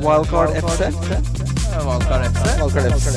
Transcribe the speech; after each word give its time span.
Wildcard 0.00 0.50
FC. 0.56 0.80
Wildcard 1.86 2.22
FC. 2.32 2.44
Wildcard 2.60 2.92
FC. 2.92 3.16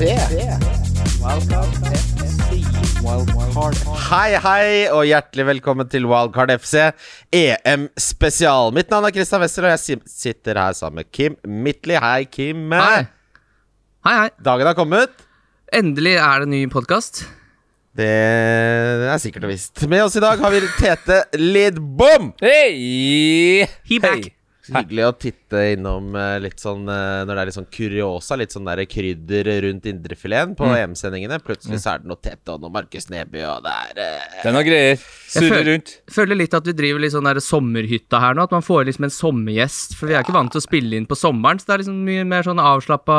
Wildcard 3.03 3.75
FC. 3.75 3.95
Hei, 4.09 4.29
hei, 4.43 4.69
og 4.93 5.03
hjertelig 5.07 5.45
velkommen 5.49 5.89
til 5.91 6.07
Wildcard 6.09 6.53
FC 6.55 6.87
EM 7.35 7.89
spesial. 7.99 8.71
Mitt 8.75 8.89
navn 8.93 9.09
er 9.09 9.15
Christian 9.15 9.43
Wessel, 9.43 9.67
og 9.67 9.75
jeg 9.75 9.99
sitter 10.09 10.61
her 10.61 10.77
sammen 10.77 11.01
med 11.03 11.11
Kim 11.11 11.35
Midtly. 11.43 11.99
Hei, 11.99 12.23
Kim. 12.31 12.71
Hei. 12.71 13.03
Hei, 14.07 14.15
hei. 14.23 14.31
Dagen 14.47 14.71
har 14.71 14.77
kommet. 14.79 15.13
Endelig 15.75 16.15
er 16.17 16.45
det 16.45 16.51
ny 16.55 16.63
podkast. 16.71 17.25
Det 17.99 18.07
er 18.09 19.19
sikkert 19.21 19.49
og 19.49 19.51
visst. 19.53 19.83
Med 19.91 20.05
oss 20.07 20.15
i 20.15 20.23
dag 20.23 20.39
har 20.39 20.55
vi 20.55 20.63
Tete 20.79 21.23
Lidbom. 21.37 22.31
Hei! 22.41 23.67
He 23.89 23.99
back. 23.99 24.31
Hyggelig 24.75 25.05
å 25.07 25.13
titte 25.17 25.63
innom 25.73 26.13
eh, 26.17 26.35
litt 26.43 26.61
sånn 26.61 26.83
eh, 26.89 27.21
når 27.25 27.31
det 27.33 27.41
er 27.41 27.49
litt 27.49 27.57
sånn 27.57 27.69
kuriosa, 27.73 28.37
litt 28.39 28.53
sånn 28.55 28.67
der 28.69 28.83
krydder 28.89 29.49
rundt 29.65 29.87
indrefileten 29.89 30.55
på 30.59 30.69
EM-sendingene. 30.75 31.39
Plutselig 31.45 31.81
så 31.83 31.95
er 31.95 32.03
det 32.03 32.11
noe 32.11 32.21
Tete 32.21 32.55
og 32.55 32.63
noe 32.63 32.73
Markus 32.73 33.09
Neby, 33.11 33.43
og 33.49 33.65
det 33.65 33.73
er 33.73 34.03
eh, 34.05 34.37
Det 34.43 34.51
er 34.51 34.55
noe 34.55 34.65
greier. 34.67 35.07
Surrer 35.29 35.65
rundt. 35.67 35.91
Jeg 36.07 36.15
Føler 36.15 36.39
litt 36.39 36.55
at 36.57 36.65
vi 36.65 36.73
driver 36.73 37.03
litt 37.03 37.13
sånn 37.13 37.27
der 37.29 37.39
sommerhytta 37.43 38.19
her 38.23 38.37
nå. 38.37 38.47
At 38.49 38.53
man 38.55 38.65
får 38.65 38.87
liksom 38.89 39.05
en 39.05 39.13
sommergjest. 39.13 39.93
For 39.99 40.09
vi 40.09 40.15
er 40.17 40.25
ikke 40.25 40.33
vant 40.35 40.51
til 40.53 40.61
å 40.61 40.65
spille 40.65 40.97
inn 40.97 41.05
på 41.09 41.17
sommeren, 41.17 41.61
så 41.61 41.69
det 41.69 41.75
er 41.75 41.83
liksom 41.83 41.99
mye 42.07 42.25
mer 42.27 42.45
sånn 42.47 42.61
avslappa 42.61 43.17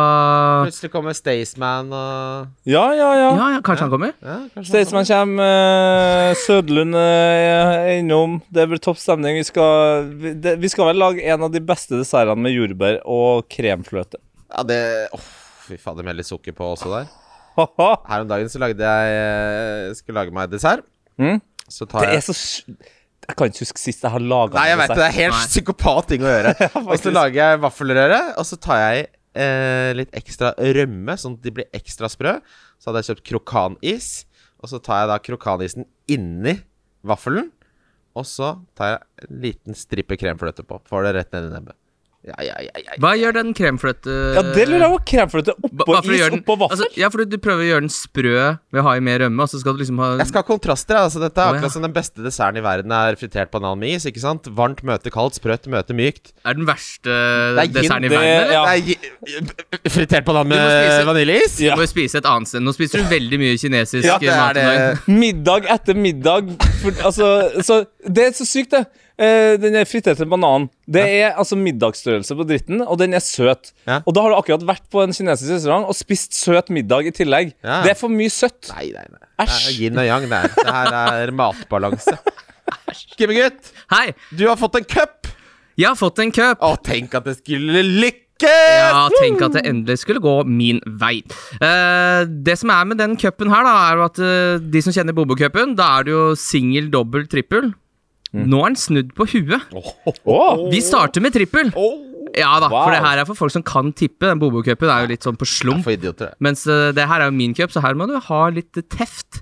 Plutselig 0.67 0.91
kommer 0.93 1.15
Staysman 1.17 1.93
og 1.95 2.69
Ja, 2.69 2.85
ja, 2.97 3.11
ja. 3.19 3.29
Ja, 3.31 3.47
ja, 3.57 3.61
kanskje 3.65 3.87
han 3.87 3.93
kommer? 3.93 4.15
ja, 4.25 4.39
Staysman 4.67 5.07
kommer, 5.07 5.55
uh, 6.31 6.35
Sødlund 6.41 6.99
er 6.99 7.93
innom. 7.97 8.41
Det 8.51 8.67
blir 8.71 8.83
topp 8.83 8.99
stemning. 9.01 9.39
Vi 9.41 9.47
skal, 9.49 10.11
vi, 10.21 10.35
det, 10.35 10.57
vi 10.61 10.71
skal 10.73 10.91
vel 10.91 11.01
lage 11.01 11.25
en 11.31 11.40
av 11.47 11.53
de 11.55 11.63
beste 11.65 11.99
dessertene 11.99 12.45
med 12.45 12.55
jordbær 12.55 13.01
og 13.09 13.47
kremfløte. 13.53 14.21
Ja, 14.51 14.65
det 14.67 14.81
oh, 15.17 15.27
fy 15.67 15.79
fader, 15.81 16.07
med 16.07 16.19
litt 16.19 16.29
sukker 16.29 16.55
på 16.57 16.73
også 16.75 16.91
der. 16.93 17.11
Her 18.11 18.23
om 18.23 18.31
dagen 18.31 18.51
så 18.51 18.61
lagde 18.63 18.87
jeg 18.87 19.15
eh, 19.19 19.91
Skulle 19.99 20.23
lage 20.23 20.35
meg 20.35 20.51
dessert. 20.53 20.85
Mm. 21.21 21.41
Så 21.71 21.87
tar 21.91 22.07
Det 22.07 22.19
er 22.19 22.23
så 22.25 22.35
Jeg 22.35 23.37
kan 23.37 23.51
ikke 23.51 23.65
huske 23.65 23.83
sist 23.83 24.05
jeg 24.07 24.13
har 24.15 24.23
laga 24.23 24.57
Nei, 24.57 24.69
jeg 24.71 24.79
vet 24.81 24.93
det. 24.93 24.99
Det 25.01 25.07
er 25.09 25.17
helt 25.19 25.37
Nei. 25.37 25.49
psykopat 25.53 26.11
ting 26.13 26.25
å 26.25 26.31
gjøre. 26.31 26.55
og 26.87 26.95
så 27.03 27.15
lager 27.15 27.41
jeg 27.43 27.63
vaffelrøre, 27.67 28.21
og 28.41 28.49
så 28.49 28.59
tar 28.63 28.83
jeg 28.85 29.07
eh, 29.45 29.93
litt 29.99 30.19
ekstra 30.19 30.55
rømme, 30.79 31.19
sånn 31.21 31.39
at 31.39 31.47
de 31.47 31.55
blir 31.61 31.71
ekstra 31.77 32.11
sprø. 32.11 32.39
Så 32.81 32.91
hadde 32.91 33.03
jeg 33.03 33.13
kjøpt 33.13 33.27
krokanis, 33.31 34.11
og 34.61 34.73
så 34.73 34.81
tar 34.83 35.05
jeg 35.05 35.13
da 35.13 35.21
krokanisen 35.29 35.89
inni 36.11 36.57
vaffelen. 37.07 37.51
Og 38.19 38.27
så 38.27 38.55
tar 38.79 38.95
jeg 38.95 39.29
en 39.29 39.43
liten 39.45 39.79
stripe 39.79 40.19
kremfløte 40.19 40.65
på. 40.67 40.81
Får 40.91 41.07
det 41.07 41.15
rett 41.17 41.37
ned 41.37 41.49
i 41.49 41.53
nebbet. 41.55 41.77
Ja, 42.21 42.35
ja, 42.45 42.53
ja, 42.61 42.73
ja. 42.77 42.97
Hva 43.01 43.15
gjør 43.17 43.33
den 43.33 43.55
kremfløte 43.57 44.13
Ja, 44.37 44.43
det 44.53 44.67
lurer 44.69 44.83
jeg 44.85 44.93
på. 44.93 44.99
Kremfløte 45.09 45.55
oppå 45.57 45.87
for 46.05 46.13
is, 46.13 46.25
oppå 46.37 46.57
vaffel. 46.61 46.75
Altså, 46.77 46.89
ja, 47.01 47.09
fordi 47.09 47.25
du 47.33 47.39
prøver 47.41 47.63
å 47.65 47.69
gjøre 47.71 47.85
den 47.87 47.93
sprø 47.95 48.35
ved 48.37 48.81
å 48.83 48.85
ha 48.85 48.93
i 48.99 49.01
mer 49.07 49.23
rømme, 49.25 49.41
og 49.47 49.49
så 49.49 49.61
skal 49.63 49.73
du 49.73 49.81
liksom 49.81 50.03
ha 50.05 50.11
Jeg 50.21 50.29
skal 50.29 50.43
ha 50.45 50.49
kontraster. 50.51 50.99
Altså, 51.01 51.23
dette 51.25 51.41
er 51.41 51.49
ja. 51.49 51.55
akkurat 51.57 51.73
som 51.73 51.87
den 51.87 51.95
beste 51.97 52.21
desserten 52.27 52.61
i 52.61 52.65
verden 52.67 52.93
er 52.93 53.17
fritert 53.17 53.49
banan 53.55 53.81
med 53.81 53.97
is. 53.97 54.05
ikke 54.11 54.21
sant? 54.21 54.51
Varmt 54.53 54.85
møter 54.85 55.15
kaldt, 55.17 55.41
sprøtt 55.41 55.65
møter 55.73 55.97
mykt. 55.97 56.35
Er 56.45 56.61
den 56.61 56.69
verste 56.69 57.09
er 57.09 57.73
desserten 57.73 58.05
i 58.05 58.13
verden, 58.13 58.37
eller? 58.37 58.53
Ja. 58.53 58.63
Nei, 58.69 58.79
gi- 58.93 59.91
fritert 59.97 60.29
banan 60.29 60.45
Du 60.45 60.53
må 60.53 60.61
med 60.61 60.77
spise- 60.77 61.09
vaniljeis? 61.09 61.57
Du 61.57 61.71
må 61.73 61.87
jo 61.89 61.93
spise 61.97 62.21
et 62.21 62.29
annet 62.29 62.53
sted. 62.53 62.61
Nå 62.69 62.77
spiser 62.77 63.01
du 63.01 63.09
veldig 63.17 63.41
mye 63.41 63.57
kinesisk 63.65 64.05
Ja, 64.05 64.19
det 64.21 64.29
er 64.37 64.61
det. 64.61 65.09
Middag 65.09 65.73
etter 65.73 65.97
middag. 65.97 66.53
For, 66.83 66.93
altså, 67.01 67.33
så, 67.65 67.81
det 68.05 68.29
er 68.29 68.37
så 68.37 68.45
sykt, 68.45 68.77
det. 68.77 68.85
Eh, 69.21 69.55
den 69.61 69.77
er 69.77 69.89
friterte 69.89 70.25
bananen. 70.29 70.71
Det 70.89 71.03
er 71.05 71.35
altså 71.39 71.59
middagsstørrelse 71.61 72.37
på 72.39 72.47
dritten, 72.49 72.81
og 72.81 72.97
den 73.03 73.17
er 73.17 73.25
søt. 73.25 73.75
Ja. 73.85 74.01
Og 74.09 74.17
da 74.17 74.25
har 74.25 74.33
du 74.33 74.39
akkurat 74.39 74.65
vært 74.71 74.87
på 74.93 75.03
en 75.05 75.13
kinesisk 75.13 75.53
restaurant 75.53 75.91
og 75.91 75.99
spist 75.99 76.39
søt 76.39 76.73
middag 76.73 77.11
i 77.11 77.13
tillegg. 77.15 77.53
Ja. 77.61 77.83
Det 77.85 77.93
er 77.93 78.01
for 78.01 78.13
mye 78.13 78.33
søtt. 78.33 78.71
Nei, 78.73 78.89
nei, 78.97 79.05
nei. 79.13 79.27
Det 79.41 79.49
er 79.51 79.77
Yin 79.77 80.01
og 80.01 80.09
yang, 80.09 80.25
det 80.31 80.41
her. 80.41 80.57
Det 80.57 80.77
her 80.79 80.97
er 81.27 81.35
matbalanse. 81.37 82.17
Gimmegutt, 83.19 83.71
Hei, 83.93 84.11
du 84.37 84.47
har 84.49 84.59
fått 84.61 84.81
en 84.81 84.89
cup! 84.89 85.31
jeg 85.81 85.89
har 85.89 85.99
fått 85.99 86.21
en 86.23 86.33
cup. 86.35 86.61
Å, 86.65 86.75
tenk 86.85 87.15
at 87.17 87.29
det 87.29 87.39
skulle 87.41 87.85
lykkes! 87.85 88.27
Ja, 88.41 89.05
tenk 89.21 89.43
at 89.45 89.57
det 89.59 89.67
endelig 89.69 90.01
skulle 90.03 90.23
gå 90.25 90.35
min 90.49 90.81
vei. 91.01 91.19
Eh, 91.61 92.23
det 92.29 92.57
som 92.61 92.73
er 92.73 92.89
med 92.89 93.01
den 93.01 93.17
cupen 93.21 93.53
her, 93.53 93.67
da, 93.67 93.75
er 93.91 94.01
jo 94.01 94.07
at 94.07 94.21
eh, 94.25 94.65
de 94.73 94.83
som 94.85 94.97
kjenner 94.97 95.17
Bobo-cupen, 95.17 95.77
da 95.79 95.91
er 95.99 96.09
det 96.09 96.15
jo 96.15 96.25
singel, 96.41 96.89
dobbel, 96.93 97.29
trippel. 97.31 97.73
Nå 98.33 98.61
er 98.63 98.71
den 98.75 98.77
snudd 98.79 99.15
på 99.19 99.27
huet. 99.27 99.73
Åh. 99.75 100.71
Vi 100.71 100.81
starter 100.85 101.21
med 101.25 101.33
trippel. 101.35 101.73
Ja 102.39 102.61
da, 102.63 102.69
Wow. 102.71 102.85
for 102.87 102.93
det 102.95 103.01
her 103.03 103.19
er 103.19 103.27
for 103.27 103.35
folk 103.35 103.51
som 103.51 103.63
kan 103.67 103.93
tippe. 103.93 104.23
Den 104.29 104.39
Bobo-cupen 104.39 104.87
er 104.89 105.03
jo 105.03 105.09
litt 105.11 105.25
sånn 105.27 105.37
på 105.41 105.49
slump. 105.51 105.87
Idioter. 105.91 106.31
det. 106.31 106.37
Mens 106.39 106.65
eh, 106.71 106.93
det 106.95 107.09
her 107.11 107.21
er 107.25 107.31
jo 107.31 107.35
min 107.35 107.55
cup, 107.59 107.73
så 107.75 107.83
her 107.83 107.95
må 107.99 108.07
du 108.07 108.15
ha 108.23 108.43
litt 108.55 108.77
eh, 108.79 108.83
teft. 108.87 109.41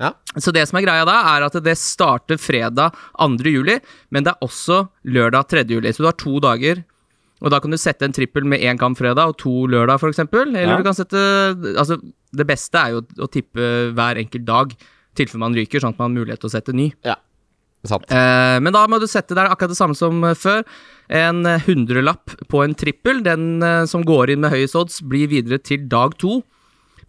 Ja. 0.00 0.14
Så 0.40 0.50
det 0.56 0.64
som 0.66 0.78
er 0.80 0.86
greia 0.86 1.04
da, 1.04 1.18
er 1.36 1.44
at 1.44 1.52
det 1.62 1.76
starter 1.76 2.40
fredag 2.40 2.96
2. 3.20 3.36
juli, 3.52 3.76
men 4.10 4.24
det 4.24 4.32
er 4.32 4.46
også 4.48 4.88
lørdag 5.04 5.46
3. 5.52 5.66
juli. 5.68 5.92
Så 5.92 6.00
du 6.02 6.08
har 6.08 6.16
to 6.16 6.40
dager. 6.40 6.80
Og 7.42 7.50
da 7.50 7.58
kan 7.60 7.70
du 7.70 7.76
sette 7.76 8.06
en 8.06 8.12
trippel 8.16 8.44
med 8.48 8.60
én 8.62 8.78
kamp 8.80 8.96
fredag 8.96 9.28
og 9.28 9.36
to 9.36 9.66
lørdag, 9.66 9.98
f.eks. 10.00 10.18
Eller 10.32 10.62
Ja. 10.72 10.76
du 10.78 10.84
kan 10.86 10.94
sette 10.94 11.18
Altså, 11.76 12.00
det 12.32 12.46
beste 12.46 12.78
er 12.80 12.90
jo 12.96 13.02
å 13.18 13.28
tippe 13.28 13.92
hver 13.92 14.16
enkelt 14.16 14.44
dag, 14.46 14.72
i 14.72 15.14
tilfelle 15.20 15.40
man 15.42 15.52
ryker, 15.54 15.80
sånn 15.82 15.92
at 15.92 15.98
man 15.98 16.14
har 16.14 16.24
mulighet 16.24 16.40
til 16.40 16.48
å 16.48 16.54
sette 16.56 16.72
ny. 16.72 16.92
Ja. 17.04 17.16
Eh, 18.14 18.58
men 18.62 18.74
da 18.74 18.84
må 18.86 19.00
du 19.02 19.08
sette 19.10 19.34
der 19.34 19.50
akkurat 19.50 19.72
det 19.72 19.80
samme 19.80 19.96
som 19.98 20.22
eh, 20.24 20.38
før. 20.38 20.62
En 21.12 21.44
eh, 21.48 21.62
hundrelapp 21.66 22.36
på 22.52 22.62
en 22.64 22.76
trippel. 22.78 23.22
Den 23.26 23.62
eh, 23.62 23.84
som 23.90 24.06
går 24.06 24.32
inn 24.32 24.44
med 24.44 24.54
høyest 24.54 24.78
odds, 24.78 25.00
blir 25.02 25.30
videre 25.32 25.58
til 25.58 25.88
dag 25.90 26.14
to. 26.22 26.40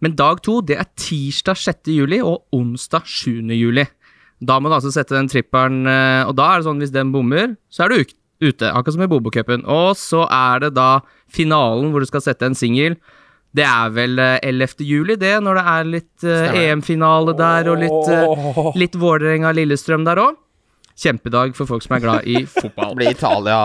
Men 0.02 0.16
dag 0.18 0.42
to 0.44 0.58
det 0.66 0.80
er 0.80 0.90
tirsdag 1.00 1.60
6. 1.62 1.92
juli 1.94 2.18
og 2.20 2.42
onsdag 2.54 3.06
7. 3.06 3.54
juli. 3.54 3.86
Da 4.44 4.58
må 4.60 4.68
du 4.68 4.76
altså 4.76 4.92
sette 4.92 5.16
den 5.16 5.30
trippelen, 5.30 5.86
eh, 5.88 6.22
og 6.26 6.34
da 6.38 6.50
er 6.50 6.60
det 6.60 6.68
sånn 6.68 6.82
hvis 6.82 6.94
den 6.94 7.12
bommer, 7.14 7.54
så 7.72 7.86
er 7.86 7.94
du 7.94 8.14
ute. 8.44 8.68
Akkurat 8.68 8.96
som 8.96 9.04
i 9.06 9.10
Bobo-cupen. 9.10 9.64
Og 9.70 9.94
så 9.96 10.26
er 10.26 10.66
det 10.66 10.74
da 10.76 10.98
finalen 11.32 11.92
hvor 11.92 12.02
du 12.02 12.10
skal 12.10 12.24
sette 12.24 12.48
en 12.48 12.58
singel. 12.58 12.98
Det 13.54 13.64
er 13.64 13.92
vel 13.94 14.18
eh, 14.18 14.40
11. 14.42 14.82
juli, 14.82 15.16
det, 15.20 15.36
når 15.44 15.60
det 15.60 15.64
er 15.72 15.90
litt 15.92 16.26
eh, 16.26 16.56
EM-finale 16.64 17.36
der, 17.38 17.70
og 17.70 17.78
litt, 17.84 18.10
uh, 18.10 18.72
litt 18.74 18.98
Vålerenga-Lillestrøm 18.98 20.06
der 20.08 20.20
òg. 20.24 20.40
Kjempedag 20.94 21.56
for 21.58 21.66
folk 21.66 21.82
som 21.82 21.96
er 21.96 22.02
glad 22.04 22.26
i 22.30 22.44
fotball. 22.46 22.92
Det 22.94 23.00
blir 23.00 23.10
Italia, 23.16 23.58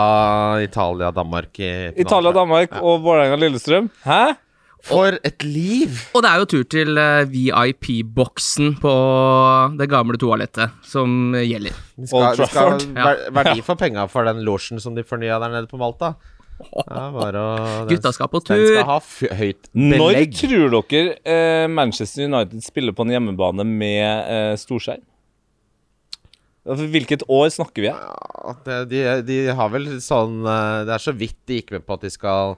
Italia 0.64 1.10
Danmark 1.14 1.60
i. 1.62 1.70
Italia, 2.02 2.32
Danmark 2.34 2.72
og 2.82 3.04
Vålerenga-Lillestrøm. 3.04 3.86
Hæ? 4.04 4.22
For 4.82 5.12
et 5.28 5.44
liv! 5.44 5.92
Og 6.16 6.22
det 6.24 6.30
er 6.30 6.40
jo 6.40 6.46
tur 6.48 6.62
til 6.72 6.96
eh, 6.98 7.26
VIP-boksen 7.28 8.78
på 8.80 8.92
det 9.78 9.86
gamle 9.92 10.16
toalettet 10.20 10.72
som 10.88 11.34
gjelder. 11.36 11.76
De 12.00 12.08
skal, 12.08 12.24
Old 12.24 12.48
skal 12.48 12.78
ver- 12.96 13.26
verdi 13.36 13.60
for 13.66 13.76
penga 13.80 14.06
for 14.08 14.24
den 14.26 14.40
losjen 14.46 14.80
som 14.80 14.96
de 14.96 15.04
fornya 15.04 15.36
der 15.42 15.52
nede 15.52 15.68
på 15.70 15.78
Malta. 15.80 16.14
Ja, 16.60 17.06
bare 17.12 17.40
å, 17.40 17.52
den- 17.84 17.92
Gutta 17.94 18.10
skal 18.12 18.28
på 18.32 18.40
Den 18.44 18.56
tur. 18.56 18.66
skal 18.74 18.88
ha 18.88 18.96
f 19.00 19.20
høyt 19.38 19.70
Når 19.80 20.18
tror 20.36 20.74
dere 20.90 21.14
eh, 21.24 21.68
Manchester 21.72 22.26
United 22.28 22.60
spiller 22.64 22.92
på 22.96 23.06
en 23.06 23.14
hjemmebane 23.14 23.64
med 23.64 24.32
eh, 24.32 24.56
storskjerm? 24.60 25.04
Altså, 26.68 26.86
Hvilket 26.92 27.22
år 27.32 27.48
snakker 27.54 27.84
vi 27.86 27.88
her? 27.88 28.00
Ja, 28.68 28.82
de, 28.88 29.00
de 29.24 29.36
har 29.56 29.70
vel 29.72 29.86
sånn 30.04 30.42
eh, 30.48 30.82
Det 30.88 30.92
er 30.96 31.02
så 31.02 31.14
vidt 31.16 31.36
de 31.48 31.58
gikk 31.60 31.72
med 31.74 31.84
på 31.86 31.96
at 31.96 32.04
de 32.04 32.10
skal 32.12 32.54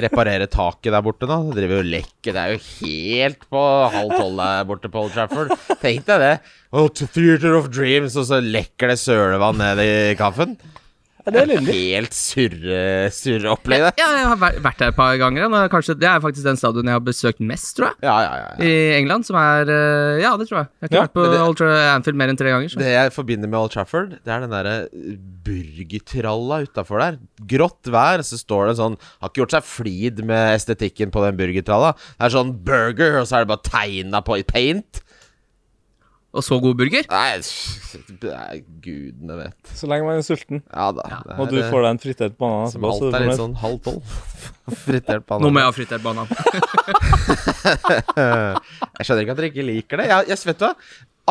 reparere 0.00 0.48
taket 0.50 0.90
der 0.94 1.04
borte 1.04 1.28
nå. 1.28 1.36
De 1.50 1.58
driver 1.60 1.80
jo 1.82 1.88
lekker. 1.94 2.34
Det 2.34 2.42
er 2.42 2.54
jo 2.54 2.62
helt 2.80 3.46
på 3.52 3.64
halv 3.94 4.14
tolv 4.16 4.40
der 4.40 4.68
borte 4.68 4.90
på 4.90 5.04
Old 5.04 5.14
Trafford. 5.14 5.52
Tenk 5.82 6.06
deg 6.08 6.22
det. 6.24 6.32
Oh, 6.74 6.88
theater 6.90 7.58
of 7.58 7.68
dreams, 7.70 8.16
og 8.18 8.26
så 8.30 8.40
lekker 8.42 8.90
det 8.90 8.98
sølevann 9.02 9.60
ned 9.60 9.82
i 9.84 9.92
kaffen. 10.18 10.56
Ja, 11.24 11.32
det 11.32 11.42
er. 11.56 11.60
Helt 11.64 12.12
surre, 12.16 12.80
surreopplegg, 13.16 13.80
det. 13.86 13.92
Ja, 14.02 14.08
jeg 14.18 14.26
har 14.28 14.36
vært 14.60 14.78
der 14.82 14.90
et 14.92 14.96
par 14.98 15.14
ganger. 15.16 15.46
Er 15.56 15.70
Kanskje, 15.72 15.94
det 15.96 16.08
er 16.10 16.20
faktisk 16.20 16.44
den 16.44 16.58
stadion 16.60 16.84
jeg 16.90 16.98
har 16.98 17.04
besøkt 17.04 17.40
mest, 17.40 17.70
tror 17.78 17.88
jeg. 17.92 17.96
Ja, 18.04 18.16
ja, 18.26 18.34
ja. 18.42 18.50
ja. 18.58 18.68
I 18.68 18.98
England, 18.98 19.24
som 19.24 19.38
er 19.40 19.70
eh, 19.72 20.20
Ja, 20.20 20.34
det 20.36 20.48
tror 20.50 20.60
jeg. 20.62 20.68
Jeg 20.68 20.84
har 20.84 20.90
ikke 20.90 20.98
Ja, 21.00 21.06
vært 21.06 21.14
på 21.16 21.24
det- 21.32 21.40
Old 21.44 21.62
Anfield 21.94 22.20
mer 22.20 22.28
enn 22.34 22.36
tre 22.40 22.52
ganger. 22.52 22.68
Så. 22.74 22.78
Det 22.82 22.92
jeg 22.92 23.14
forbinder 23.16 23.48
med 23.48 23.58
Old 23.62 23.72
Trafford, 23.72 24.18
det 24.20 24.34
er 24.36 24.44
den 24.44 24.52
derre 24.52 24.76
burgertralla 25.44 26.60
utafor 26.64 27.00
der. 27.02 27.18
Grått 27.50 27.90
vær, 27.92 28.22
så 28.26 28.38
står 28.40 28.70
det 28.70 28.76
sånn 28.80 28.98
Har 29.20 29.30
ikke 29.32 29.42
gjort 29.44 29.56
seg 29.56 29.66
flid 29.68 30.22
med 30.28 30.54
estetikken 30.58 31.12
på 31.14 31.24
den 31.24 31.38
burgertralla. 31.40 31.94
Det 32.18 32.28
er 32.28 32.34
sånn 32.36 32.52
burger, 32.64 33.20
og 33.22 33.28
så 33.28 33.40
er 33.40 33.44
det 33.46 33.52
bare 33.54 33.68
tegna 33.70 34.22
på 34.24 34.38
i 34.40 34.46
paint. 34.46 35.00
Og 36.34 36.42
så 36.42 36.56
god 36.58 36.74
burger. 36.78 37.06
Nei, 37.12 37.38
er 38.34 38.60
gudene 38.82 39.36
vet. 39.38 39.70
Så 39.78 39.86
lenge 39.90 40.06
man 40.08 40.18
er 40.18 40.26
sulten. 40.26 40.64
Ja 40.66 40.88
da. 40.96 41.04
Ja. 41.12 41.20
Og 41.38 41.52
du 41.52 41.60
eh, 41.60 41.68
får 41.70 41.84
deg 41.84 41.90
en 41.92 42.00
fritert 42.02 42.36
banan 42.40 42.72
Som 42.72 42.86
alt 42.88 43.06
er 43.06 43.26
litt 43.28 43.38
sånn 43.38 43.54
halv 43.62 43.78
tolv. 43.84 44.16
Fritert 44.84 45.26
banan. 45.28 45.46
Nå 45.46 45.52
må 45.54 45.62
jeg 45.62 45.70
ha 45.70 45.74
fritert 45.76 46.02
banan. 46.04 46.26
Jeg 48.94 49.06
skjønner 49.06 49.22
ikke 49.24 49.34
at 49.34 49.38
dere 49.40 49.50
ikke 49.50 49.66
liker 49.66 50.00
det. 50.00 50.06
Jeg, 50.10 50.28
jeg 50.32 50.48
vet 50.50 50.64
hva? 50.64 50.72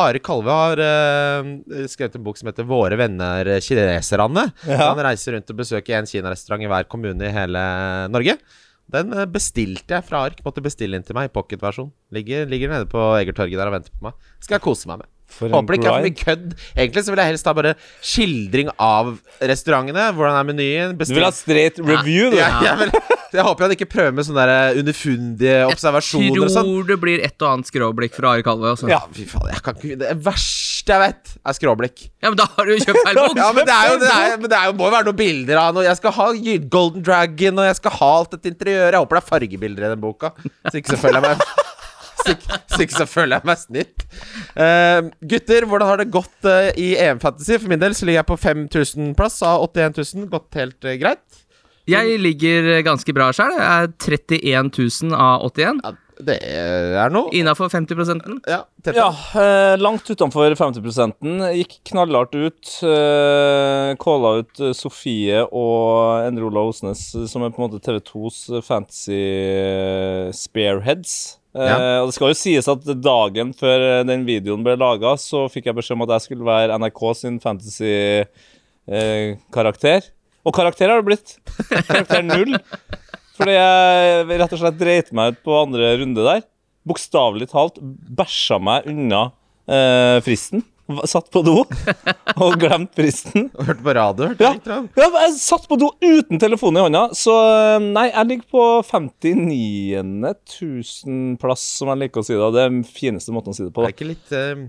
Are 0.04 0.20
Kalve 0.26 0.54
har 0.58 0.80
uh, 0.82 1.50
skrevet 1.90 2.16
en 2.18 2.24
bok 2.26 2.38
som 2.40 2.48
heter 2.50 2.66
'Våre 2.66 2.96
venner 2.98 3.50
kineserne'. 3.62 4.48
Ja. 4.66 4.88
Han 4.88 5.02
reiser 5.06 5.36
rundt 5.36 5.52
og 5.52 5.60
besøker 5.60 6.00
en 6.00 6.08
kinarestaurant 6.10 6.64
i 6.64 6.70
hver 6.70 6.88
kommune 6.90 7.28
i 7.28 7.34
hele 7.34 7.62
Norge. 8.10 8.38
Den 8.92 9.14
eh, 9.16 9.26
bestilte 9.30 9.96
jeg 9.96 10.06
fra 10.06 10.24
Ark. 10.28 10.42
Måtte 10.44 10.64
bestille 10.64 10.98
den 10.98 11.06
til 11.06 11.16
meg 11.16 11.30
i 11.30 11.34
pocketversjon. 11.34 11.92
Ligger, 12.14 12.48
ligger 12.50 12.72
nede 12.72 12.88
på 12.90 13.00
Egertorget 13.18 13.60
der 13.60 13.70
og 13.70 13.78
venter 13.78 13.94
på 13.94 14.08
meg. 14.08 14.32
Skal 14.44 14.58
jeg 14.58 14.66
kose 14.66 14.90
meg 14.90 15.02
med. 15.02 15.10
For 15.34 15.50
Håper 15.50 15.74
det 15.74 15.80
ikke 15.80 15.90
er 15.90 15.96
for 15.96 16.06
mye 16.06 16.18
kødd. 16.20 16.46
Egentlig 16.76 17.04
så 17.04 17.14
vil 17.14 17.22
jeg 17.22 17.32
helst 17.32 17.48
ha 17.50 17.54
bare 17.58 17.74
skildring 18.04 18.70
av 18.78 19.14
restaurantene. 19.42 20.06
Hvordan 20.14 20.38
er 20.38 20.48
menyen? 20.50 20.94
Du 20.98 21.04
vil 21.10 21.26
ha 21.26 21.32
straight 21.34 21.80
review, 21.82 22.30
du? 22.30 22.38
ja, 22.38 22.50
jeg, 22.62 22.78
vil, 22.84 22.92
jeg 23.34 23.46
håper 23.48 23.66
han 23.66 23.74
ikke 23.74 23.88
prøver 23.90 24.14
med 24.14 24.28
sånne 24.28 24.44
der 24.46 24.78
underfundige 24.82 25.56
observasjoner 25.72 26.46
og 26.46 26.52
sånn. 26.54 26.70
Tror 26.70 26.90
det 26.92 26.98
blir 27.02 27.24
et 27.26 27.34
og 27.42 27.50
annet 27.50 27.70
skråblikk 27.70 28.14
fra 28.16 28.36
Ari 28.36 28.46
Kalve. 28.46 28.74
Altså. 28.76 28.90
Ja. 28.92 29.02
Fy 29.14 29.26
faen, 29.30 29.50
jeg 29.50 29.64
kan 29.66 29.80
ikke 29.80 29.98
Det 30.04 30.14
verste 30.24 30.94
jeg 30.94 31.00
vet, 31.00 31.34
er 31.40 31.56
skråblikk. 31.56 32.06
ja, 32.20 32.30
men 32.30 32.36
da 32.36 32.44
har 32.54 32.68
du 32.68 32.74
kjøpt 32.76 33.02
feil 33.06 33.18
bok! 33.18 33.38
Ja, 33.44 33.50
men 33.56 33.66
det 33.66 33.74
er 33.74 33.90
jo, 33.90 33.98
det 34.02 34.10
er, 34.12 34.34
men 34.38 34.50
det 34.52 34.58
er 34.58 34.68
jo, 34.68 34.74
må 34.78 34.88
jo 34.88 34.94
være 34.94 35.08
noen 35.08 35.18
bilder 35.18 35.60
av 35.62 35.74
noe. 35.76 35.86
Jeg 35.86 35.98
skal 36.00 36.14
ha 36.18 36.26
Golden 36.74 37.04
Dragon, 37.04 37.60
og 37.62 37.68
jeg 37.70 37.78
skal 37.80 37.96
ha 37.98 38.10
alt 38.20 38.34
dette 38.36 38.52
interiøret. 38.52 38.92
Jeg 38.94 39.04
håper 39.06 39.18
det 39.18 39.22
er 39.24 39.30
fargebilder 39.32 39.86
i 39.88 39.92
den 39.94 40.02
boka. 40.04 40.34
Så 40.68 40.78
ikke 40.80 40.94
så 40.94 41.00
føler 41.00 41.24
jeg 41.24 41.38
meg 41.40 41.63
så 42.24 42.80
ikke, 42.84 42.96
så 42.96 43.06
føler 43.08 43.38
jeg 43.38 43.48
meg 43.50 43.60
snytt. 43.62 44.04
Uh, 44.56 45.10
gutter, 45.30 45.68
hvordan 45.70 45.90
har 45.90 46.02
det 46.02 46.10
gått 46.14 46.48
uh, 46.48 46.70
i 46.80 46.94
EM 47.00 47.22
Fantasy? 47.22 47.58
For 47.58 47.72
min 47.72 47.82
del 47.82 47.96
så 47.96 48.08
ligger 48.08 48.22
jeg 48.22 48.30
på 48.32 48.40
5000 48.44 49.14
plass 49.18 49.40
av 49.46 49.66
81 49.68 50.00
000. 50.02 50.30
Gått 50.32 50.60
helt 50.60 50.88
uh, 50.88 50.94
greit. 51.00 51.42
Jeg 51.90 52.16
ligger 52.16 52.80
ganske 52.84 53.12
bra 53.12 53.28
sjøl. 53.36 53.52
Jeg 53.58 53.84
er 53.84 53.92
31 54.00 54.72
000 55.04 55.18
av 55.20 55.44
81. 55.50 55.82
Ja, 55.84 55.92
det 56.22 56.36
er 56.46 57.10
noe. 57.12 57.28
Innafor 57.34 57.68
50 57.68 57.98
Ja. 58.46 58.62
Ja, 58.94 59.08
eh, 59.40 59.76
langt 59.80 60.08
utenfor 60.08 60.54
50 60.54 61.14
Gikk 61.58 61.80
knallhardt 61.90 62.34
ut. 62.34 62.78
Eh, 62.82 63.94
Calla 64.00 64.38
ut 64.40 64.60
eh, 64.60 64.72
Sofie 64.72 65.42
og 65.44 66.24
Endre 66.26 66.46
Ola 66.48 66.60
Osnes, 66.70 67.14
eh, 67.14 67.26
som 67.26 67.42
er 67.42 67.50
på 67.50 67.62
en 67.62 67.68
måte 67.68 67.82
TV2s 67.84 68.62
fantasy 68.62 69.20
Spareheads 70.32 70.44
spearheads. 70.44 71.38
Eh, 71.54 71.68
Ja. 71.70 71.76
Og 72.02 72.08
det 72.10 72.14
skal 72.16 72.28
jo 72.32 72.36
sies 72.38 72.66
at 72.68 72.82
dagen 72.98 73.52
før 73.54 73.78
eh, 74.00 74.06
den 74.08 74.24
videoen 74.26 74.64
ble 74.66 74.74
laga, 74.80 75.14
fikk 75.52 75.66
jeg 75.70 75.76
beskjed 75.78 75.96
om 75.98 76.02
at 76.06 76.12
jeg 76.16 76.22
skulle 76.26 76.48
være 76.48 76.78
NRK 76.82 77.00
sin 77.20 77.36
fantasy-karakter. 77.40 80.00
og 80.44 80.52
karakter 80.54 80.88
har 80.90 80.96
det 81.00 81.08
blitt. 81.08 81.28
Karakter 81.88 82.22
null. 82.26 82.52
Fordi 83.38 83.54
jeg 83.56 84.26
rett 84.38 84.52
og 84.54 84.60
slett 84.60 84.78
dreit 84.78 85.08
meg 85.16 85.32
ut 85.34 85.40
på 85.46 85.52
andre 85.62 85.86
runde 85.98 86.22
der. 86.26 86.42
Bokstavelig 86.86 87.48
talt 87.50 87.76
bæsja 87.80 88.58
meg 88.62 88.84
unna 88.90 89.22
uh, 89.32 90.18
fristen. 90.26 90.60
Satt 91.08 91.30
på 91.32 91.40
do 91.40 91.62
og 91.64 92.56
glemt 92.60 92.92
fristen. 92.92 93.46
Hørte 93.68 93.80
på 93.86 93.92
radio. 93.96 94.26
Ja. 94.36 94.50
Ja, 94.60 95.06
jeg 95.24 95.36
satt 95.40 95.64
på 95.70 95.78
do 95.80 95.88
uten 96.04 96.40
telefonen 96.42 96.82
i 96.82 96.84
hånda, 96.84 97.02
så 97.16 97.32
eh, 97.40 97.86
nei, 97.86 98.10
jeg 98.10 98.28
ligger 98.28 98.50
på 98.52 98.64
59. 98.90 100.02
000 100.04 101.38
plass, 101.40 101.64
som 101.80 101.88
jeg 101.94 102.02
liker 102.04 102.20
å 102.20 102.26
si 102.28 102.36
det. 102.36 102.50
Det 102.52 102.64
er 102.66 102.72
den 102.74 102.84
fineste 102.84 103.32
måten 103.32 103.54
å 103.54 103.56
si 103.56 103.64
det 103.64 103.72
på. 103.72 103.86
Er 103.86 103.94
det 103.94 103.96
ikke 103.96 104.10
litt 104.10 104.36
uh, 104.36 104.64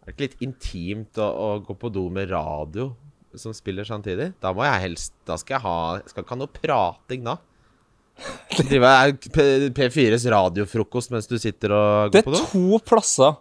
Er 0.00 0.08
det 0.08 0.16
ikke 0.16 0.26
litt 0.30 0.44
intimt 0.48 1.20
å, 1.20 1.28
å 1.28 1.48
gå 1.68 1.76
på 1.84 1.92
do 1.92 2.06
med 2.12 2.32
radio 2.32 2.88
som 3.36 3.52
spiller 3.56 3.84
samtidig? 3.88 4.32
Da 4.40 4.50
må 4.56 4.64
jeg 4.66 4.80
helst 4.88 5.14
Da 5.28 5.38
skal 5.40 5.54
jeg 5.56 5.64
ha 5.64 5.76
Skal 6.04 6.20
ikke 6.24 6.34
ha 6.34 6.40
noe 6.42 6.52
prating 6.52 7.22
da. 7.24 7.36
Drive 8.58 8.90
er 8.96 9.14
P- 9.16 9.70
P4s 9.76 10.26
radiofrokost 10.32 11.12
mens 11.14 11.28
du 11.30 11.38
sitter 11.40 11.72
og 11.76 12.12
går 12.12 12.26
på 12.26 12.32
do? 12.34 12.36
Det 12.36 12.44
er 12.44 12.52
to 12.52 12.80
plasser 12.88 13.38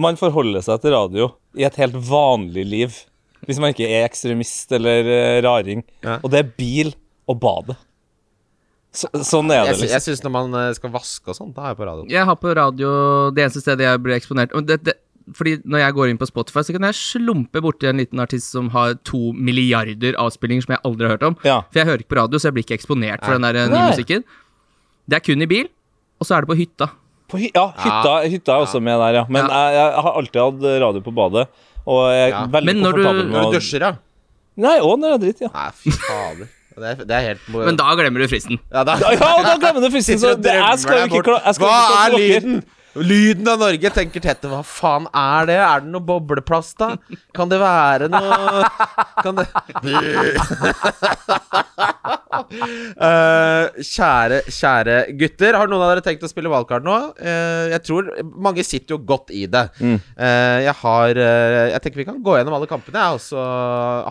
man 0.00 0.18
forholder 0.20 0.64
seg 0.64 0.82
til 0.82 0.94
radio 0.94 1.30
i 1.58 1.66
et 1.68 1.78
helt 1.80 1.96
vanlig 2.08 2.64
liv. 2.68 2.98
Hvis 3.42 3.58
man 3.58 3.74
ikke 3.74 3.88
er 3.90 4.06
ekstremist 4.06 4.70
eller 4.72 5.08
eh, 5.10 5.38
raring. 5.42 5.82
Ja. 6.04 6.20
Og 6.22 6.30
det 6.32 6.44
er 6.44 6.52
bil 6.56 6.92
og 7.30 7.40
badet. 7.42 7.78
Så, 8.92 9.08
sånn 9.24 9.48
er 9.48 9.62
det, 9.62 9.70
Jeg, 9.70 9.76
liksom. 9.80 9.94
jeg 9.96 10.04
syns 10.04 10.22
når 10.22 10.32
man 10.34 10.58
eh, 10.60 10.72
skal 10.76 10.92
vaske 10.92 11.32
og 11.32 11.36
sånn, 11.38 11.54
da 11.56 11.64
er 11.64 11.72
jeg 11.72 11.80
på 11.80 11.88
radio. 11.88 12.04
Jeg 12.12 12.28
har 12.28 12.36
på 12.38 12.52
radio 12.58 12.90
det 13.32 13.46
eneste 13.46 13.62
stedet 13.64 13.86
jeg 13.88 14.02
blir 14.04 14.18
eksponert 14.18 14.52
det, 14.68 14.76
det, 14.84 14.94
Fordi 15.38 15.54
når 15.64 15.80
jeg 15.80 15.96
går 15.96 16.12
inn 16.12 16.20
på 16.20 16.28
Spotify, 16.28 16.64
så 16.66 16.76
kan 16.76 16.86
jeg 16.90 16.98
slumpe 17.00 17.62
borti 17.64 17.88
en 17.88 18.02
liten 18.02 18.20
artist 18.22 18.52
som 18.52 18.68
har 18.76 18.98
to 19.08 19.32
milliarder 19.32 20.18
avspillinger 20.20 20.66
som 20.66 20.76
jeg 20.76 20.84
aldri 20.88 21.08
har 21.08 21.16
hørt 21.16 21.28
om. 21.30 21.38
Ja. 21.48 21.62
For 21.72 21.82
jeg 21.82 21.88
hører 21.88 22.04
ikke 22.04 22.14
på 22.14 22.20
radio, 22.20 22.38
så 22.38 22.50
jeg 22.50 22.58
blir 22.58 22.66
ikke 22.68 22.78
eksponert 22.78 23.24
for 23.24 23.38
den 23.38 23.48
der 23.48 23.62
eh, 23.62 23.70
nye 23.72 23.80
Nei. 23.80 23.92
musikken. 23.94 24.26
Det 25.08 25.18
er 25.18 25.24
kun 25.24 25.42
i 25.42 25.50
bil, 25.50 25.72
og 26.20 26.28
så 26.28 26.36
er 26.36 26.44
det 26.44 26.52
på 26.52 26.60
hytta. 26.60 26.92
På 27.32 27.38
hy 27.40 27.48
ja, 27.54 27.66
hytta, 27.80 28.14
hytta 28.28 28.52
er 28.58 28.64
også 28.66 28.80
med 28.84 28.98
der, 29.00 29.14
ja. 29.22 29.24
Men 29.32 29.46
Ja. 29.48 29.60
Jeg, 29.72 29.76
jeg 29.80 30.02
har 30.06 30.16
alltid 30.20 30.40
hatt 30.44 30.66
radio 30.84 31.00
på 31.06 31.14
badet. 31.16 31.46
Og 31.86 32.00
jeg 32.12 32.26
er 32.26 32.34
Ja. 32.36 32.42
veldig 32.46 32.64
Men 32.68 32.82
når 32.84 32.92
du- 32.92 33.30
Når 33.32 33.46
du 33.50 33.56
dusjer, 33.58 33.80
da? 33.80 33.92
Nei, 34.56 34.78
òg 34.84 34.98
når 35.00 35.14
jeg 35.16 35.20
driter, 35.24 35.48
ja. 35.48 35.52
Nei, 35.56 35.70
fy 35.80 35.90
fader. 35.96 36.48
Det 36.72 36.88
er, 36.88 36.94
det 37.04 37.10
er 37.16 37.24
helt 37.28 37.48
Men 37.52 37.76
da 37.76 37.84
glemmer 37.96 38.20
du 38.22 38.28
fristen. 38.28 38.58
ja, 38.72 38.82
da, 38.84 38.94
Ja, 38.96 39.16
da 39.44 39.56
glemmer 39.60 39.80
du 39.84 39.90
fristen, 39.92 40.16
så 40.20 40.34
det, 40.40 40.52
jeg 40.56 40.78
skal 40.78 40.98
jo 41.00 41.04
ikke 41.08 41.18
bort. 41.18 41.26
kla- 41.26 41.44
jeg 41.44 41.54
skal 41.54 41.66
Hva 41.68 41.80
er 41.80 41.88
klare 41.88 42.20
lyden? 42.20 42.62
Lyden 42.98 43.48
av 43.48 43.60
Norge, 43.62 43.90
tenker 43.94 44.20
Tete. 44.20 44.50
Hva 44.50 44.60
faen 44.66 45.06
er 45.16 45.48
det? 45.48 45.58
Er 45.64 45.84
det 45.84 45.92
noe 45.92 46.04
bobleplast, 46.04 46.76
da? 46.80 46.96
Kan 47.36 47.48
det 47.52 47.58
være 47.62 48.08
noe 48.12 48.66
Kan 49.24 49.38
det 49.38 49.46
uh, 53.00 53.66
Kjære, 53.92 54.42
kjære 54.52 54.96
gutter. 55.20 55.56
Har 55.56 55.70
noen 55.72 55.86
av 55.86 55.94
dere 55.94 56.04
tenkt 56.04 56.26
å 56.26 56.30
spille 56.30 56.52
valgkart 56.52 56.84
nå? 56.84 56.98
Uh, 57.20 57.72
jeg 57.72 57.84
tror 57.88 58.10
Mange 58.22 58.64
sitter 58.66 58.96
jo 58.96 59.00
godt 59.08 59.32
i 59.32 59.46
det. 59.50 59.64
Mm. 59.80 59.96
Uh, 60.18 60.58
jeg 60.66 60.76
har 60.82 61.22
Jeg 61.22 61.80
tenker 61.84 62.02
vi 62.02 62.08
kan 62.08 62.20
gå 62.24 62.36
gjennom 62.36 62.56
alle 62.58 62.68
kampene, 62.70 63.00
jeg, 63.00 63.16
og 63.16 63.24
så 63.24 63.40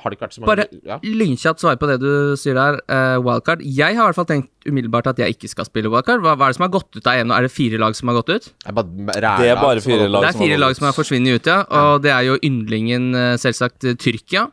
har 0.02 0.10
det 0.10 0.18
ikke 0.18 0.26
vært 0.26 0.36
så 0.36 0.42
mange 0.42 0.52
Bare 0.52 0.66
ja. 0.88 0.98
lynkjapt 1.04 1.62
svar 1.64 1.78
på 1.82 1.90
det 1.90 1.98
du 2.02 2.12
sier 2.40 2.58
der, 2.58 2.80
eh, 2.92 3.18
wildcard. 3.22 3.64
Jeg 3.64 3.98
har 3.98 4.04
i 4.04 4.10
hvert 4.10 4.20
fall 4.20 4.30
tenkt 4.30 4.68
umiddelbart 4.68 5.10
at 5.12 5.22
jeg 5.22 5.36
ikke 5.36 5.50
skal 5.52 5.68
spille 5.68 5.92
wildcard. 5.92 6.24
Hva, 6.24 6.36
hva 6.38 6.48
er 6.48 6.54
det 6.54 6.60
som 6.60 6.66
har 6.68 6.74
gått 6.74 6.98
ut 6.98 7.08
av 7.08 7.20
EM 7.20 7.30
nå? 7.30 7.38
Er 7.38 7.48
det 7.48 7.54
fire 7.54 7.80
lag 7.82 7.98
som 7.98 8.12
har 8.12 8.20
gått 8.22 8.34
ut? 8.36 8.50
Jeg 8.72 8.78
bare 8.78 9.42
Det 9.44 9.52
er 9.52 9.60
bare 9.60 9.84
fire 9.84 10.08
lag 10.08 10.24
Det 10.24 10.30
er 10.30 10.36
som 10.36 10.42
har 10.42 10.48
fire 10.48 10.60
lag 10.62 10.78
som 10.78 10.88
har 10.88 10.96
forsvunnet 10.96 11.38
ut, 11.38 11.52
ja. 11.52 11.60
Og 11.82 12.02
det 12.06 12.12
er 12.16 12.26
jo 12.30 12.40
yndlingen, 12.48 13.12
eh, 13.16 13.36
selvsagt, 13.42 13.84
eh, 13.84 13.98
Tyrkia 14.00 14.48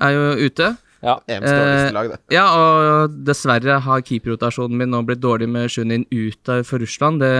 er 0.00 0.14
jo 0.14 0.48
ute. 0.48 0.76
Ja. 1.04 1.18
Eh. 1.28 2.16
Ja, 2.32 2.46
og 2.56 3.18
dessverre 3.26 3.80
har 3.84 4.04
keeperrotasjonen 4.06 4.78
min 4.80 4.92
nå 4.94 5.02
blitt 5.04 5.20
dårlig 5.20 5.50
med 5.50 5.68
Shunin 5.72 6.06
ut 6.08 6.52
for 6.64 6.80
Russland. 6.80 7.20
Det 7.20 7.34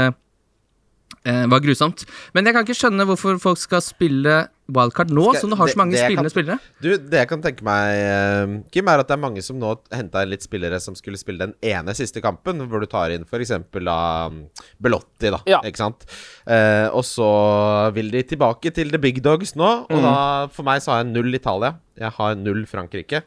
eh, 1.25 1.47
var 1.49 1.63
grusomt. 1.65 2.05
Men 2.35 2.45
jeg 2.45 2.57
kan 2.57 2.67
ikke 2.67 2.77
skjønne 2.77 3.07
hvorfor 3.09 3.41
folk 3.41 3.61
skal 3.63 3.81
spille 3.85 4.45
wildcard 4.73 5.11
nå, 5.13 5.25
Skal- 5.31 5.41
som 5.43 5.51
du 5.51 5.57
har 5.57 5.67
det- 5.67 5.75
så 5.75 5.79
mange 5.79 5.97
spillende 5.99 6.23
kan- 6.25 6.31
spillere. 6.33 6.59
Du, 6.81 6.97
det 6.97 7.19
jeg 7.19 7.29
kan 7.29 7.43
tenke 7.43 7.63
meg, 7.63 7.97
eh, 8.01 8.71
Kim, 8.73 8.89
er 8.89 8.99
at 9.01 9.09
det 9.09 9.15
er 9.15 9.21
mange 9.21 9.43
som 9.45 9.59
nå 9.61 9.75
henta 9.93 10.23
inn 10.23 10.31
litt 10.31 10.41
spillere 10.43 10.81
som 10.81 10.95
skulle 10.95 11.19
spille 11.21 11.39
den 11.39 11.55
ene 11.63 11.93
siste 11.95 12.23
kampen, 12.23 12.63
hvor 12.69 12.81
du 12.81 12.87
tar 12.87 13.11
inn 13.11 13.25
f.eks. 13.29 13.51
um, 13.51 14.49
Belotti, 14.81 15.31
da. 15.31 15.41
Ja. 15.47 15.61
Ikke 15.61 15.77
sant? 15.77 16.07
Eh, 16.47 16.89
og 16.89 17.03
så 17.05 17.93
vil 17.93 18.11
de 18.11 18.23
tilbake 18.23 18.73
til 18.73 18.91
the 18.91 18.99
big 18.99 19.21
dogs 19.23 19.53
nå, 19.55 19.85
og 19.91 20.03
da 20.03 20.47
for 20.49 20.63
meg 20.63 20.81
så 20.81 20.93
har 20.97 21.05
jeg 21.05 21.13
null 21.13 21.35
Italia. 21.35 21.75
Jeg 21.99 22.11
har 22.13 22.35
null 22.37 22.65
Frankrike. 22.65 23.23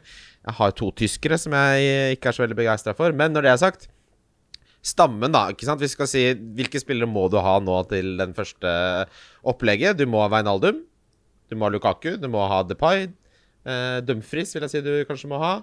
Jeg 0.48 0.54
har 0.54 0.70
to 0.72 0.90
tyskere 0.92 1.38
som 1.38 1.52
jeg 1.52 2.16
ikke 2.18 2.26
er 2.28 2.32
så 2.32 2.46
veldig 2.46 2.56
begeistra 2.56 2.94
for. 2.96 3.12
Men 3.12 3.32
når 3.32 3.42
det 3.42 3.50
er 3.52 3.56
sagt 3.58 3.88
Stammen, 4.80 5.32
da. 5.34 5.48
ikke 5.50 5.66
sant? 5.66 5.80
Vi 5.82 5.88
skal 5.90 6.06
si 6.06 6.20
hvilke 6.34 6.78
spillere 6.80 7.08
må 7.10 7.28
du 7.30 7.36
ha 7.42 7.58
nå 7.60 7.80
til 7.90 8.16
den 8.16 8.32
første 8.32 9.06
opplegget. 9.44 9.98
Du 9.98 10.06
må 10.06 10.22
ha 10.22 10.28
Wijnaldum. 10.30 10.84
Du 11.48 11.56
må 11.56 11.66
ha 11.68 11.72
Lukaku. 11.74 12.14
Du 12.20 12.28
må 12.30 12.44
ha 12.50 12.62
Depay. 12.66 13.08
Uh, 13.68 13.98
Dumfries 14.06 14.54
vil 14.54 14.64
jeg 14.64 14.72
si 14.72 14.80
du 14.84 14.92
kanskje 15.08 15.28
må 15.30 15.40
ha. 15.42 15.58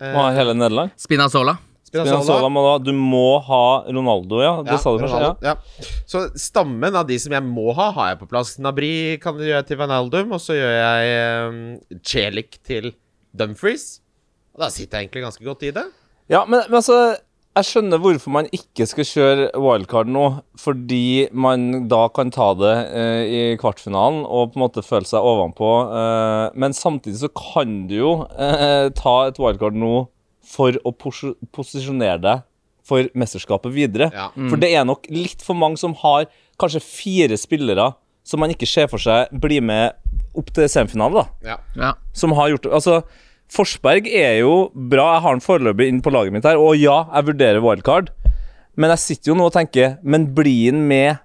Uh, 0.00 0.08
Må 0.14 0.22
ha 0.24 0.30
hele 0.36 0.54
Nederland. 0.56 0.94
Spinazzola. 1.00 1.58
Spinazzola. 1.84 2.22
Spinazzola 2.22 2.48
må 2.48 2.62
da, 2.64 2.76
du 2.80 2.92
må 2.96 3.24
ha 3.44 3.64
Ronaldo, 3.84 4.38
ja. 4.40 4.52
Det 4.64 4.72
Ja, 4.72 4.78
sa 4.80 4.92
du 4.96 5.02
kanskje? 5.02 5.32
Ja. 5.44 5.52
Ja. 5.52 5.90
Så 6.08 6.22
stammen 6.40 6.96
av 6.96 7.04
de 7.10 7.18
som 7.20 7.34
jeg 7.36 7.44
må 7.44 7.74
ha, 7.76 7.90
har 7.98 8.12
jeg 8.14 8.20
på 8.22 8.28
plass. 8.30 8.54
Nabri 8.64 9.18
kan 9.20 9.36
du 9.36 9.44
gjøre 9.44 9.66
til 9.68 9.76
Vanaldum, 9.82 10.32
og 10.32 10.40
så 10.40 10.56
gjør 10.56 10.72
jeg 10.78 11.18
um, 11.50 11.58
Celik 12.00 12.56
til 12.64 12.94
Dumfries. 13.36 13.98
Og 14.56 14.64
da 14.64 14.70
sitter 14.72 15.02
jeg 15.02 15.10
egentlig 15.10 15.26
ganske 15.26 15.44
godt 15.44 15.66
i 15.68 15.74
det. 15.76 15.84
Ja, 16.32 16.46
men, 16.48 16.64
men 16.70 16.80
altså 16.80 16.96
Jeg 17.52 17.68
skjønner 17.68 18.00
hvorfor 18.00 18.32
man 18.32 18.46
ikke 18.56 18.86
skal 18.88 19.04
kjøre 19.04 19.48
wildcard 19.60 20.08
nå, 20.08 20.22
fordi 20.56 21.28
man 21.36 21.84
da 21.90 22.06
kan 22.16 22.30
ta 22.32 22.46
det 22.56 22.70
eh, 22.96 23.24
i 23.28 23.40
kvartfinalen 23.60 24.22
og 24.24 24.54
på 24.54 24.56
en 24.56 24.62
måte 24.64 24.84
føle 24.86 25.04
seg 25.04 25.20
ovenpå. 25.20 25.68
Eh, 26.00 26.46
men 26.56 26.72
samtidig 26.72 27.20
så 27.20 27.28
kan 27.36 27.82
du 27.90 27.98
jo 27.98 28.12
eh, 28.40 28.88
ta 28.96 29.16
et 29.28 29.40
wildcard 29.42 29.76
nå 29.76 30.06
for 30.48 30.78
å 30.80 30.94
pos 30.96 31.20
posisjonere 31.52 32.22
deg 32.24 32.46
for 32.88 33.12
mesterskapet 33.14 33.74
videre. 33.76 34.08
Ja. 34.16 34.30
For 34.48 34.56
det 34.58 34.72
er 34.72 34.88
nok 34.88 35.04
litt 35.12 35.44
for 35.44 35.54
mange 35.54 35.76
som 35.78 35.92
har 36.00 36.24
kanskje 36.60 36.80
fire 36.82 37.36
spillere 37.38 37.90
som 38.26 38.40
man 38.40 38.54
ikke 38.54 38.66
ser 38.70 38.88
for 38.90 39.02
seg 39.02 39.28
blir 39.44 39.60
med 39.62 39.92
opp 40.38 40.48
til 40.56 40.70
semifinale, 40.72 41.20
da 41.20 41.52
Ja. 41.52 41.58
Ja. 41.76 41.92
som 42.16 42.32
har 42.38 42.48
gjort 42.48 42.64
det. 42.64 42.72
Altså, 42.80 43.02
Forsberg 43.52 44.06
er 44.08 44.38
jo 44.40 44.70
bra. 44.74 45.14
Jeg 45.16 45.24
har 45.24 45.34
han 45.34 45.44
foreløpig 45.44 45.88
inn 45.90 46.02
på 46.04 46.12
laget 46.14 46.34
mitt 46.34 46.46
her. 46.48 46.60
Og 46.60 46.76
ja, 46.80 47.02
jeg 47.14 47.32
vurderer 47.32 47.64
wildcard. 47.64 48.12
Men 48.76 48.94
jeg 48.94 49.02
sitter 49.02 49.32
jo 49.32 49.36
nå 49.36 49.50
og 49.50 49.52
tenker 49.52 49.98
Men 50.00 50.30
blir 50.32 50.72
han 50.72 50.80
med 50.88 51.20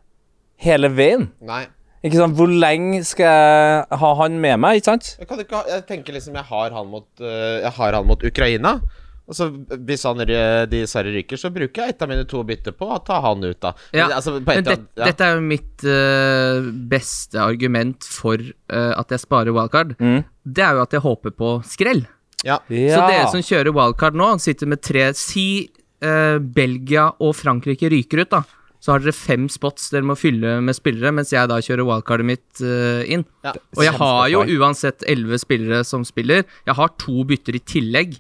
hele 0.60 0.90
veien? 0.92 1.30
Nei. 1.48 1.64
Ikke 2.06 2.20
sant? 2.20 2.36
Hvor 2.38 2.52
lenge 2.52 3.02
skal 3.08 3.26
jeg 3.28 4.00
ha 4.02 4.10
han 4.22 4.38
med 4.42 4.60
meg, 4.62 4.80
ikke 4.80 4.92
sant? 4.92 5.14
Jeg, 5.20 5.28
kan 5.30 5.42
ikke 5.42 5.58
ha, 5.58 5.64
jeg 5.72 5.86
tenker 5.90 6.16
liksom 6.16 6.38
Jeg 6.38 6.46
har 6.52 6.76
han 6.76 6.90
mot, 6.92 7.08
øh, 7.22 7.58
jeg 7.64 7.74
har 7.80 7.98
han 7.98 8.08
mot 8.08 8.24
Ukraina. 8.24 8.78
Og 9.28 9.36
så 9.36 9.48
Hvis 9.88 10.06
han, 10.08 10.24
de 10.24 10.40
dessverre 10.72 11.12
ryker, 11.16 11.40
så 11.40 11.52
bruker 11.54 11.84
jeg 11.84 11.96
et 11.96 12.04
av 12.04 12.12
mine 12.12 12.26
to 12.30 12.42
bytter 12.48 12.76
på 12.78 12.90
å 12.96 13.00
ta 13.04 13.20
han 13.26 13.44
ut, 13.44 13.60
da. 13.64 13.74
Ja, 13.92 14.08
Men, 14.08 14.18
altså, 14.20 14.36
på 14.40 14.56
Men 14.56 14.68
det, 14.68 14.76
av, 14.78 14.86
ja. 14.96 15.08
dette 15.10 15.28
er 15.28 15.36
jo 15.36 15.48
mitt 15.50 15.88
uh, 15.88 16.70
beste 16.96 17.42
argument 17.44 18.08
for 18.08 18.40
uh, 18.40 18.94
at 18.96 19.12
jeg 19.12 19.26
sparer 19.26 19.56
wildcard. 19.56 19.98
Mm. 20.00 20.22
Det 20.48 20.64
er 20.64 20.78
jo 20.78 20.86
at 20.86 20.96
jeg 20.96 21.04
håper 21.04 21.36
på 21.36 21.58
skrell. 21.68 22.06
ja. 22.48 22.62
Så 22.70 23.02
dere 23.04 23.26
som 23.34 23.44
kjører 23.44 23.76
wildcard 23.76 24.16
nå, 24.16 24.30
sitter 24.40 24.70
med 24.72 24.84
tre 24.86 25.10
Si 25.18 25.68
uh, 25.68 26.38
Belgia 26.40 27.10
og 27.20 27.36
Frankrike 27.36 27.92
ryker 27.92 28.24
ut, 28.24 28.32
da. 28.32 28.46
Så 28.80 28.94
har 28.94 29.04
dere 29.04 29.18
fem 29.18 29.50
spots 29.52 29.90
dere 29.92 30.06
må 30.08 30.16
fylle 30.16 30.60
med 30.64 30.78
spillere, 30.78 31.12
mens 31.12 31.34
jeg 31.34 31.50
da 31.50 31.58
kjører 31.66 31.84
wildcardet 31.84 32.28
mitt 32.30 32.62
inn. 33.10 33.26
Ja. 33.44 33.56
Og 33.76 33.82
jeg 33.84 33.96
har 33.98 34.28
jo 34.32 34.44
uansett 34.62 35.04
elleve 35.10 35.42
spillere 35.42 35.82
som 35.84 36.06
spiller. 36.08 36.46
Jeg 36.70 36.78
har 36.78 36.94
to 37.02 37.26
bytter 37.28 37.58
i 37.58 37.64
tillegg 37.74 38.20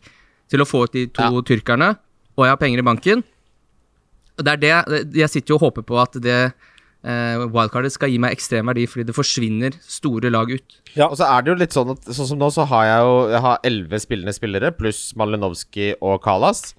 til 0.49 0.59
å 0.63 0.67
få 0.67 0.83
ut 0.85 0.91
de 0.93 1.05
to 1.07 1.23
Ja. 1.23 1.41
tyrkerne, 1.41 1.97
og 2.37 2.45
jeg 2.45 2.49
har 2.53 2.57
penger 2.57 2.79
i 2.79 2.87
banken. 2.87 3.23
Det 4.37 4.47
er 4.53 4.57
det 4.57 5.13
Jeg 5.15 5.29
sitter 5.29 5.53
jo 5.53 5.57
og 5.57 5.73
håper 5.73 5.83
på 5.83 5.97
at 6.01 6.13
det 6.21 6.53
eh, 7.07 7.37
wildcardet 7.47 7.91
skal 7.93 8.09
gi 8.09 8.17
meg 8.19 8.33
ekstrem 8.35 8.65
verdi, 8.69 8.85
fordi 8.89 9.05
det 9.07 9.15
forsvinner 9.15 9.73
store 9.87 10.29
lag 10.33 10.49
ut. 10.51 10.75
Ja. 10.95 11.07
Og 11.07 11.17
så 11.17 11.25
er 11.25 11.41
det 11.41 11.51
jo 11.53 11.59
litt 11.61 11.71
sånn 11.73 11.91
at 11.93 12.01
Sånn 12.03 12.27
som 12.27 12.39
nå, 12.39 12.49
så 12.51 12.65
har 12.67 12.83
jeg 12.85 12.99
jo 13.05 13.29
Jeg 13.31 13.41
har 13.41 13.59
elleve 13.63 13.99
spillende 14.01 14.33
spillere 14.35 14.71
pluss 14.77 15.13
Malinovskij 15.15 15.95
og 16.01 16.21
Kalas. 16.23 16.73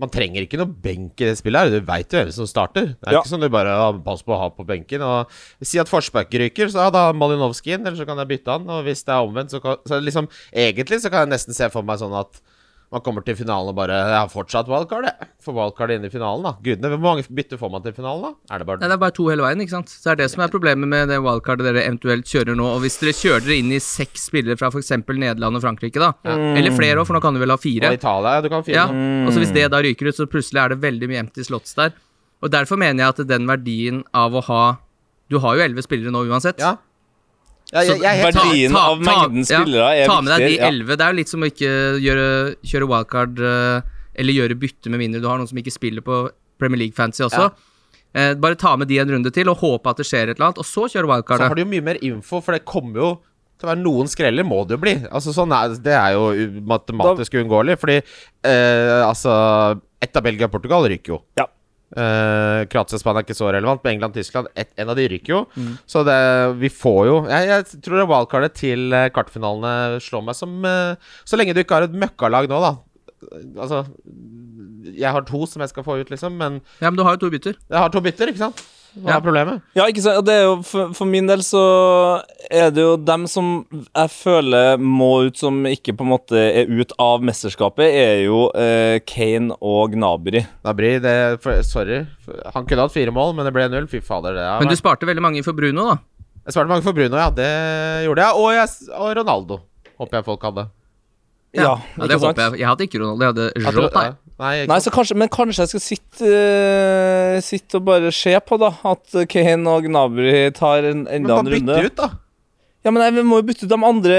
Man 0.00 0.08
trenger 0.08 0.46
ikke 0.46 0.56
noe 0.56 0.64
benk 0.80 1.20
i 1.20 1.26
det 1.28 1.36
spillet 1.36 1.60
her. 1.60 1.80
Du 1.80 1.84
veit 1.86 2.08
jo 2.12 2.18
hvem 2.22 2.32
som 2.32 2.46
starter. 2.48 2.86
Det 2.96 3.06
er 3.06 3.12
Ja. 3.12 3.20
ikke 3.20 3.28
sånn 3.34 3.40
du 3.42 3.48
bare 3.50 3.68
har 3.68 3.98
pass 3.98 4.22
på 4.22 4.32
å 4.32 4.38
ha 4.38 4.48
på 4.50 4.64
benken. 4.66 5.02
Og 5.02 5.28
Si 5.62 5.78
at 5.78 5.88
Forsberg 5.88 6.30
ryker, 6.30 6.66
så 6.72 6.86
ja, 6.86 6.90
da 6.90 7.12
Malinovskij 7.12 7.74
inn, 7.74 7.86
eller 7.86 7.96
så 7.98 8.06
kan 8.06 8.16
jeg 8.16 8.28
bytte 8.28 8.48
han. 8.50 8.68
Og 8.70 8.84
hvis 8.84 9.04
det 9.04 9.12
er 9.12 9.26
omvendt, 9.26 9.50
så 9.50 9.60
kan 9.60 9.76
så 9.86 10.00
liksom 10.02 10.28
Egentlig 10.54 11.00
så 11.02 11.10
kan 11.10 11.28
jeg 11.28 11.38
nesten 11.38 11.54
se 11.54 11.68
for 11.68 11.82
meg 11.82 11.98
sånn 11.98 12.18
at 12.18 12.40
man 12.90 13.02
kommer 13.06 13.22
til 13.22 13.36
finalen 13.38 13.70
og 13.70 13.76
bare 13.78 13.94
Jeg 13.94 14.16
har 14.18 14.30
fortsatt 14.32 14.66
wildcard, 14.66 15.04
jeg. 15.06 15.28
Får 15.46 15.54
wildcard 15.54 15.92
inn 15.94 16.04
i 16.04 16.10
finalen, 16.10 16.42
da. 16.42 16.52
Gudene, 16.64 16.88
hvor 16.96 16.98
mange 17.04 17.22
bytter 17.30 17.56
får 17.60 17.70
man 17.70 17.84
til 17.84 17.94
finalen, 17.94 18.24
da? 18.24 18.54
Er 18.54 18.58
det 18.58 18.66
bare 18.66 18.80
Nei, 18.82 18.88
det 18.90 18.96
er 18.96 19.02
bare 19.04 19.14
to 19.14 19.28
hele 19.30 19.44
veien, 19.46 19.62
ikke 19.62 19.76
sant. 19.76 19.92
Så 19.92 20.02
det 20.08 20.12
er 20.16 20.18
det 20.24 20.28
som 20.32 20.42
er 20.42 20.50
problemet 20.50 20.90
med 20.90 21.08
det 21.12 21.20
wildcardet 21.22 21.68
dere 21.68 21.84
eventuelt 21.86 22.26
kjører 22.26 22.58
nå. 22.58 22.66
Og 22.74 22.82
hvis 22.82 22.98
dere 22.98 23.14
kjører 23.14 23.46
dere 23.46 23.58
inn 23.62 23.70
i 23.70 23.78
seks 23.84 24.26
spillere 24.32 24.58
fra 24.58 24.72
f.eks. 24.74 24.90
Nederland 25.06 25.60
og 25.60 25.62
Frankrike, 25.62 26.02
da, 26.02 26.10
eller 26.26 26.74
flere 26.74 26.98
òg, 26.98 27.06
for 27.06 27.14
nå 27.14 27.22
kan 27.22 27.38
du 27.38 27.40
vel 27.44 27.54
ha 27.54 27.60
Og. 27.62 27.94
Italia, 27.94 28.34
ja, 28.36 28.42
du 28.42 28.50
kan 28.50 28.58
ha 28.58 28.66
fire. 28.66 28.74
Ja, 28.82 28.86
Mm. 28.90 29.26
og 29.28 29.32
så 29.32 29.38
Hvis 29.44 29.54
det 29.54 29.70
da 29.70 29.78
ryker 29.86 30.08
ut, 30.10 30.16
så 30.18 30.26
plutselig 30.26 30.58
er 30.64 30.68
det 30.74 30.80
veldig 30.82 31.08
mye 31.08 31.20
empty 31.22 31.42
slots 31.46 31.74
der. 31.78 31.92
Og 32.42 32.50
Derfor 32.50 32.76
mener 32.80 33.04
jeg 33.04 33.08
at 33.14 33.26
den 33.28 33.46
verdien 33.46 34.02
av 34.12 34.32
å 34.34 34.42
ha 34.50 34.78
Du 35.30 35.38
har 35.38 35.54
jo 35.54 35.62
elleve 35.62 35.82
spillere 35.86 36.10
nå 36.10 36.24
uansett. 36.26 36.58
Ja. 36.58 36.74
Ja 37.70 37.84
jeg, 37.86 38.00
jeg, 38.02 38.18
jeg, 38.18 38.26
verdien 38.26 38.74
ta, 38.74 38.80
ta, 38.80 38.84
av 38.90 39.02
mengden 39.06 39.46
spillere 39.46 39.88
er 39.94 40.10
Ta 40.10 40.18
med 40.20 40.32
deg 40.32 40.42
de 40.42 40.50
viktig, 40.50 40.60
ja. 40.60 40.70
elleve. 40.72 40.96
Det 40.98 41.06
er 41.06 41.14
jo 41.14 41.18
litt 41.20 41.32
som 41.32 41.44
å 41.46 41.50
ikke 41.50 41.72
gjøre, 42.02 42.28
kjøre 42.66 42.88
wildcard 42.90 43.42
eh, 43.50 43.96
eller 44.20 44.36
gjøre 44.36 44.58
bytte 44.60 44.92
med 44.92 45.02
mindre 45.04 45.22
du 45.22 45.28
har 45.30 45.40
noen 45.40 45.50
som 45.50 45.60
ikke 45.60 45.74
spiller 45.74 46.04
på 46.04 46.22
Premier 46.60 46.84
League 46.84 46.98
Fantasy 46.98 47.24
også. 47.28 47.48
Eh, 48.12 48.32
bare 48.42 48.58
ta 48.58 48.74
med 48.76 48.90
de 48.90 48.98
en 48.98 49.12
runde 49.14 49.30
til 49.34 49.48
og 49.52 49.60
håpe 49.62 49.92
at 49.92 50.00
det 50.02 50.08
skjer 50.08 50.32
et 50.32 50.38
eller 50.38 50.50
annet, 50.50 50.62
og 50.62 50.66
så 50.66 50.88
kjøre 50.90 51.20
Så 51.22 51.46
har 51.46 51.54
du 51.54 51.62
jo 51.62 51.70
mye 51.70 51.86
mer 51.92 52.00
info, 52.02 52.40
for 52.42 52.56
det 52.56 52.64
kommer 52.66 53.00
jo 53.00 53.10
til 53.60 53.68
å 53.68 53.70
være 53.70 53.82
noen 53.84 54.10
skreller, 54.10 54.46
må 54.46 54.64
det 54.66 54.78
jo 54.78 54.82
bli. 54.82 54.96
Altså 55.12 55.34
sånn 55.36 55.52
er, 55.52 55.76
Det 55.84 55.94
er 55.94 56.16
jo 56.16 56.26
matematisk 56.66 57.38
uunngåelig, 57.38 57.78
fordi 57.80 58.00
eh, 58.00 58.98
altså 59.04 59.78
Ett 60.00 60.16
av 60.16 60.24
Belgia 60.24 60.48
og 60.48 60.54
Portugal 60.54 60.88
ryker 60.88 61.12
jo. 61.12 61.18
Ja. 61.36 61.44
Eh, 61.90 62.60
Kroatia 62.70 62.94
og 62.94 63.02
Spania 63.02 63.18
er 63.18 63.26
ikke 63.26 63.34
så 63.34 63.48
relevant, 63.50 63.82
men 63.82 63.96
England 63.96 64.14
og 64.14 64.20
Tyskland 64.20 64.46
En 64.54 64.92
av 64.92 64.94
de 64.94 65.08
ryker 65.10 65.32
jo. 65.32 65.40
Mm. 65.58 65.72
Så 65.90 66.04
det, 66.06 66.18
vi 66.60 66.70
får 66.70 67.00
jo 67.08 67.16
Jeg, 67.26 67.48
jeg 67.50 67.82
tror 67.82 67.98
det 67.98 68.08
wildcardet 68.12 68.54
til 68.60 68.94
eh, 68.94 69.08
kvartfinalene 69.10 69.98
slår 70.04 70.22
meg 70.28 70.38
som 70.38 70.52
uh, 70.62 70.94
Så 71.26 71.40
lenge 71.40 71.56
du 71.56 71.64
ikke 71.64 71.80
har 71.80 71.88
et 71.88 71.96
møkkalag 72.04 72.46
nå, 72.50 72.60
da. 72.62 72.76
Altså 73.58 73.82
Jeg 74.94 75.10
har 75.10 75.26
to 75.26 75.42
som 75.50 75.64
jeg 75.64 75.72
skal 75.72 75.86
få 75.86 75.98
ut, 75.98 76.12
liksom, 76.14 76.38
men 76.38 76.60
Ja, 76.78 76.92
men 76.92 77.00
du 77.00 77.02
har 77.06 77.18
jo 77.18 77.24
to 77.26 77.32
bytter. 77.34 77.58
jeg 77.58 77.82
har 77.82 77.90
to 77.90 78.04
bytter, 78.04 78.30
ikke 78.30 78.44
sant? 78.46 78.62
Hva 78.98 79.16
er 79.16 79.22
problemet? 79.22 79.60
Ja, 79.78 79.86
ikke 79.90 80.02
sant? 80.02 80.24
Det 80.26 80.34
er 80.34 80.44
jo, 80.48 80.56
for, 80.66 80.90
for 80.96 81.08
min 81.08 81.28
del 81.30 81.42
så 81.46 81.62
er 82.50 82.72
det 82.74 82.82
jo 82.82 82.96
dem 82.98 83.26
som 83.30 83.50
jeg 83.70 84.12
føler 84.12 84.80
må 84.82 85.10
ut, 85.28 85.38
som 85.38 85.62
ikke 85.68 85.94
på 85.96 86.06
en 86.06 86.12
måte 86.12 86.40
er 86.40 86.70
ut 86.70 86.94
av 87.00 87.22
mesterskapet, 87.26 87.86
er 87.86 88.24
jo 88.24 88.48
eh, 88.58 88.98
Kane 89.06 89.54
og 89.60 89.94
Gnabry. 89.94 90.42
Gnabry, 90.64 90.92
det, 91.04 91.14
for, 91.44 91.62
sorry. 91.66 92.02
Han 92.56 92.66
kunne 92.66 92.88
hatt 92.88 92.96
fire 92.96 93.14
mål, 93.14 93.36
men 93.38 93.46
det 93.46 93.54
ble 93.54 93.68
null. 93.70 93.86
Fy 93.90 94.02
fader, 94.04 94.34
det 94.38 94.44
er 94.46 94.64
Men 94.64 94.72
du 94.72 94.78
sparte 94.78 95.08
veldig 95.08 95.24
mange 95.24 95.44
for 95.46 95.56
Bruno, 95.56 95.92
da. 95.92 95.98
Jeg 96.46 96.56
sparte 96.56 96.72
mange 96.72 96.86
for 96.86 96.96
Bruno, 96.96 97.20
ja. 97.20 97.30
Det 97.34 97.50
gjorde 98.08 98.26
jeg. 98.26 98.42
Og, 98.42 98.52
jeg, 98.56 98.92
og 98.98 99.16
Ronaldo. 99.20 99.62
Håper 100.00 100.20
jeg 100.20 100.26
folk 100.32 100.46
hadde. 100.50 100.66
Ja, 101.56 101.74
Ja, 101.98 102.06
det 102.06 102.18
håper 102.22 102.42
jeg. 102.44 102.60
Jeg 102.60 102.68
hadde 102.68 102.86
ikke 102.86 103.00
Ronaldo, 103.02 103.46
jeg 103.50 103.64
hadde 103.66 103.82
Jota. 103.82 104.02
Nei, 104.40 104.54
Nei, 104.70 104.78
så 104.80 104.92
kanskje, 104.94 105.16
Men 105.20 105.28
kanskje 105.28 105.66
jeg 105.66 105.70
skal 105.74 105.82
sitte, 105.84 106.30
uh, 106.30 107.36
sitte 107.44 107.76
og 107.80 107.84
bare 107.90 108.12
se 108.14 108.32
på, 108.40 108.56
da. 108.60 108.70
At 108.88 109.16
Kane 109.28 109.68
og 109.68 109.84
Gnabry 109.88 110.50
tar 110.56 110.86
en 110.88 111.06
enda 111.10 111.40
en 111.42 111.50
runde. 111.50 111.60
Men 111.60 111.66
da 111.68 111.80
bytte 111.82 111.90
ut, 111.90 111.96
da. 112.00 112.10
Ja, 112.80 112.92
men 112.96 113.02
jeg 113.04 113.26
må 113.28 113.42
jo 113.42 113.44
bytte 113.50 113.66
ut 113.66 113.72
de 113.74 113.76
andre 113.76 114.18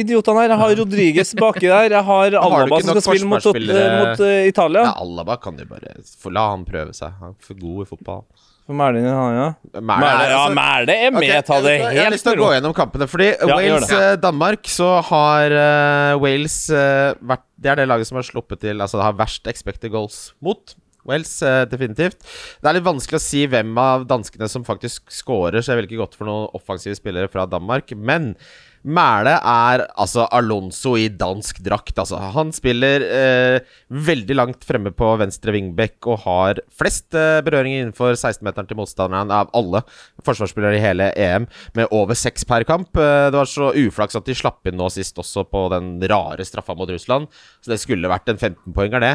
idiotene 0.00 0.40
her. 0.40 0.54
Jeg 0.54 0.60
har 0.62 0.74
Rodriges 0.80 1.34
baki 1.42 1.66
der. 1.66 1.92
Jeg 1.92 2.04
har 2.06 2.38
Alaba 2.40 2.78
har 2.78 2.86
som 2.86 2.94
skal 2.94 3.04
spille 3.04 3.28
mot, 3.28 3.44
mot 3.44 4.22
uh, 4.24 4.36
Italia. 4.48 4.86
Ja, 4.88 4.94
Alaba 5.02 5.36
kan 5.42 5.60
jo 5.60 5.68
bare 5.68 5.98
få 6.22 6.32
La 6.32 6.46
han 6.54 6.64
prøve 6.68 6.96
seg. 6.96 7.12
Han 7.20 7.36
er 7.36 7.50
for 7.50 7.60
god 7.60 7.84
i 7.84 7.88
fotball. 7.90 8.24
Hvem 8.68 8.80
er 8.84 8.96
det 8.98 9.02
han, 9.08 9.32
ja? 9.32 9.44
Mæle 9.80 9.84
Mæle, 9.88 10.08
er- 10.08 10.30
ja, 10.30 10.40
altså- 10.44 10.92
er 10.92 11.10
med. 11.10 11.22
okay, 11.22 11.42
Ta 11.42 11.60
det 11.64 11.70
jeg, 11.72 11.94
jeg 11.96 12.04
har 12.04 12.12
lyst 12.12 12.26
til 12.26 12.34
å 12.36 12.42
gå 12.42 12.50
gjennom 12.52 12.74
kampene. 12.76 13.06
Fordi 13.08 13.28
ja. 13.30 13.46
Wales-Danmark 13.56 14.68
så 14.68 14.88
har 15.08 15.54
uh, 15.56 16.20
Wales 16.20 16.58
uh, 16.68 17.16
vært 17.24 17.46
Det 17.56 17.72
er 17.72 17.80
det 17.80 17.88
laget 17.88 18.10
som 18.10 18.20
har 18.20 18.28
sluppet 18.28 18.60
til 18.60 18.76
Altså 18.84 19.00
det 19.00 19.06
har 19.08 19.16
verst 19.16 19.48
expected 19.48 19.90
goals 19.90 20.34
mot. 20.44 20.76
Wales, 21.08 21.30
eh, 21.40 21.64
definitivt. 21.64 22.20
Det 22.60 22.68
er 22.68 22.76
litt 22.76 22.84
vanskelig 22.84 23.16
å 23.16 23.24
si 23.24 23.46
hvem 23.48 23.70
av 23.80 24.04
danskene 24.10 24.48
som 24.52 24.66
faktisk 24.66 25.08
scorer, 25.08 25.62
så 25.62 25.72
jeg 25.72 25.80
vil 25.80 25.88
ikke 25.88 26.02
gått 26.02 26.18
for 26.18 26.28
noen 26.28 26.50
offensive 26.52 26.98
spillere 26.98 27.30
fra 27.32 27.46
Danmark. 27.48 27.94
Men 27.96 28.34
Mæle 28.88 29.34
er 29.36 29.82
altså 30.00 30.24
Alonso 30.32 30.94
i 30.96 31.08
dansk 31.12 31.60
drakt, 31.64 31.92
altså. 32.00 32.20
Han 32.34 32.54
spiller 32.56 33.04
eh, 33.04 33.72
veldig 33.92 34.36
langt 34.38 34.64
fremme 34.64 34.94
på 34.96 35.10
venstre 35.20 35.52
vingbekk 35.52 36.08
og 36.08 36.22
har 36.24 36.62
flest 36.72 37.16
eh, 37.18 37.40
berøringer 37.44 37.82
innenfor 37.84 38.14
16-meteren 38.14 38.70
til 38.70 38.78
motstanderen 38.80 39.34
av 39.34 39.52
alle 39.58 39.82
forsvarsspillere 40.24 40.78
i 40.78 40.82
hele 40.82 41.10
EM, 41.20 41.48
med 41.76 41.92
over 41.92 42.16
seks 42.18 42.48
per 42.48 42.64
kamp. 42.68 42.96
Eh, 42.96 43.28
det 43.28 43.36
var 43.36 43.50
så 43.50 43.74
uflaks 43.76 44.16
at 44.16 44.28
de 44.28 44.38
slapp 44.38 44.70
inn 44.70 44.80
nå 44.80 44.88
sist 44.94 45.20
også 45.20 45.44
på 45.52 45.66
den 45.74 45.96
rare 46.08 46.46
straffa 46.48 46.76
mot 46.78 46.88
Russland, 46.88 47.28
så 47.60 47.74
det 47.74 47.82
skulle 47.84 48.08
vært 48.10 48.32
en 48.32 48.40
15-poenger, 48.40 49.04
det. 49.04 49.14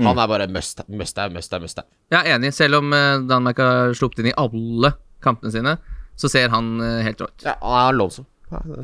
Han 0.00 0.16
er 0.16 0.28
bare 0.30 0.48
must, 0.48 0.80
must, 0.88 1.18
must, 1.34 1.54
must. 1.60 1.80
Jeg 2.08 2.20
er 2.24 2.36
enig, 2.38 2.54
selv 2.56 2.80
om 2.80 2.92
eh, 2.96 3.20
Danmark 3.28 3.60
har 3.60 3.96
sluppet 3.96 4.24
inn 4.24 4.32
i 4.32 4.36
alle 4.40 4.94
kampene 5.20 5.52
sine, 5.52 5.76
så 6.16 6.30
ser 6.32 6.52
han 6.52 6.78
eh, 6.84 7.00
helt 7.04 7.20
rå 7.20 7.28
ut. 7.28 7.44
Ja, 7.44 7.58
han 7.60 7.76
er 7.82 7.94
Alonso. 7.94 8.24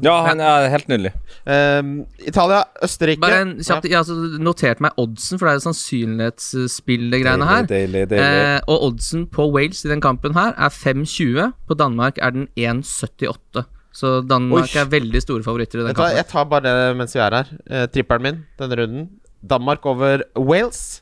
Ja, 0.05 0.15
han 0.27 0.41
er 0.41 0.69
helt 0.71 0.89
nydelig. 0.91 1.13
Um, 1.43 1.93
Italia, 2.23 2.63
Østerrike 2.87 3.23
Bare 3.23 3.41
en 3.43 3.55
kjapt, 3.59 3.89
Jeg 3.89 3.97
har 3.97 4.05
altså 4.05 4.39
notert 4.43 4.83
meg 4.85 4.99
oddsen, 5.01 5.41
for 5.41 5.49
det 5.49 5.53
er 5.53 5.59
jo 5.59 5.65
sannsynlighetsspill, 5.67 7.09
det 7.13 7.23
greiene 7.25 7.49
her. 7.49 7.67
Deilig, 7.71 8.05
deilig, 8.07 8.11
deilig. 8.15 8.45
Eh, 8.53 8.61
og 8.71 8.85
oddsen 8.91 9.27
på 9.33 9.49
Wales 9.55 9.83
i 9.87 9.91
den 9.91 10.05
kampen 10.05 10.37
her 10.39 10.55
er 10.55 10.71
5,20. 10.71 11.51
På 11.67 11.79
Danmark 11.79 12.21
er 12.23 12.37
den 12.37 12.47
1,78. 12.55 13.67
Så 13.97 14.21
Danmark 14.29 14.69
Oi. 14.69 14.81
er 14.81 14.89
veldig 14.93 15.23
store 15.25 15.43
favoritter 15.47 15.81
i 15.81 15.83
den 15.83 15.91
jeg 15.91 15.97
tar, 15.97 16.11
kampen. 16.11 16.21
jeg 16.21 16.31
tar 16.33 16.49
bare 16.53 16.67
det 16.67 16.97
mens 17.01 17.17
vi 17.17 17.23
er 17.25 17.39
her. 17.41 17.53
Eh, 17.67 17.87
tripperen 17.91 18.27
min 18.27 18.43
denne 18.61 18.81
runden. 18.83 19.07
Danmark 19.47 19.87
over 19.89 20.27
Wales. 20.37 21.01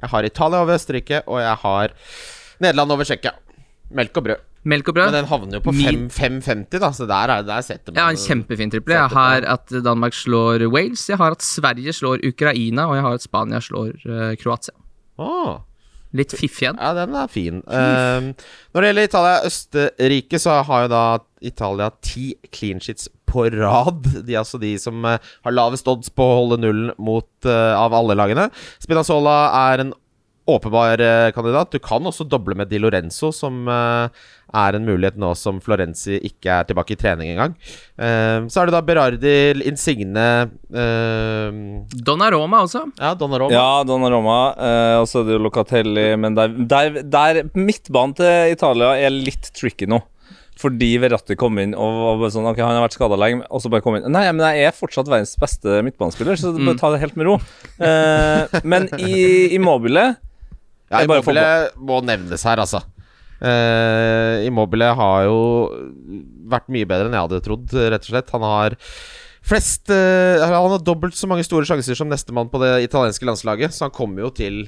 Jeg 0.00 0.10
har 0.12 0.26
Italia 0.28 0.60
over 0.60 0.74
Østerrike, 0.76 1.22
og 1.26 1.40
jeg 1.40 1.56
har 1.64 1.94
Nederland 2.60 2.92
over 2.92 3.06
Tsjekkia. 3.08 3.32
Melk 3.94 4.20
og 4.20 4.26
brød. 4.28 4.42
Melk 4.64 4.88
og 4.88 4.96
brød. 4.96 5.10
Men 5.10 5.18
den 5.18 5.28
havner 5.28 5.58
jo 5.58 5.62
på 5.64 5.74
5,50, 5.76 6.78
da, 6.80 6.88
så 6.96 7.08
der, 7.08 7.32
er, 7.34 7.44
der 7.44 7.66
setter 7.66 7.92
man 7.92 8.06
har 8.06 8.14
en 8.14 8.22
kjempefin 8.22 8.72
trippel. 8.72 8.96
Jeg 8.96 9.12
har 9.12 9.44
at 9.56 9.74
Danmark 9.84 10.16
slår 10.16 10.64
Wales, 10.72 11.04
jeg 11.10 11.20
har 11.20 11.36
at 11.36 11.44
Sverige 11.44 11.92
slår 11.92 12.24
Ukraina, 12.24 12.88
og 12.88 12.96
jeg 12.96 13.04
har 13.04 13.20
at 13.20 13.26
Spania 13.26 13.60
slår 13.60 13.92
uh, 14.08 14.32
Kroatia. 14.40 14.76
Oh. 15.20 15.60
Litt 16.14 16.30
fiffig 16.38 16.68
en. 16.68 16.78
Ja, 16.78 16.92
den 16.94 17.14
er 17.18 17.30
fin. 17.30 17.58
Ehm, 17.66 18.28
når 18.70 18.84
det 18.84 18.90
gjelder 18.90 19.08
Italia 19.08 19.38
og 19.40 19.48
Østerrike, 19.48 20.38
så 20.38 20.60
har 20.68 20.84
jo 20.84 20.90
da 20.92 21.04
Italia 21.42 21.88
ti 22.06 22.28
clean 22.54 22.78
sheets 22.82 23.08
på 23.26 23.48
rad. 23.50 24.06
De 24.22 24.36
er 24.36 24.44
altså 24.44 24.60
de 24.62 24.76
som 24.78 25.02
eh, 25.10 25.18
har 25.18 25.56
lavest 25.56 25.90
odds 25.90 26.12
på 26.14 26.22
å 26.22 26.36
holde 26.38 26.60
nullen 26.62 26.94
mot, 27.02 27.26
uh, 27.48 27.74
av 27.74 27.96
alle 27.98 28.14
lagene. 28.18 28.46
Spinazzola 28.82 29.34
er 29.72 29.84
en 29.84 29.92
åpenbar 30.46 31.00
eh, 31.00 31.30
kandidat. 31.32 31.72
Du 31.72 31.78
kan 31.82 32.04
også 32.04 32.26
doble 32.28 32.56
med 32.58 32.68
Di 32.68 32.78
Lorenzo, 32.82 33.30
som 33.32 33.64
eh, 33.70 34.24
er 34.54 34.76
en 34.76 34.86
mulighet 34.86 35.16
nå 35.20 35.32
som 35.38 35.60
Florenzi 35.64 36.18
ikke 36.28 36.58
er 36.60 36.68
tilbake 36.68 36.94
i 36.94 37.00
trening 37.00 37.32
engang. 37.32 37.56
Ehm, 37.96 38.48
så 38.52 38.60
er 38.60 38.68
det 38.68 38.76
da 38.76 38.82
Berardi, 38.84 39.34
Insigne 39.66 40.26
ehm, 40.70 41.60
Donnaroma 41.90 42.64
også. 42.66 42.84
Ja, 43.00 43.14
Donnaroma. 43.18 43.54
Ja, 43.54 43.68
Donnaroma. 43.88 44.40
Eh, 44.54 44.96
og 45.02 45.08
så 45.10 45.22
er 45.22 45.30
det 45.30 45.38
jo 45.38 45.44
Locatelli, 45.46 46.08
men 46.20 46.36
der, 46.38 46.58
der, 46.70 47.00
der 47.02 47.44
Midtbanen 47.56 48.16
til 48.18 48.52
Italia 48.54 48.94
er 49.00 49.14
litt 49.14 49.50
tricky 49.56 49.88
nå. 49.90 50.02
fordi 50.60 50.92
Verratti 51.02 51.34
kom 51.34 51.58
inn 51.58 51.72
og 51.74 51.96
var 51.98 52.18
bare 52.20 52.30
sånn 52.30 52.46
Ok, 52.46 52.60
han 52.62 52.76
har 52.76 52.84
vært 52.84 52.94
skada 52.94 53.16
lenge, 53.18 53.42
og 53.50 53.58
så 53.60 53.72
bare 53.72 53.82
kom 53.82 53.96
inn 53.98 54.06
Nei, 54.06 54.22
men 54.30 54.44
jeg 54.54 54.68
er 54.68 54.76
fortsatt 54.76 55.10
verdens 55.10 55.34
beste 55.40 55.80
midtbanespiller, 55.82 56.38
så 56.38 56.52
bare 56.54 56.78
ta 56.78 56.92
det 56.94 57.00
helt 57.02 57.18
med 57.18 57.26
ro. 57.26 57.34
Uh, 57.80 58.62
men 58.62 58.86
i 59.02 59.50
Immobile 59.56 60.12
Ja, 60.92 61.02
Immobile 61.04 61.46
må 61.80 62.00
nevnes 62.04 62.44
her, 62.46 62.60
altså. 62.60 62.82
Uh, 63.44 64.44
Immobile 64.46 64.92
har 64.96 65.26
jo 65.26 65.38
vært 66.48 66.70
mye 66.72 66.88
bedre 66.88 67.10
enn 67.10 67.16
jeg 67.16 67.26
hadde 67.26 67.42
trodd, 67.44 67.74
rett 67.74 68.06
og 68.06 68.12
slett. 68.12 68.32
Han 68.36 68.46
har 68.46 68.76
flest 69.44 69.90
uh, 69.92 70.40
Han 70.44 70.72
har 70.76 70.84
dobbelt 70.84 71.16
så 71.18 71.28
mange 71.28 71.44
store 71.44 71.68
sjanser 71.68 71.98
som 71.98 72.08
nestemann 72.08 72.52
på 72.52 72.60
det 72.62 72.76
italienske 72.86 73.28
landslaget, 73.28 73.74
så 73.76 73.88
han 73.88 73.96
kommer 73.96 74.24
jo 74.26 74.32
til 74.36 74.62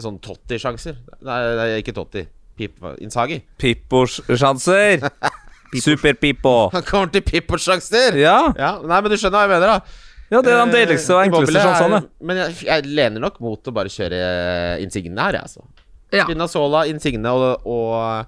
sånn 0.00 0.18
Totti-sjanser. 0.22 0.98
Nei, 1.24 1.38
nei, 1.60 1.68
ikke 1.80 1.94
Totti. 1.96 2.24
Pip, 2.58 2.78
Inzaghi. 3.02 3.40
Pippo-sjanser! 3.58 5.08
Super-Pippo. 5.84 6.70
Han 6.74 6.84
kommer 6.86 7.10
til 7.14 7.24
Pippo-sjanser! 7.26 8.18
Ja. 8.20 8.38
Ja, 8.58 8.76
nei, 8.82 9.00
men 9.00 9.10
du 9.10 9.16
skjønner 9.18 9.40
hva 9.40 9.46
jeg 9.46 9.54
mener, 9.54 9.72
da. 9.72 10.03
Ja, 10.30 10.40
det 10.40 10.52
er 10.52 10.58
den 10.64 10.72
deiligste 10.72 11.14
og 11.14 11.20
Eh, 11.20 11.26
enkleste 11.28 11.60
Immobile 11.60 11.98
er- 11.98 12.08
Men 12.24 12.36
jeg, 12.36 12.54
jeg 12.66 12.86
lener 12.86 13.20
nok 13.20 13.40
mot 13.40 13.62
å 13.70 13.72
bare 13.74 13.88
kjøre 13.92 14.80
Insigne 14.82 15.20
her, 15.20 15.32
jeg, 15.38 15.42
altså. 15.42 15.64
Ja. 16.12 16.24
Spinazzola, 16.24 16.84
Insigne 16.86 17.26
og, 17.34 17.66
og 17.66 18.26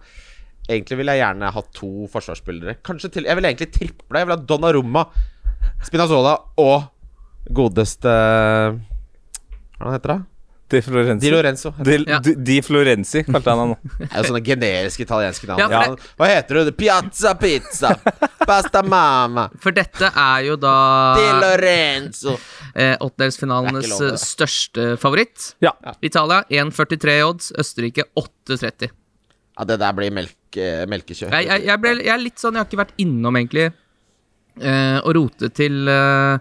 Egentlig 0.69 0.97
vil 0.99 1.07
jeg 1.13 1.21
gjerne 1.21 1.51
ha 1.55 1.61
to 1.73 1.89
forsvarsspillere. 2.11 2.73
Kanskje 2.83 3.09
til 3.15 3.23
Jeg 3.29 3.37
vil 3.39 3.45
egentlig 3.47 3.69
triple. 3.71 4.19
Jeg 4.19 4.27
vil 4.27 4.35
ha 4.35 4.43
Donnarumma, 4.43 5.05
Spinazzola 5.87 6.33
og 6.59 6.89
godeste 7.55 8.11
Hva 9.79 9.93
heter 9.95 10.13
det? 10.17 10.19
Di 10.69 10.81
Florenzi. 10.83 11.23
Di 11.27 11.31
Lorenzo. 11.31 11.75
Di, 11.79 11.97
Ja. 12.09 12.19
Di, 12.19 12.33
Di 12.43 12.57
Florenzi, 12.63 13.23
kalte 13.25 13.51
han 13.53 13.59
han 13.63 13.69
nå. 13.71 13.77
Det 14.01 14.09
er 14.11 14.17
jo 14.19 14.31
sånne 14.33 14.43
generiske 14.43 15.05
italienske 15.07 15.47
navn. 15.47 15.61
Ja, 15.63 15.69
Ja, 15.71 15.95
Hva 16.19 16.27
heter 16.27 16.59
du? 16.67 16.73
Piazza 16.73 17.35
Pizza. 17.39 17.93
Pasta 18.47 18.83
Mama. 18.83 19.45
For 19.63 19.71
dette 19.77 20.11
er 20.11 20.43
jo 20.49 20.57
da 20.57 20.73
Di 21.15 21.29
Lorenzo. 21.45 22.35
eh, 22.75 22.97
åttendelsfinalenes 22.99 23.87
Det 23.89 23.99
det. 24.01 24.13
eh, 24.13 24.17
største 24.19 24.89
favoritt. 24.99 25.55
Ja. 25.63 25.71
Italia 26.03 26.43
1,43 26.51 27.19
i 27.21 27.23
odds. 27.23 27.53
Østerrike 27.57 28.03
8,30. 28.17 28.91
Ja, 29.59 29.65
det 29.65 29.79
der 29.81 29.93
blir 29.97 30.11
melke, 30.13 30.67
melkekjør. 30.91 31.31
Jeg, 31.31 31.47
jeg, 31.47 31.65
jeg, 31.71 31.81
ble, 31.81 31.95
jeg 32.03 32.13
er 32.13 32.19
litt 32.21 32.39
sånn 32.43 32.55
Jeg 32.59 32.65
har 32.65 32.67
ikke 32.69 32.83
vært 32.83 32.99
innom, 33.01 33.37
egentlig, 33.39 33.71
eh, 34.61 34.99
å 35.01 35.15
rote 35.15 35.49
til 35.55 35.87
eh, 35.89 36.35
eh, 36.35 36.39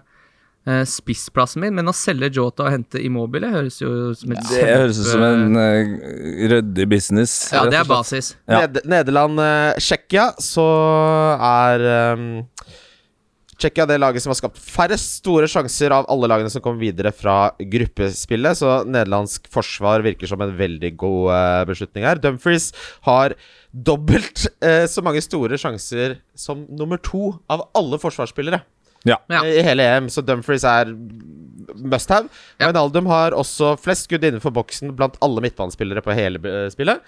spissplassen 0.88 1.62
min, 1.62 1.76
men 1.78 1.86
å 1.86 1.94
selge 1.94 2.32
Jota 2.34 2.64
og 2.66 2.72
hente 2.74 2.98
Immobile 2.98 3.52
høres 3.52 3.78
jo 3.78 3.90
som 4.18 4.32
et 4.34 4.48
Det 4.50 4.64
høres 4.66 4.98
ut 4.98 5.10
som 5.12 5.22
en 5.22 5.54
uh, 5.54 5.92
ryddig 6.50 6.88
business. 6.90 7.36
Ja, 7.54 7.62
det 7.70 7.78
er 7.78 7.86
basis. 7.86 8.34
Ja. 8.50 8.64
Ned 8.64 9.06
Nederland, 9.06 9.38
eh, 9.40 9.78
Tsjekkia, 9.78 10.32
så 10.42 10.66
er 11.36 11.86
um, 12.16 12.26
Tsjekkia 13.56 13.86
det 13.88 13.96
laget 14.02 14.20
som 14.20 14.34
har 14.34 14.36
skapt 14.36 14.58
færrest 14.60 15.14
store 15.22 15.48
sjanser 15.48 15.94
av 15.96 16.08
alle 16.12 16.28
lagene 16.28 16.50
som 16.52 16.60
kom 16.64 16.76
videre 16.80 17.12
fra 17.14 17.54
gruppespillet. 17.56 18.58
Så 18.58 18.82
nederlandsk 18.84 19.48
forsvar 19.52 20.04
virker 20.04 20.28
som 20.28 20.42
en 20.44 20.52
veldig 20.58 20.92
god 21.00 21.30
uh, 21.30 21.62
beslutning 21.68 22.04
her. 22.04 22.20
Dumfries 22.20 22.72
har 23.08 23.36
dobbelt 23.72 24.48
uh, 24.60 24.84
så 24.90 25.04
mange 25.04 25.24
store 25.24 25.56
sjanser 25.60 26.18
som 26.36 26.66
nummer 26.68 27.00
to 27.00 27.30
av 27.52 27.68
alle 27.76 28.00
forsvarsspillere. 28.02 28.60
Ja. 29.06 29.20
I 29.46 29.62
hele 29.66 29.84
EM, 29.96 30.08
så 30.12 30.22
Dumfries 30.26 30.64
er 30.66 30.90
must 31.76 32.10
have. 32.10 32.28
Ja. 32.58 32.68
Wijnaldum 32.70 33.06
har 33.10 33.34
også 33.36 33.74
flest 33.78 34.06
skudd 34.08 34.24
innenfor 34.26 34.52
boksen 34.56 34.94
blant 34.98 35.16
alle 35.24 35.42
midtbanespillere 35.44 36.02
på 36.04 36.14
hele 36.16 36.40
eh, 36.42 36.66
spillet. 36.72 37.02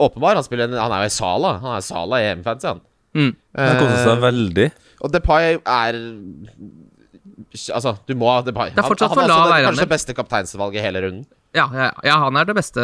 Åpenbar. 0.00 0.38
Han, 0.38 0.44
spiller 0.46 0.70
han 0.72 0.92
er 0.96 1.04
jo 1.04 1.10
i 1.10 1.16
Sala. 1.16 1.54
Han 1.62 1.76
er 1.76 1.84
Sala 1.84 2.20
i 2.22 2.28
EM-fans, 2.30 2.64
han. 2.68 2.80
Mm. 3.16 3.32
Han 3.58 3.80
koser 3.80 3.98
seg 4.04 4.14
Eh, 4.14 4.22
veldig. 4.22 4.68
og 5.02 5.12
Depay 5.16 5.56
er 5.58 5.98
Altså, 7.74 7.96
du 8.06 8.14
må 8.18 8.28
ha 8.30 8.42
Depay. 8.46 8.70
Det 8.74 8.78
er 8.82 8.86
fortsatt 8.86 9.10
han, 9.16 9.24
han 9.24 9.30
er 9.30 9.34
også 9.34 9.50
det, 9.50 9.64
kanskje 9.66 9.84
det 9.86 9.90
beste 9.90 10.14
kapteinsvalget 10.14 10.78
i 10.80 10.84
hele 10.84 11.00
runden. 11.06 11.24
Ja, 11.56 11.64
ja, 11.74 11.88
ja, 12.06 12.16
han 12.22 12.36
er 12.38 12.46
det 12.46 12.54
beste, 12.54 12.82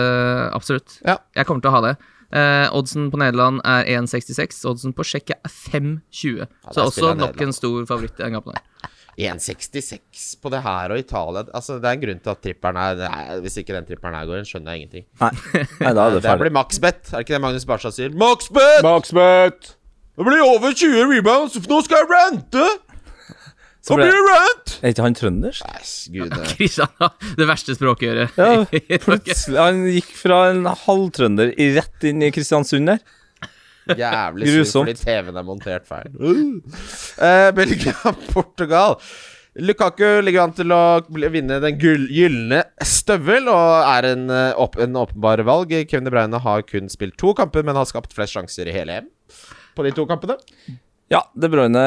absolutt. 0.56 0.96
Ja. 1.06 1.18
Jeg 1.38 1.46
kommer 1.46 1.62
til 1.62 1.70
å 1.70 1.74
ha 1.76 1.82
det. 1.84 1.92
Eh, 2.32 2.66
oddsen 2.74 3.10
på 3.12 3.20
Nederland 3.22 3.60
er 3.64 3.84
1,66. 4.00 4.64
Oddsen 4.66 4.94
på 4.96 5.04
Tsjekkia 5.06 5.36
er 5.46 5.52
5,20. 5.52 6.40
Ja, 6.42 6.48
så 6.72 6.86
også 6.88 7.12
nok 7.14 7.36
Nederland. 7.36 7.42
en 7.46 7.52
stor 7.52 7.86
favoritt 7.86 8.18
i 8.18 8.24
den 8.24 8.38
kampen 8.38 8.56
her. 8.58 8.64
1,66 9.16 10.34
på 10.42 10.50
det 10.52 10.58
her 10.60 10.92
og 10.92 10.98
Italia 11.00 11.46
Altså 11.56 11.78
Det 11.80 11.88
er 11.88 11.94
en 11.96 12.02
grunn 12.02 12.18
til 12.20 12.32
at 12.34 12.40
tripperen 12.44 12.76
er 12.76 12.98
nei, 13.00 13.38
Hvis 13.46 13.54
ikke 13.62 13.72
den 13.72 13.86
tripperen 13.88 14.12
her 14.12 14.26
går 14.28 14.42
inn, 14.42 14.48
skjønner 14.48 14.74
jeg 14.76 14.82
ingenting. 14.82 15.06
Nei, 15.22 15.30
Nei 15.80 15.92
da 15.96 16.04
er 16.04 16.16
det 16.18 16.22
Det 16.26 16.34
blir 16.42 16.52
maxbet. 16.52 17.00
Er 17.08 17.16
det 17.16 17.24
ikke 17.24 17.36
det 17.38 17.40
Magnus 17.46 17.64
Barstad 17.64 17.96
sier? 17.96 18.12
Maxbet! 18.12 18.82
Maxbet! 18.84 19.70
Det 20.16 20.24
blir 20.28 20.44
over 20.44 20.72
20 20.72 21.08
rebounds! 21.14 21.56
Nå 21.68 21.80
skal 21.84 22.02
jeg 22.02 22.10
rante! 22.12 22.66
Så 23.86 23.94
ble-! 23.98 24.08
Er 24.82 24.90
ikke 24.92 25.04
han 25.06 25.14
trøndersk? 25.16 25.62
Æsj, 25.78 25.92
gud. 26.16 26.32
Kristian 26.56 26.90
har 27.00 27.12
det 27.38 27.46
verste 27.48 27.76
språkøret. 27.78 28.34
Ja, 28.40 28.64
plutselig. 29.06 29.58
Han 29.60 29.84
gikk 29.94 30.10
fra 30.18 30.40
en 30.50 30.66
halvtrønder 30.86 31.52
i- 31.54 31.70
rett 31.78 32.08
inn 32.10 32.24
i 32.26 32.32
Kristiansund 32.34 32.90
der. 32.90 33.00
Jævlig 33.86 34.48
sur 34.66 34.82
fordi 34.82 34.96
TV-en 34.98 35.36
er 35.38 35.44
montert 35.46 35.86
feil. 35.86 36.10
Uh, 36.18 37.50
Belgia-Portugal. 37.54 38.96
Lukaku 39.66 40.20
ligger 40.26 40.42
an 40.42 40.52
til 40.52 40.72
å 40.74 40.80
vinne 41.32 41.56
den 41.62 41.78
gylne 41.80 42.58
støvel 42.84 43.46
og 43.48 43.86
er 43.88 44.08
en, 44.10 44.26
eh, 44.28 44.50
åp 44.60 44.74
en 44.84 44.98
åpenbar 45.00 45.40
valg. 45.48 45.70
Kevin 45.88 46.04
De 46.04 46.12
Bruyne 46.12 46.40
har 46.44 46.64
kun 46.68 46.90
spilt 46.92 47.16
to 47.16 47.32
kamper, 47.38 47.64
men 47.64 47.78
har 47.78 47.86
skapt 47.88 48.12
flest 48.12 48.36
sjanser 48.36 48.68
i 48.68 48.74
hele 48.76 48.98
EM 49.00 49.06
på 49.78 49.86
de 49.86 49.94
to 49.96 50.04
kampene. 50.10 50.36
Ja, 51.12 51.20
De 51.38 51.46
Bruyne 51.46 51.82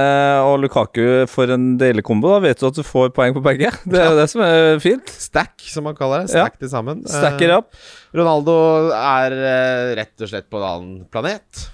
og 0.47 0.61
Lukaku 0.63 1.25
for 1.27 1.51
en 1.51 1.73
deilig 1.79 2.05
kombo. 2.07 2.29
Da 2.37 2.43
vet 2.45 2.61
du 2.61 2.67
at 2.69 2.77
du 2.77 2.85
får 2.87 3.09
poeng 3.15 3.33
på 3.35 3.41
begge. 3.43 3.71
Det 3.83 3.99
er 3.99 4.13
jo 4.13 4.19
det 4.19 4.29
som 4.31 4.43
er 4.45 4.77
fint. 4.79 5.11
Stack, 5.11 5.57
som 5.67 5.83
man 5.89 5.97
kaller 5.97 6.23
det. 6.23 6.31
Ja. 6.31 6.45
Stack 6.45 6.61
til 6.61 6.71
sammen. 6.71 7.01
Stacker 7.03 7.51
Eh, 7.51 7.57
up. 7.59 7.73
Ronaldo 8.15 8.55
er 8.95 9.35
eh, 9.35 9.89
rett 9.99 10.23
og 10.23 10.31
slett 10.31 10.47
på 10.47 10.61
en 10.61 10.69
annen 10.69 11.03
planet. 11.11 11.65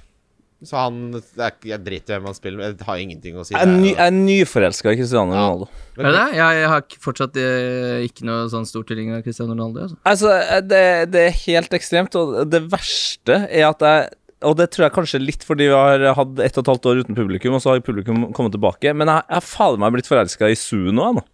Så 0.66 0.80
han 0.80 1.14
Jeg 1.14 1.78
driter 1.86 2.16
i 2.16 2.18
hvem 2.18 2.32
han 2.32 2.38
spiller 2.38 2.58
med. 2.58 2.80
Jeg 2.80 2.88
har 2.88 2.98
ingenting 3.04 3.38
å 3.38 3.46
si. 3.46 3.54
Jeg 3.54 3.62
er, 3.62 3.70
ny, 3.76 3.92
jeg 3.92 4.02
er 4.08 4.16
nyforelska 4.16 4.96
i 4.96 4.98
Cristiano 4.98 5.36
Ja. 5.36 5.46
Ronaldo. 5.46 5.70
Er 6.00 6.12
det? 6.18 6.26
Jeg, 6.40 6.68
har 6.74 7.00
fortsatt 7.06 7.38
eh, 7.38 8.02
ikke 8.08 8.26
noe 8.26 8.50
sånn 8.50 8.66
stor 8.66 8.90
tilhenger 8.90 9.20
av 9.20 9.26
Cristiano 9.28 9.54
Ronaldo. 9.54 9.86
Altså. 9.86 10.02
Altså, 10.02 10.62
det, 10.66 10.84
det 11.14 11.28
er 11.30 11.42
helt 11.46 11.78
ekstremt, 11.78 12.18
og 12.18 12.40
det 12.50 12.66
verste 12.74 13.44
er 13.52 13.70
at 13.70 13.86
jeg 13.86 14.10
Og 14.44 14.58
det 14.60 14.68
tror 14.74 14.88
jeg 14.88 14.96
kanskje 14.98 15.22
litt 15.24 15.46
fordi 15.48 15.70
vi 15.70 15.76
har 15.76 16.04
hatt 16.18 16.40
ett 16.44 16.58
og 16.60 16.66
et 16.66 16.72
halvt 16.74 16.90
år 16.92 17.04
uten 17.06 17.16
publikum, 17.18 17.56
og 17.56 17.64
så 17.64 17.72
har 17.72 17.84
publikum 17.86 18.28
kommet 18.36 18.52
tilbake. 18.56 18.92
Men 18.94 19.08
jeg 19.08 19.24
jeg 19.30 19.38
har 19.40 19.46
fader 19.48 19.80
meg 19.82 19.96
blitt 19.96 20.10
forelska 20.12 20.50
i 20.52 20.58
Su 20.60 20.76
nå, 20.92 21.08
jeg 21.12 21.20
nå. 21.22 21.26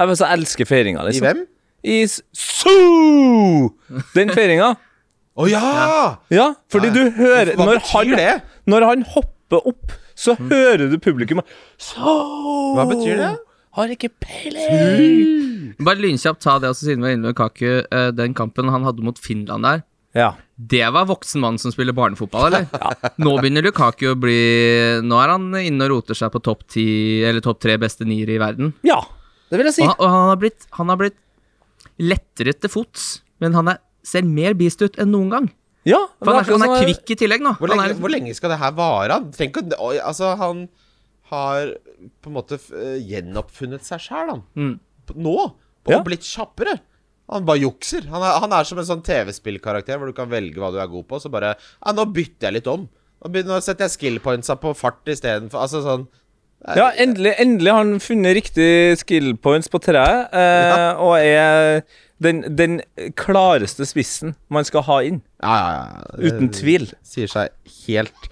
Jeg 0.00 0.16
så 0.16 0.30
elsker 0.32 0.68
feiringa, 0.68 1.02
I 1.04 1.10
liksom. 1.10 1.26
hvem? 1.26 1.42
I 1.84 1.98
Sue! 2.08 2.30
Su! 2.32 4.06
Den 4.16 4.32
feiringa. 4.32 4.74
Å 5.40 5.46
ja! 5.48 6.16
Ja, 6.32 6.46
fordi 6.72 6.90
du 6.94 7.02
hører 7.16 7.54
Hva 7.56 7.66
når 7.68 7.78
betyr 7.80 7.92
han, 7.94 8.16
det? 8.18 8.32
Når 8.68 8.86
han 8.88 9.04
hopper 9.14 9.68
opp, 9.70 9.94
så 10.18 10.34
hører 10.36 10.90
du 10.90 10.98
publikum 11.00 11.40
Så 11.80 12.16
Hva 12.76 12.84
betyr 12.90 13.20
det? 13.20 13.30
Har 13.78 13.92
ikke 13.94 14.10
peiling. 14.18 15.76
Bare 15.78 16.02
lynkjapt 16.02 16.42
ta 16.42 16.56
det, 16.58 16.72
altså, 16.72 16.88
siden 16.88 17.04
vi 17.04 17.06
var 17.06 17.14
inne 17.14 17.30
med 17.30 17.36
Kaku. 17.38 17.84
eh, 17.86 18.08
den 18.18 18.34
kampen 18.34 18.68
han 18.72 18.82
hadde 18.84 19.04
mot 19.06 19.18
Finland 19.22 19.62
der, 19.64 19.84
Ja. 20.16 20.32
det 20.58 20.82
var 20.90 21.04
voksen 21.06 21.38
mann 21.40 21.58
som 21.62 21.70
spiller 21.70 21.94
barnefotball, 21.94 22.48
eller? 22.50 22.66
Nå 23.22 23.36
begynner 23.38 23.62
Lukaku 23.62 24.08
å 24.10 24.16
bli 24.18 24.38
Nå 25.06 25.20
er 25.22 25.30
han 25.36 25.44
inne 25.60 25.86
og 25.86 25.92
roter 25.92 26.18
seg 26.18 26.32
på 26.34 26.40
topp 26.42 26.64
ti, 26.74 26.86
eller 27.22 27.38
topp 27.44 27.60
tre 27.62 27.76
beste 27.78 28.02
niere 28.08 28.34
i 28.34 28.40
verden. 28.42 28.72
ja, 28.82 28.98
det 29.50 29.58
vil 29.60 29.68
jeg 29.70 29.76
si. 29.78 29.82
Og, 29.86 29.92
han- 29.92 30.00
og 30.02 30.10
han, 30.10 30.28
har 30.32 30.40
blitt, 30.42 30.66
han 30.78 30.90
har 30.90 30.98
blitt 31.00 31.16
lettere 32.00 32.54
til 32.58 32.70
fots, 32.72 33.06
men 33.42 33.54
han 33.56 33.70
er, 33.74 33.78
ser 34.06 34.26
mer 34.26 34.54
beast 34.58 34.82
ut 34.82 34.98
enn 35.00 35.10
noen 35.14 35.30
gang. 35.32 35.48
Ja, 35.88 35.98
For 36.20 36.34
han 36.34 36.42
er, 36.44 36.50
han 36.58 36.66
er 36.76 36.84
kvikk 36.84 37.14
i 37.14 37.16
tillegg 37.22 37.40
nå. 37.44 37.54
Hvor 37.58 37.70
lenge, 37.72 37.86
er, 37.88 37.96
hvor 38.02 38.12
lenge 38.12 38.34
skal 38.36 38.52
det 38.52 38.58
her 38.60 38.74
vare? 38.76 39.16
Oi, 39.80 39.94
Altså, 40.02 40.34
han 40.36 40.66
har 41.30 41.70
på 42.20 42.28
en 42.30 42.34
måte 42.36 42.58
eh, 42.74 42.98
gjenoppfunnet 43.06 43.86
seg 43.86 44.02
sjæl, 44.04 44.32
han. 44.34 44.42
Mm. 44.58 44.74
Nå. 45.22 45.36
Og 45.86 45.92
Ja. 45.94 46.02
blitt 46.04 46.26
kjappere. 46.26 46.74
Han 47.30 47.46
bare 47.46 47.62
jukser. 47.62 48.06
Han 48.10 48.24
er, 48.26 48.38
han 48.42 48.54
er 48.56 48.66
som 48.66 48.80
en 48.82 48.88
sånn 48.88 49.04
TV-spillkarakter 49.06 50.00
hvor 50.00 50.10
du 50.10 50.16
kan 50.16 50.30
velge 50.30 50.58
hva 50.58 50.72
du 50.74 50.80
er 50.82 50.90
god 50.90 51.06
på, 51.10 51.20
så 51.22 51.30
bare 51.32 51.54
Ja, 51.56 51.94
nå 51.94 52.08
bytter 52.10 52.48
jeg 52.50 52.58
litt 52.58 52.70
om. 52.70 52.88
Nå, 53.20 53.30
begynner, 53.30 53.58
nå 53.58 53.64
setter 53.64 53.86
jeg 53.86 53.94
skill 53.94 54.18
pointsa 54.24 54.56
på 54.56 54.72
fart 54.76 55.08
istedenfor 55.12 55.60
Altså 55.60 55.82
sånn 55.84 56.06
Ja, 56.76 56.90
endelig, 57.00 57.34
endelig 57.40 57.72
har 57.72 57.82
han 57.84 58.00
funnet 58.02 58.36
riktig 58.36 58.70
skill 59.00 59.34
points 59.40 59.70
på 59.72 59.80
treet, 59.80 60.32
eh, 60.36 61.00
og 61.00 61.14
er 61.16 61.80
den, 62.20 62.42
den 62.52 62.80
klareste 63.16 63.86
spissen 63.88 64.34
man 64.52 64.66
skal 64.68 64.84
ha 64.84 64.98
inn. 65.08 65.22
Ja, 65.40 65.54
ja, 65.56 65.70
ja. 65.72 66.02
Det 66.18 66.32
Uten 66.34 66.50
tvil. 66.52 66.84
Sier 67.06 67.32
seg 67.32 67.54
helt 67.86 68.28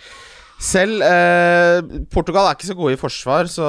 selv. 0.61 1.00
Eh, 1.06 2.04
Portugal 2.12 2.50
er 2.50 2.58
ikke 2.58 2.68
så 2.68 2.76
gode 2.76 2.98
i 2.98 3.00
forsvar, 3.00 3.48
så 3.48 3.68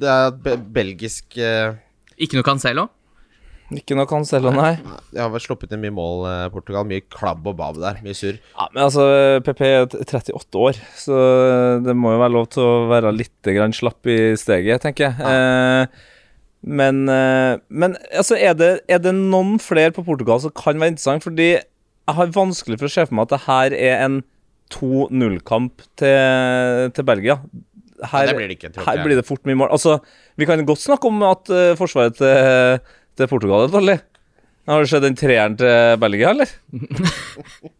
det 0.00 0.08
er 0.10 0.36
be 0.46 0.56
belgisk 0.80 1.36
eh, 1.36 1.74
ikke 2.16 2.38
noe 2.38 2.46
Cancelo. 2.46 2.88
Ikke 3.72 3.96
noe 3.96 4.04
Cancelo, 4.08 4.50
nei. 4.52 4.74
De 5.14 5.20
har 5.22 5.30
vel 5.32 5.40
sluppet 5.40 5.72
inn 5.72 5.80
mye 5.80 5.94
mål, 5.96 6.24
eh, 6.28 6.48
Portugal. 6.52 6.84
Mye 6.88 7.04
klabb 7.08 7.46
og 7.48 7.56
babb 7.56 7.78
der. 7.80 8.00
Mye 8.04 8.16
surr. 8.16 8.36
Ja, 8.52 8.66
men 8.74 8.82
altså, 8.84 9.06
PP 9.46 9.62
er 9.64 9.86
38 9.88 10.60
år, 10.60 10.80
så 11.00 11.20
det 11.84 11.94
må 11.96 12.12
jo 12.12 12.20
være 12.20 12.34
lov 12.36 12.50
til 12.52 12.66
å 12.66 12.74
være 12.92 13.14
litt 13.16 13.52
grann 13.56 13.72
slapp 13.76 14.10
i 14.10 14.34
steget, 14.40 14.84
tenker 14.84 15.08
jeg. 15.08 15.16
Eh, 15.32 16.10
men, 16.64 17.04
eh, 17.08 17.56
men 17.68 17.96
altså, 18.12 18.36
er 18.36 18.56
det, 18.56 18.72
er 18.88 19.00
det 19.04 19.14
noen 19.16 19.56
flere 19.60 19.94
på 19.96 20.04
Portugal 20.04 20.40
som 20.44 20.52
kan 20.52 20.76
være 20.80 20.94
interessant? 20.94 21.24
Fordi 21.24 21.50
jeg 21.54 22.16
har 22.18 22.34
vanskelig 22.36 22.80
for 22.80 22.88
å 22.88 22.94
se 22.94 23.06
for 23.08 23.16
meg 23.16 23.28
at 23.28 23.36
det 23.36 23.44
her 23.46 23.76
er 23.80 24.02
en 24.04 24.18
2-0-kamp 24.74 25.84
til, 26.00 26.90
til 26.96 27.06
Belgia. 27.08 27.38
Her, 28.04 28.28
det 28.28 28.36
blir 28.36 28.50
det 28.50 28.58
ikke, 28.58 28.72
her 28.84 29.00
blir 29.04 29.16
det 29.16 29.24
fort 29.24 29.44
mye 29.48 29.56
mål. 29.56 29.70
Altså, 29.72 29.98
vi 30.36 30.48
kan 30.48 30.60
godt 30.66 30.82
snakke 30.82 31.08
om 31.08 31.22
at 31.24 31.48
uh, 31.52 31.76
forsvaret 31.78 32.16
til, 32.18 32.80
til 33.18 33.30
Portugal 33.30 33.66
er 33.68 33.72
dårlig. 33.74 33.98
Har 34.68 34.80
du 34.80 34.88
sett 34.88 35.04
den 35.04 35.16
treeren 35.18 35.56
til 35.60 35.98
Belgia, 36.00 36.30
eller? 36.32 36.48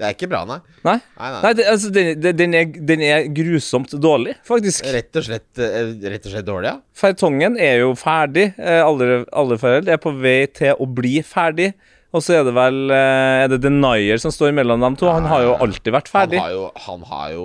Det 0.00 0.06
er 0.08 0.14
ikke 0.14 0.30
bra, 0.32 0.38
nei. 0.48 0.56
Nei? 0.86 0.94
Nei, 1.18 1.26
nei. 1.34 1.40
Nei, 1.44 1.50
det, 1.58 1.64
altså, 1.68 1.90
den, 1.92 2.22
den- 2.38 2.54
er, 2.56 2.68
den 2.88 3.02
er 3.04 3.26
grusomt 3.36 3.90
dårlig, 4.00 4.32
faktisk. 4.48 4.86
Rett 4.94 5.18
og 5.20 5.26
slett, 5.26 5.48
eh, 5.60 5.90
rett 6.08 6.24
og 6.24 6.32
slett 6.32 6.46
dårlig, 6.46 6.70
ja. 6.70 6.78
Fertongen 6.96 7.58
er 7.60 7.82
jo 7.82 7.90
ferdig. 8.00 8.46
Eh, 8.56 8.80
alle, 8.80 9.18
alle 9.36 9.58
foreldre 9.60 9.92
er 9.98 10.00
på 10.00 10.14
vei 10.22 10.38
til 10.56 10.72
å 10.80 10.88
bli 10.88 11.18
ferdig. 11.26 11.74
Og 12.16 12.24
så 12.24 12.38
er 12.40 12.46
det 12.48 12.54
vel 12.56 12.78
eh, 12.90 13.44
Er 13.44 13.52
det 13.52 13.60
Denier 13.62 14.18
som 14.18 14.32
står 14.34 14.50
mellom 14.56 14.80
dem 14.82 14.96
to? 14.98 15.06
Han 15.12 15.28
har 15.30 15.44
jo 15.44 15.52
alltid 15.62 15.92
vært 15.94 16.08
Han 16.10 16.16
ferdig. 16.16 16.40
har 16.42 16.56
jo, 16.56 16.64
han 16.88 17.04
har 17.06 17.28
jo 17.36 17.44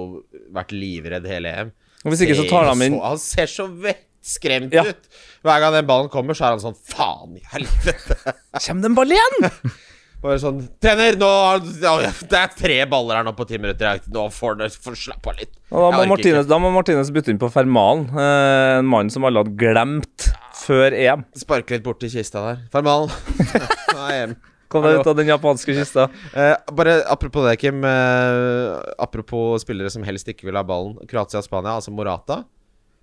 vært 0.55 0.71
livredd 0.73 1.27
hele 1.29 1.51
EM. 1.59 1.69
Hvis 2.07 2.23
ikke 2.25 2.39
så 2.39 2.47
tar 2.49 2.71
han 2.71 2.81
inn 2.87 2.95
Han 3.03 3.19
ser 3.21 3.51
så 3.51 3.67
vettskremt 4.25 4.73
Ja. 4.73 4.83
ut. 4.83 5.07
Hver 5.45 5.59
gang 5.61 5.73
den 5.73 5.85
ballen 5.87 6.09
kommer, 6.09 6.33
så 6.33 6.45
er 6.47 6.55
han 6.55 6.59
sånn 6.63 6.77
Faen 6.89 7.37
i 7.37 7.43
helvete. 7.53 8.17
Kjem 8.59 8.81
den 8.81 8.95
ballen 8.95 9.17
igjen?! 9.17 9.51
Bare 10.25 10.39
sånn 10.41 10.63
Trener, 10.81 11.13
nå 11.21 11.27
har- 11.27 11.59
Det 12.25 12.33
er 12.39 12.47
tre 12.57 12.77
baller 12.89 13.15
her 13.19 13.23
nå 13.27 13.35
på 13.37 13.45
ti 13.45 13.59
minutter. 13.59 13.99
Nå 14.09 14.23
får 14.33 14.57
du 14.57 14.63
slappe 14.97 15.27
av 15.29 15.35
litt. 15.37 15.51
Da 15.69 15.91
må, 15.91 16.07
Martinez, 16.09 16.47
da 16.49 16.57
må 16.57 16.71
Martinez 16.73 17.11
bytte 17.13 17.29
inn 17.29 17.37
på 17.37 17.51
Fermalen. 17.53 18.07
Eh, 18.09 18.79
en 18.79 18.85
mann 18.89 19.11
som 19.13 19.23
alle 19.27 19.43
hadde 19.43 19.53
glemt 19.59 20.31
før 20.65 20.95
EM. 20.97 21.25
Sparke 21.37 21.75
litt 21.77 21.83
borti 21.85 22.09
kista 22.09 22.41
der. 22.47 22.63
Fermalen. 22.73 23.11
Nå 23.93 24.07
er. 24.09 24.35
Kom 24.71 24.81
deg 24.81 24.97
ut 25.03 25.07
av 25.11 25.19
den 25.19 25.29
japanske 25.29 25.75
kista. 25.77 26.07
Eh, 26.33 26.55
bare 26.73 27.03
apropos 27.13 27.45
det, 27.45 27.59
Kim. 27.61 27.83
Eh, 27.85 28.81
apropos 28.97 29.61
spillere 29.61 29.91
som 29.93 30.01
helst 30.07 30.25
ikke 30.31 30.47
vil 30.49 30.57
ha 30.57 30.63
ballen. 30.65 30.97
Kroatia 31.11 31.37
og 31.43 31.45
Spania, 31.45 31.75
altså 31.77 31.93
Morata. 31.93 32.41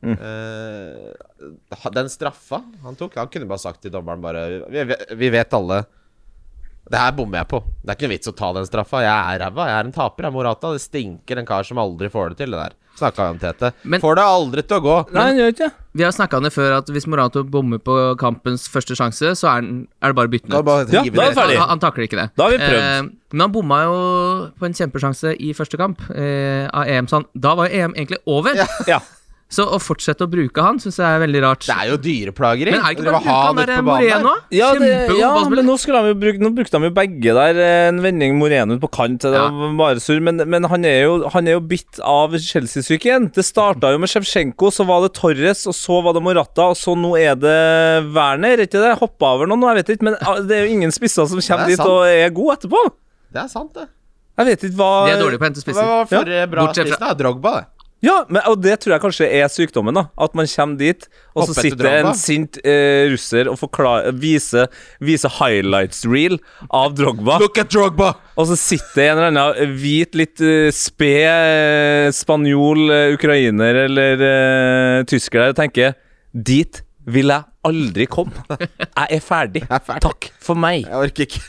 Mm. 0.03 0.17
Eh, 0.19 1.91
den 1.95 2.09
straffa 2.11 2.59
han 2.83 2.97
tok 2.99 3.15
Han 3.21 3.29
kunne 3.31 3.47
bare 3.47 3.63
sagt 3.63 3.85
til 3.85 3.93
dommeren 3.95 4.19
bare 4.21 4.41
Vi, 4.67 4.83
vi- 5.15 5.29
vet 5.31 5.55
alle 5.55 5.85
Det 6.91 6.99
her 6.99 7.13
bommer 7.15 7.39
jeg 7.39 7.47
på. 7.53 7.61
Det 7.85 7.93
er 7.93 7.95
ikke 7.95 8.09
noe 8.09 8.15
vits 8.17 8.29
å 8.29 8.35
ta 8.37 8.49
den 8.57 8.67
straffa. 8.67 8.99
Jeg 9.05 9.13
er 9.37 9.39
ræva. 9.45 9.67
Jeg 9.71 9.77
er 9.79 9.87
en 9.87 9.93
taper. 9.95 10.25
Jeg 10.27 10.33
er 10.33 10.35
Morata. 10.35 10.73
Det 10.75 10.81
stinker 10.83 11.39
en 11.39 11.47
kar 11.47 11.63
som 11.65 11.79
aldri 11.79 12.11
får 12.11 12.31
det 12.35 12.39
til, 12.43 12.51
det 12.51 12.59
der. 12.59 12.75
Snakka 12.99 13.23
vi 13.29 13.31
om 13.37 13.39
Tete. 13.39 13.71
Men- 13.85 14.01
får 14.03 14.17
det 14.19 14.25
aldri 14.27 14.63
til 14.67 14.77
å 14.81 14.83
gå. 14.83 14.97
Nei, 15.15 15.23
han 15.29 15.37
gjør 15.39 15.53
ikke. 15.55 15.69
Vi 15.95 16.03
har 16.05 16.11
snakka 16.13 16.37
om 16.37 16.43
det 16.43 16.53
før, 16.53 16.75
at 16.83 16.87
hvis 16.93 17.07
Morato 17.07 17.45
bommer 17.45 17.79
på 17.79 17.95
kampens 18.19 18.67
første 18.69 18.99
sjanse, 18.99 19.31
så 19.39 19.49
er, 19.57 19.61
den, 19.63 19.87
er 20.03 20.09
det 20.13 20.17
bare 20.19 20.27
å 20.29 20.33
bytte 20.35 20.51
den 20.51 20.59
ut. 20.59 20.65
bare 20.67 20.85
Ja, 20.93 21.03
da 21.07 21.23
er 21.23 21.31
det 21.31 21.39
ferdig. 21.39 21.59
Han, 21.63 21.69
han 21.69 21.79
takler 21.87 22.05
ikke 22.09 22.19
det. 22.21 22.29
Da 22.37 22.43
har 22.43 22.51
vi 22.51 22.59
prøvd. 22.59 22.83
Eh, 22.83 23.03
men 23.33 23.41
han 23.47 23.53
bomma 23.53 23.79
jo 23.87 23.97
på 24.59 24.67
en 24.67 24.75
kjempesjanse 24.75 25.37
i 25.39 25.53
første 25.55 25.79
kamp 25.79 26.03
eh, 26.11 26.67
av 26.75 26.85
EM. 26.91 27.07
Så 27.07 27.21
han, 27.23 27.27
da 27.39 27.55
var 27.55 27.69
jo 27.71 27.79
EM 27.79 27.95
egentlig 27.95 28.19
over. 28.27 28.59
Ja. 28.59 28.67
Ja. 28.91 29.01
Så 29.53 29.67
å 29.69 29.77
fortsette 29.85 30.25
å 30.25 30.31
bruke 30.33 30.63
han 30.65 30.79
syns 30.81 30.97
jeg 30.97 31.05
er 31.05 31.21
veldig 31.21 31.41
rart. 31.45 31.67
Det 31.69 31.75
er 31.77 31.91
jo 31.91 31.97
dyreplageri. 32.01 32.73
Men 32.73 32.81
er 32.89 32.95
ikke 32.95 33.05
bare 33.05 33.19
å 33.19 33.25
ha 33.27 33.35
bruke 33.37 33.43
han 33.45 33.59
der 33.61 33.73
på. 33.77 33.83
Moreno? 33.91 34.31
Ja, 34.57 34.71
det, 34.81 34.93
ja 35.19 35.33
men 35.53 35.67
nå, 35.69 35.75
bruke, 36.23 36.41
nå 36.41 36.51
brukte 36.57 36.79
de 36.81 36.89
jo 36.89 36.95
begge 36.97 37.35
der. 37.37 37.61
eh, 37.61 37.89
En 37.91 38.01
vending 38.01 38.39
Moreno 38.41 38.79
ut 38.79 38.81
på 38.81 38.91
kant. 38.97 39.21
Det 39.21 39.33
Ja. 39.37 39.51
var 39.53 39.75
bare 39.77 40.01
sur. 40.01 40.19
Men, 40.25 40.41
men 40.49 40.65
han, 40.65 40.85
er 40.89 41.03
jo, 41.05 41.29
han 41.29 41.47
er 41.49 41.59
jo 41.59 41.61
bitt 41.61 42.01
av 42.01 42.33
Chelsea-syken. 42.41 43.31
Det 43.37 43.45
starta 43.45 43.93
jo 43.93 43.99
med 44.01 44.09
Sjevsjenko, 44.09 44.73
så 44.73 44.87
var 44.89 45.03
det 45.05 45.13
Torres, 45.21 45.67
og 45.69 45.75
så 45.77 46.01
var 46.03 46.15
det 46.17 46.23
Morata, 46.25 46.71
og 46.73 46.77
så 46.81 46.97
nå 46.97 47.13
er 47.21 47.35
det 47.37 47.59
Werner. 48.15 48.57
Er 48.57 48.65
ikke 48.67 48.81
det? 48.81 48.97
Hoppa 49.05 49.35
over 49.37 49.47
noen 49.53 49.69
jeg 49.69 49.83
vet 49.85 49.97
ikke. 49.99 50.09
Men 50.09 50.17
ah, 50.23 50.41
det 50.41 50.57
er 50.57 50.65
jo 50.67 50.73
ingen 50.79 50.91
spisser 50.97 51.29
som 51.29 51.37
kommer 51.45 51.69
er 51.69 51.77
dit 51.77 51.81
og 51.85 52.07
er 52.09 52.31
gode 52.33 52.57
etterpå. 52.57 52.87
Det 53.33 53.45
er 53.45 53.49
sant, 53.53 53.75
det. 53.77 53.89
Jeg 54.33 54.47
vet 54.49 54.63
ikke 54.65 54.77
hva 54.81 54.91
De 55.07 55.13
er 55.13 55.19
dårlige 55.21 55.39
på 55.41 55.45
å 55.45 55.49
hente 55.51 55.61
Hva 55.61 55.65
spisser. 55.67 55.89
var 55.93 56.07
forrige 56.09 56.45
bra 56.49 56.63
Bortsett 56.65 56.89
fra- 56.89 56.97
spissen? 56.97 57.19
Drogba, 57.21 57.51
det. 57.61 57.67
Ja, 58.03 58.25
men, 58.27 58.43
og 58.51 58.59
det 58.59 58.81
tror 58.83 58.97
jeg 58.97 59.03
kanskje 59.05 59.29
er 59.31 59.51
sykdommen. 59.53 59.95
da 59.95 60.09
At 60.19 60.35
man 60.35 60.49
kommer 60.51 60.79
dit, 60.81 61.07
og 61.39 61.47
så 61.47 61.55
sitter 61.55 61.85
det 61.87 61.93
en 62.01 62.17
sint 62.19 62.59
eh, 62.67 63.07
russer 63.13 63.51
og 63.51 63.63
viser, 64.19 64.67
viser 64.99 65.31
highlights 65.39 66.03
reel 66.11 66.41
av 66.69 66.97
Drogba. 66.99 67.39
Look 67.43 67.61
at 67.63 67.71
Drogba! 67.71 68.13
Og 68.35 68.49
så 68.51 68.59
sitter 68.59 69.13
en 69.13 69.21
eller 69.21 69.31
annen 69.31 69.79
hvit, 69.79 70.17
litt 70.19 70.43
uh, 70.43 70.73
sped 70.75 71.31
eh, 71.31 72.09
spanjol, 72.17 72.83
eh, 72.91 73.15
ukrainer 73.15 73.85
eller 73.85 74.27
eh, 74.27 74.99
tysker 75.09 75.45
der 75.45 75.55
og 75.55 75.59
tenker 75.59 75.95
Dit 76.33 76.83
vil 77.07 77.31
jeg 77.31 77.52
aldri 77.69 78.07
komme. 78.11 78.45
Jeg 78.51 79.07
er 79.17 79.23
ferdig. 79.23 79.63
er 79.69 79.83
ferdig. 79.85 80.03
Takk 80.05 80.29
for 80.43 80.59
meg. 80.59 80.83
Jeg 80.87 80.99
orker 80.99 81.27
ikke. 81.29 81.41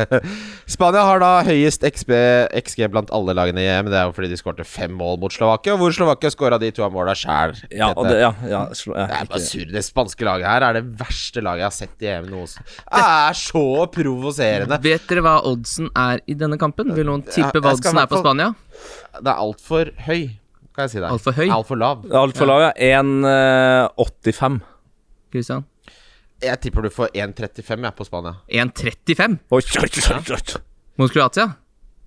Spania 0.74 1.02
har 1.06 1.20
da 1.22 1.30
høyest 1.46 1.84
XB, 1.86 2.12
XG 2.58 2.88
blant 2.92 3.12
alle 3.14 3.34
lagene 3.36 3.62
i 3.62 3.68
EM. 3.70 3.90
Det 3.92 3.98
er 4.00 4.08
jo 4.08 4.14
fordi 4.16 4.30
de 4.32 4.38
skårte 4.40 4.66
fem 4.66 4.92
mål 4.96 5.20
mot 5.22 5.34
Slovakia, 5.34 5.76
hvor 5.78 5.94
Slovakia 5.94 6.32
skåra 6.32 6.58
de 6.62 6.72
to 6.74 6.84
av 6.86 6.94
måla 6.94 7.14
sjæl. 7.18 7.54
Ja, 7.70 7.92
det, 7.94 8.16
ja, 8.18 8.32
ja, 8.42 8.50
ja, 8.50 8.64
Det 8.72 9.18
er 9.20 9.30
bare 9.30 9.42
surr. 9.44 9.70
Det 9.74 9.84
spanske 9.86 10.26
laget 10.26 10.48
her 10.50 10.66
er 10.70 10.80
det 10.80 10.84
verste 11.00 11.44
laget 11.44 11.64
jeg 11.64 11.68
har 11.68 11.76
sett 11.78 12.06
i 12.06 12.10
EM 12.16 12.28
noensinne. 12.32 12.66
Det 12.80 13.04
er 13.04 13.40
så 13.44 13.64
provoserende. 13.94 14.80
Vet 14.90 15.06
dere 15.10 15.24
hva 15.26 15.36
oddsen 15.50 15.90
er 15.94 16.24
i 16.26 16.38
denne 16.38 16.58
kampen? 16.60 16.94
Vil 16.96 17.08
noen 17.10 17.24
tippe 17.28 17.54
jeg 17.58 17.66
hva 17.66 17.76
oddsen 17.76 18.02
er 18.02 18.10
på 18.10 18.22
Spania? 18.22 18.52
Det 19.20 19.26
er 19.28 19.36
altfor 19.38 19.94
høy, 20.06 20.30
kan 20.74 20.86
jeg 20.86 20.96
si 20.96 21.00
deg. 21.02 21.10
Alt 21.12 21.24
for 21.26 21.36
høy? 21.38 21.46
Altfor 21.52 21.80
lav. 21.80 22.04
Altfor 22.24 22.50
lav, 22.50 22.66
ja. 22.70 22.74
1,85. 23.02 24.60
Christian? 25.32 25.64
Jeg 26.40 26.60
tipper 26.64 26.82
du 26.86 26.90
får 26.92 27.10
1,35 27.12 27.84
jeg 27.84 27.94
på 27.98 28.04
Spania. 28.08 28.34
1,35 28.48 29.38
Oi, 29.52 29.60
oi, 29.60 30.60
mot 31.00 31.12
Kroatia? 31.12 31.50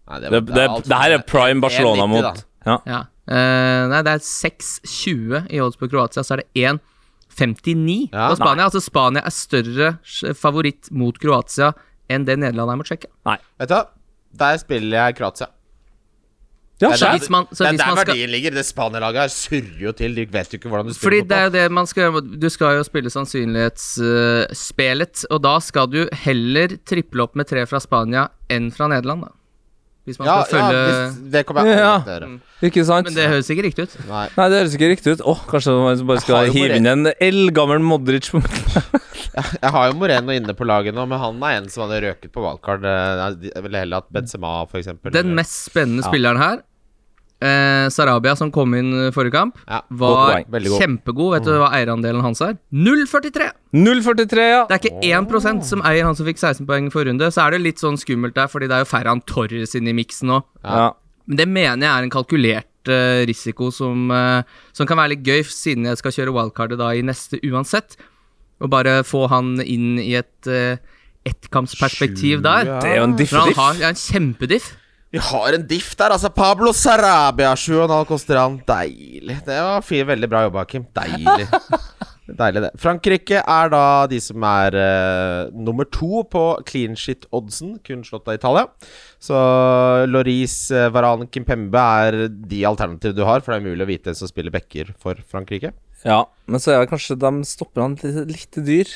Nei, 0.10 0.20
Det, 0.20 0.30
det, 0.32 0.64
alt 0.68 0.80
for- 0.84 0.90
det 0.90 0.98
her 1.04 1.12
er 1.18 1.22
prime 1.30 1.62
Barcelona 1.64 2.04
1,90 2.04 2.10
mot 2.10 2.46
ja. 2.66 2.78
Ja. 2.88 3.02
Uh, 3.24 3.84
nei, 3.92 4.02
det 4.04 4.14
er 4.18 4.24
6,20 4.26 5.46
i 5.54 5.60
odds 5.64 5.78
på 5.80 5.88
Kroatia, 5.92 6.24
så 6.26 6.34
er 6.36 6.42
det 6.44 6.50
1,59 6.60 8.10
Ja, 8.12 8.30
på 8.30 8.36
Spania. 8.40 8.66
Altså 8.68 8.82
Spania 8.84 9.24
er 9.26 9.34
større 9.34 9.94
favoritt 10.36 10.90
mot 10.92 11.18
Kroatia 11.22 11.72
enn 12.12 12.26
det 12.28 12.36
Nederland 12.42 12.74
er 12.74 12.80
mot 12.82 12.88
Tsjekkia. 12.90 13.12
Vet 13.60 13.70
du 13.72 13.76
hva? 13.78 13.84
Der 14.44 14.58
spiller 14.62 14.98
jeg 15.06 15.16
Kroatia. 15.22 15.48
Ja, 16.82 16.90
Det 16.90 17.02
er 17.04 17.30
man- 17.32 17.48
så 17.54 17.58
det 17.64 17.68
er 17.68 17.72
der 17.78 17.96
skal- 17.96 18.06
verdien 18.16 18.30
ligger. 18.30 18.52
Det 18.52 18.66
Spania-laget 18.66 19.16
her 19.22 19.28
surrer 19.30 19.80
jo 19.80 19.92
til. 19.94 20.16
De 20.16 20.26
vet 20.26 20.50
jo 20.52 20.58
ikke 20.58 20.70
hvordan 20.70 20.86
du 20.88 20.94
spiller 20.94 21.04
Fordi 21.04 21.22
det 21.30 21.38
er 21.38 21.44
jo 21.44 21.50
det 21.50 21.72
man 21.72 21.86
skal 21.88 22.04
gjøre. 22.12 22.22
Du 22.40 22.50
skal 22.50 22.76
jo 22.78 22.84
spille 22.84 23.10
sannsynlighetsspelet, 23.14 25.26
og 25.32 25.42
da 25.44 25.60
skal 25.60 25.88
du 25.88 26.08
heller 26.26 26.68
triple 26.86 27.22
opp 27.24 27.36
med 27.36 27.46
tre 27.48 27.66
fra 27.70 27.80
Spania 27.80 28.28
enn 28.50 28.72
fra 28.74 28.88
Nederland, 28.92 29.22
da. 29.22 29.28
Hvis 30.06 30.20
man 30.20 30.28
Ja, 30.28 30.44
skal 30.44 30.60
følge 30.60 30.74
ja, 30.74 31.10
det 31.32 31.46
kommer 31.48 31.64
jeg 31.64 31.78
Ja. 31.80 31.96
aldri 31.96 32.04
til 32.04 32.12
å 32.12 32.16
gjøre. 32.20 32.40
Ikke 32.64 32.86
sant? 32.86 33.06
Men 33.06 33.14
det 33.14 33.30
høres 33.30 33.50
ikke 33.50 33.64
riktig 33.64 33.84
ut. 33.88 33.96
Nei. 34.10 34.28
Nei, 34.38 34.50
det 34.50 34.58
høres 34.60 34.74
ikke 34.76 34.90
riktig 34.92 35.08
ut. 35.14 35.22
Åh, 35.26 35.40
Kanskje 35.48 35.72
man 35.80 36.06
bare 36.08 36.20
skal 36.20 36.46
hive 36.52 36.76
inn 36.76 36.86
en 36.88 37.06
eldgammel 37.22 37.80
Modric 37.80 38.30
på 38.30 38.42
Jeg 39.64 39.72
har 39.74 39.88
jo 39.90 39.96
Moreno 39.98 40.34
inne 40.36 40.54
på 40.58 40.66
laget 40.68 40.94
nå, 40.96 41.06
men 41.10 41.20
han 41.22 41.40
er 41.48 41.58
en 41.62 41.70
som 41.74 41.86
hadde 41.88 42.02
røket 42.06 42.32
på 42.36 42.44
valgkart. 42.44 42.84
Eh, 42.86 43.50
Jeg 43.50 43.64
ville 43.66 43.82
heller 43.82 44.02
hatt 44.04 44.12
Benzema, 44.14 44.60
eksempel. 44.70 45.12
Den 45.16 45.34
mest 45.38 45.66
spennende 45.72 46.06
spilleren 46.06 46.38
her, 46.42 46.62
eh, 47.44 47.88
Sarabia, 47.92 48.36
som 48.40 48.52
kom 48.54 48.74
inn 48.78 48.92
forrige 49.16 49.34
kamp, 49.36 49.58
Ja, 49.68 49.82
var 49.90 50.44
god. 50.46 50.68
kjempegod. 50.80 51.34
Vet 51.38 51.44
du 51.50 51.52
hva 51.60 51.72
eierandelen 51.76 52.22
hans 52.22 52.42
er? 52.46 52.58
0,43! 52.72 53.50
0,43, 53.74 54.50
ja. 54.54 54.66
Det 54.70 54.78
er 54.78 54.84
ikke 54.90 55.02
1% 55.28 55.64
som 55.66 55.82
eier 55.82 56.06
han 56.06 56.16
som 56.16 56.26
fikk 56.30 56.38
16 56.40 56.66
poeng 56.70 56.88
i 56.88 56.94
forrige 56.94 57.12
runde. 57.14 57.32
Så 57.34 57.42
er 57.48 57.52
det 57.58 57.62
litt 57.66 57.82
sånn 57.82 57.98
skummelt 57.98 58.36
der, 58.38 58.48
fordi 58.48 58.70
det 58.70 58.78
er 58.78 58.86
jo 58.86 58.92
Ferran 58.94 59.22
Torres 59.26 59.74
inne 59.76 59.90
i 59.90 59.98
miksen 60.04 60.30
nå. 60.34 60.44
ja. 60.64 60.92
Men 61.26 61.38
det 61.40 61.46
mener 61.48 61.88
jeg 61.88 61.88
er 61.96 62.04
en 62.04 62.10
kalkulert 62.12 62.90
eh, 62.92 63.22
risiko 63.26 63.70
som, 63.72 64.10
eh, 64.12 64.44
som 64.76 64.86
kan 64.86 64.98
være 65.00 65.14
litt 65.14 65.22
gøy, 65.24 65.40
siden 65.48 65.86
jeg 65.88 65.96
skal 66.02 66.12
kjøre 66.12 66.34
wildcardet 66.36 66.78
da 66.82 66.90
i 66.92 67.00
neste 67.02 67.40
uansett. 67.48 67.96
Og 68.62 68.70
bare 68.72 69.02
få 69.08 69.26
han 69.32 69.58
inn 69.64 69.98
i 70.02 70.14
et 70.20 70.50
uh, 70.50 70.78
ettkampsperspektiv 71.28 72.44
der. 72.46 72.68
Ja. 72.68 72.80
Det 72.84 72.94
er 72.94 73.02
jo 73.02 73.10
en 73.10 73.18
For 73.24 73.42
han 73.42 73.60
har 73.60 73.82
ja, 73.82 73.92
en 73.94 74.00
kjempediff. 74.00 74.74
Vi 75.14 75.22
har 75.22 75.54
en 75.54 75.68
diff 75.70 75.92
der, 75.98 76.16
altså. 76.16 76.32
Pablo 76.34 76.72
Sarabia, 76.74 77.54
7,5 77.54 78.08
koster 78.10 78.40
han. 78.42 78.58
Deilig. 78.66 79.44
Det 79.46 79.60
var 79.62 79.86
fint, 79.86 80.08
veldig 80.10 80.30
bra 80.32 80.48
jobba, 80.48 80.66
Kim. 80.66 80.88
Deilig. 80.96 81.46
Deilig, 82.40 82.64
det. 82.64 82.72
Frankrike 82.80 83.42
er 83.44 83.70
da 83.70 83.84
de 84.10 84.18
som 84.24 84.46
er 84.48 84.78
uh, 84.80 85.52
nummer 85.54 85.86
to 85.92 86.24
på 86.32 86.44
clean 86.66 86.96
shit-oddsen, 86.98 87.76
kun 87.86 88.02
slått 88.08 88.32
av 88.32 88.40
Italia. 88.40 88.66
Så 89.22 89.38
Loris, 90.08 90.56
eh, 90.72 90.90
Varan, 90.92 91.28
Kimpembe 91.32 91.80
er 91.80 92.18
de 92.32 92.64
alternativene 92.68 93.16
du 93.16 93.24
har, 93.28 93.44
for 93.44 93.54
det 93.54 93.60
er 93.60 93.68
umulig 93.68 93.86
å 93.86 93.92
vite 93.92 94.10
hvem 94.10 94.18
som 94.20 94.32
spiller 94.32 94.56
backer 94.56 94.96
for 95.00 95.20
Frankrike. 95.30 95.72
Ja, 96.04 96.22
men 96.52 96.60
så 96.64 96.74
er 96.74 96.84
det 96.84 96.92
kanskje 96.92 97.16
de 97.20 97.32
stopper 97.48 97.86
han 97.86 97.98
litt, 98.02 98.24
litt 98.32 98.58
dyr. 98.68 98.90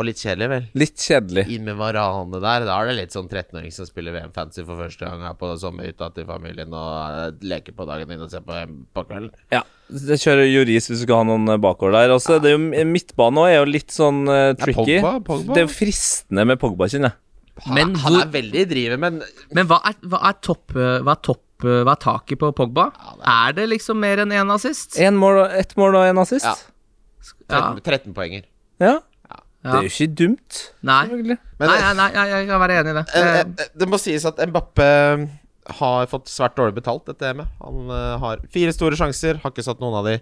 Og 0.00 0.06
litt 0.08 0.20
kjedelig, 0.22 0.46
vel. 0.48 0.66
Litt 0.80 1.02
kjedelig. 1.04 1.42
Inn 1.52 1.66
med 1.66 1.76
Varane 1.76 2.38
der. 2.40 2.62
Da 2.64 2.76
er 2.80 2.88
det 2.88 2.94
litt 3.02 3.12
sånn 3.12 3.26
13-åring 3.28 3.72
som 3.74 3.84
spiller 3.88 4.14
VM-fancy 4.14 4.62
for 4.64 4.78
første 4.80 5.04
gang 5.04 5.20
her 5.26 5.34
på 5.36 5.50
sommerhytta 5.60 6.08
til 6.16 6.24
familien 6.28 6.72
og 6.72 6.94
eh, 7.10 7.34
leker 7.50 7.76
på 7.76 7.84
dagen 7.88 8.08
din 8.08 8.22
og 8.24 8.30
ser 8.32 8.40
på 8.46 8.54
VM 8.56 8.78
på 8.96 9.04
kvelden. 9.10 9.28
Ja. 9.52 9.60
Det 9.90 10.16
kjører 10.22 10.46
Joris 10.48 10.88
hvis 10.88 11.02
du 11.02 11.04
skal 11.04 11.20
ha 11.20 11.26
noen 11.28 11.52
eh, 11.52 11.60
bakover 11.60 11.98
der. 11.98 12.14
Altså, 12.16 12.38
det 12.40 12.52
er 12.52 12.56
jo, 12.56 12.86
midtbane 12.88 13.44
òg 13.44 13.50
er 13.50 13.58
jo 13.58 13.68
litt 13.68 13.92
sånn 13.92 14.22
uh, 14.30 14.54
tricky. 14.62 15.00
Pogba, 15.02 15.12
Pogba. 15.26 15.52
Det 15.52 15.64
er 15.64 15.68
jo 15.68 15.74
fristende 15.74 16.46
med 16.48 16.60
Pogba, 16.62 16.88
kjenner 16.88 17.12
jeg. 17.12 17.20
Han, 17.66 17.76
Men 17.76 17.92
er- 17.92 18.02
han 18.06 18.18
er 18.22 18.32
veldig 18.38 18.60
i 18.62 18.68
drivet, 18.70 19.00
men 19.02 19.20
Men 19.52 19.68
hva 19.68 19.82
er, 19.90 19.98
hva 20.08 20.22
er 20.30 20.36
topp 20.40 20.72
Hva 20.78 21.12
er 21.12 21.20
topp 21.26 21.42
Hva 21.62 21.92
er 21.94 22.00
taket 22.00 22.38
på 22.40 22.50
Pogba? 22.56 22.88
Er 23.26 23.52
det 23.56 23.68
liksom 23.68 24.00
mer 24.00 24.22
enn 24.24 24.32
én 24.32 24.50
assist? 24.54 24.98
En 24.98 25.16
mål, 25.20 25.42
ett 25.58 25.76
mål 25.76 25.94
og 26.00 26.08
én 26.08 26.20
assist. 26.22 26.44
Ja. 26.46 26.54
Ja. 27.50 27.60
13, 27.76 27.82
13 27.84 28.14
poenger. 28.16 28.44
Ja. 28.80 28.98
Det 29.62 29.74
er 29.76 29.82
jo 29.84 29.90
ikke 29.92 30.14
dumt, 30.16 30.58
Nei. 30.88 31.02
Men 31.12 31.36
nei, 31.68 31.74
nei, 31.92 32.06
nei, 32.14 32.22
jeg 32.30 32.46
kan 32.48 32.60
være 32.62 32.76
enig 32.80 32.92
i 32.94 32.96
det. 32.96 33.02
Eh, 33.12 33.26
Eh, 33.26 33.40
eh, 33.40 33.66
Det 33.76 33.88
må 33.92 33.98
sies 34.00 34.24
at 34.24 34.38
Mbappé 34.48 35.28
har 35.80 36.06
fått 36.08 36.30
svært 36.32 36.54
dårlig 36.56 36.74
betalt 36.78 37.04
dette 37.04 37.28
EM-et. 37.28 37.46
Han 37.60 37.90
eh, 37.92 38.14
har 38.22 38.40
fire 38.50 38.72
store 38.72 38.96
sjanser, 38.96 39.36
har 39.42 39.50
ikke 39.52 39.62
satt 39.66 39.78
noen 39.84 39.98
av 40.00 40.06
de. 40.08 40.14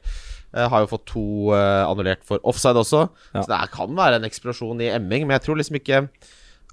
Eh, 0.56 0.66
har 0.68 0.80
jo 0.82 0.90
fått 0.90 1.04
to 1.06 1.54
eh, 1.54 1.84
annullert 1.86 2.24
for 2.26 2.40
offside 2.42 2.74
også. 2.82 3.04
Ja. 3.32 3.44
Så 3.44 3.46
det 3.52 3.70
kan 3.76 3.94
være 3.94 4.18
en 4.18 4.26
eksplosjon 4.26 4.82
i 4.82 4.90
emming, 4.90 5.28
men 5.28 5.36
jeg 5.38 5.46
tror 5.46 5.56
liksom 5.62 5.78
ikke 5.78 6.08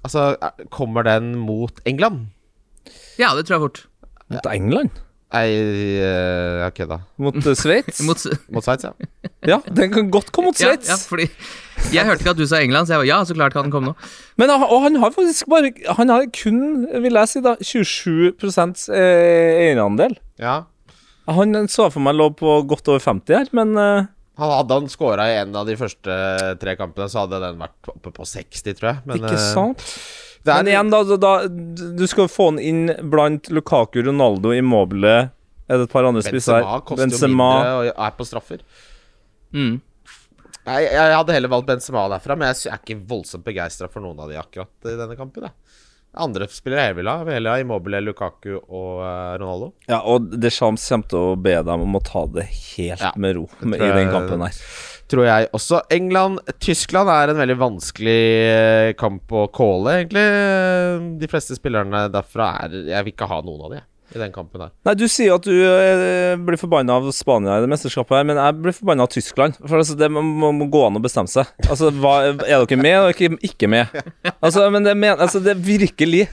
Altså, 0.04 0.36
er- 0.42 0.66
kommer 0.70 1.02
den 1.02 1.34
mot 1.36 1.80
England? 1.86 2.26
Ja, 3.18 3.34
det 3.34 3.46
tror 3.46 3.56
jeg 3.56 3.62
fort. 3.64 3.86
Mot 4.32 4.48
England? 4.50 5.02
Nei, 5.34 5.46
eh, 5.50 6.60
jeg 6.62 6.74
kødda. 6.76 6.98
Mot 7.18 7.36
uh, 7.42 7.54
Sveits? 7.58 7.98
Mot, 8.06 8.20
Mot 8.54 8.64
Sveits, 8.64 8.86
ja. 8.86 8.92
ja, 9.52 9.58
den 9.74 9.90
kan 9.94 10.10
godt 10.14 10.30
komme 10.34 10.52
mot 10.52 10.60
ja, 10.60 10.70
Sveits. 10.70 10.92
ja, 10.92 10.98
fordi 11.02 11.26
Jeg 11.92 12.06
hørte 12.08 12.22
ikke 12.24 12.32
at 12.32 12.38
du 12.38 12.46
sa 12.48 12.60
England, 12.62 12.88
så 12.88 12.96
jeg 12.96 13.02
var 13.02 13.08
ja, 13.10 13.18
så 13.26 13.36
klart 13.36 13.56
kan 13.56 13.66
den 13.66 13.74
komme 13.74 13.92
nå. 13.92 14.08
Men 14.40 14.52
han- 14.54 14.70
og 14.70 14.82
han 14.86 14.96
har 15.02 15.12
faktisk 15.14 15.50
bare 15.50 15.72
Han 15.98 16.08
har 16.08 16.26
kun, 16.32 16.86
vil 17.02 17.18
jeg 17.20 17.28
si, 17.28 17.42
da 17.44 17.56
27 17.60 18.32
eh, 18.94 19.68
eierandel. 19.68 20.16
ja. 20.38 20.62
Han 21.26 21.56
så 21.66 21.88
for 21.90 21.98
meg 21.98 22.14
lå 22.14 22.28
på 22.38 22.52
godt 22.70 22.86
over 22.86 23.02
50 23.02 23.34
her, 23.34 23.48
men 23.50 23.74
eh, 23.76 24.06
Han 24.38 24.52
Hadde 24.52 24.76
han 24.78 24.86
scora 24.88 25.26
i 25.26 25.40
en 25.40 25.56
av 25.56 25.66
de 25.66 25.74
første 25.76 26.12
tre 26.60 26.76
kampene, 26.76 27.08
så 27.10 27.24
hadde 27.24 27.40
den 27.42 27.58
vært 27.58 27.90
oppe 27.90 28.12
på 28.14 28.22
60, 28.22 28.62
tror 28.78 28.92
jeg. 28.92 29.02
Men, 29.08 29.18
ikke 29.18 29.34
eh, 29.34 29.46
sant? 29.50 29.82
Er, 30.46 30.62
Men 30.62 30.70
igjen, 30.70 30.92
da, 30.92 31.00
da, 31.18 31.32
Du 31.98 32.04
skal 32.10 32.28
få 32.30 32.50
han 32.52 32.60
inn 32.62 32.92
blant 33.10 33.50
Lukaku, 33.50 34.02
Ronaldo, 34.06 34.52
Immobile 34.54 35.16
Er 35.66 35.80
det 35.80 35.88
et 35.88 35.92
par 35.92 36.06
andre 36.06 36.22
spisser 36.22 36.62
Benzema 36.62 36.76
her? 36.76 37.02
Benzema. 37.02 37.50
mindre 37.56 37.76
og 37.76 38.04
er 38.06 38.16
på 38.16 38.26
straffer. 38.28 38.62
Mm. 39.56 39.80
Nei, 40.66 40.80
jeg, 40.82 40.94
jeg 40.94 41.14
hadde 41.14 41.34
heller 41.34 41.50
valgt 41.50 41.68
Benzema 41.70 42.04
derfra, 42.10 42.36
men 42.38 42.50
jeg 42.50 42.70
er 42.70 42.80
ikke 42.82 42.98
voldsomt 43.10 43.46
begeistra 43.46 43.90
for 43.90 44.02
noen 44.02 44.22
av 44.22 44.30
de 44.30 44.38
akkurat 44.38 44.90
i 44.90 44.94
denne 44.98 45.18
kampen. 45.18 45.46
Da. 45.46 45.52
Andre 46.16 46.48
spillere 46.48 46.88
jeg 46.88 46.96
vil 46.96 47.10
ha, 47.10 47.20
vil 47.28 47.48
ha 47.50 47.58
Immobile, 47.60 48.00
Lukaku 48.06 48.54
og 48.56 49.02
eh, 49.04 49.32
Ronaldo. 49.42 49.72
Ja, 49.90 50.00
og 50.08 50.30
Deschamps 50.40 50.86
kommer 50.88 51.10
til 51.12 51.32
å 51.34 51.34
be 51.36 51.54
dem 51.68 51.84
om 51.84 51.98
å 51.98 52.02
ta 52.04 52.24
det 52.38 52.46
helt 52.48 53.02
Ja, 53.04 53.12
med 53.20 53.36
ro 53.36 53.44
med, 53.60 53.82
i 53.82 53.90
den 53.98 54.12
kampen 54.14 54.46
her. 54.46 54.62
Tror 55.06 55.26
jeg 55.28 55.50
også. 55.54 55.84
England-Tyskland 55.94 57.10
er 57.12 57.30
en 57.30 57.38
veldig 57.38 57.56
vanskelig 57.60 58.22
eh, 58.50 58.92
kamp 58.98 59.30
å 59.30 59.44
calle, 59.54 60.00
egentlig. 60.00 60.24
De 61.20 61.28
fleste 61.30 61.54
spillerne 61.58 62.08
derfra 62.10 62.48
er 62.64 62.80
Jeg 62.88 63.06
vil 63.06 63.14
ikke 63.14 63.30
ha 63.30 63.38
noen 63.46 63.68
av 63.68 63.70
de 63.70 63.78
jeg, 63.78 63.86
i 64.14 64.20
den 64.20 64.32
kampen 64.34 64.62
her. 64.62 64.72
Nei, 64.86 64.94
Du 64.98 65.06
sier 65.10 65.34
at 65.36 65.46
du 65.46 65.54
eh, 65.54 66.36
blir 66.46 66.58
forbanna 66.60 66.98
av 67.00 67.08
Spania 67.14 67.56
i 67.58 67.64
det 67.64 67.70
mesterskapet, 67.72 68.14
her 68.20 68.28
men 68.28 68.38
jeg 68.40 68.58
blir 68.62 68.76
forbanna 68.76 69.06
av 69.06 69.12
Tyskland. 69.14 69.58
For 69.62 69.80
altså, 69.80 69.96
Det 69.98 70.08
må, 70.12 70.22
må, 70.22 70.68
gå 70.70 70.84
an 70.86 70.98
å 70.98 71.02
bestemme 71.02 71.30
seg. 71.30 71.50
Altså, 71.66 71.90
hva, 72.02 72.14
Er 72.30 72.38
dere 72.38 72.78
med, 72.80 72.92
eller 72.92 73.16
ikke, 73.16 73.32
ikke 73.50 73.70
med? 73.72 73.98
Altså, 74.40 74.68
men 74.72 74.86
det, 74.86 74.94
men, 74.98 75.18
altså, 75.18 75.40
det 75.42 75.54
er 75.56 75.64
virkelig 75.64 76.26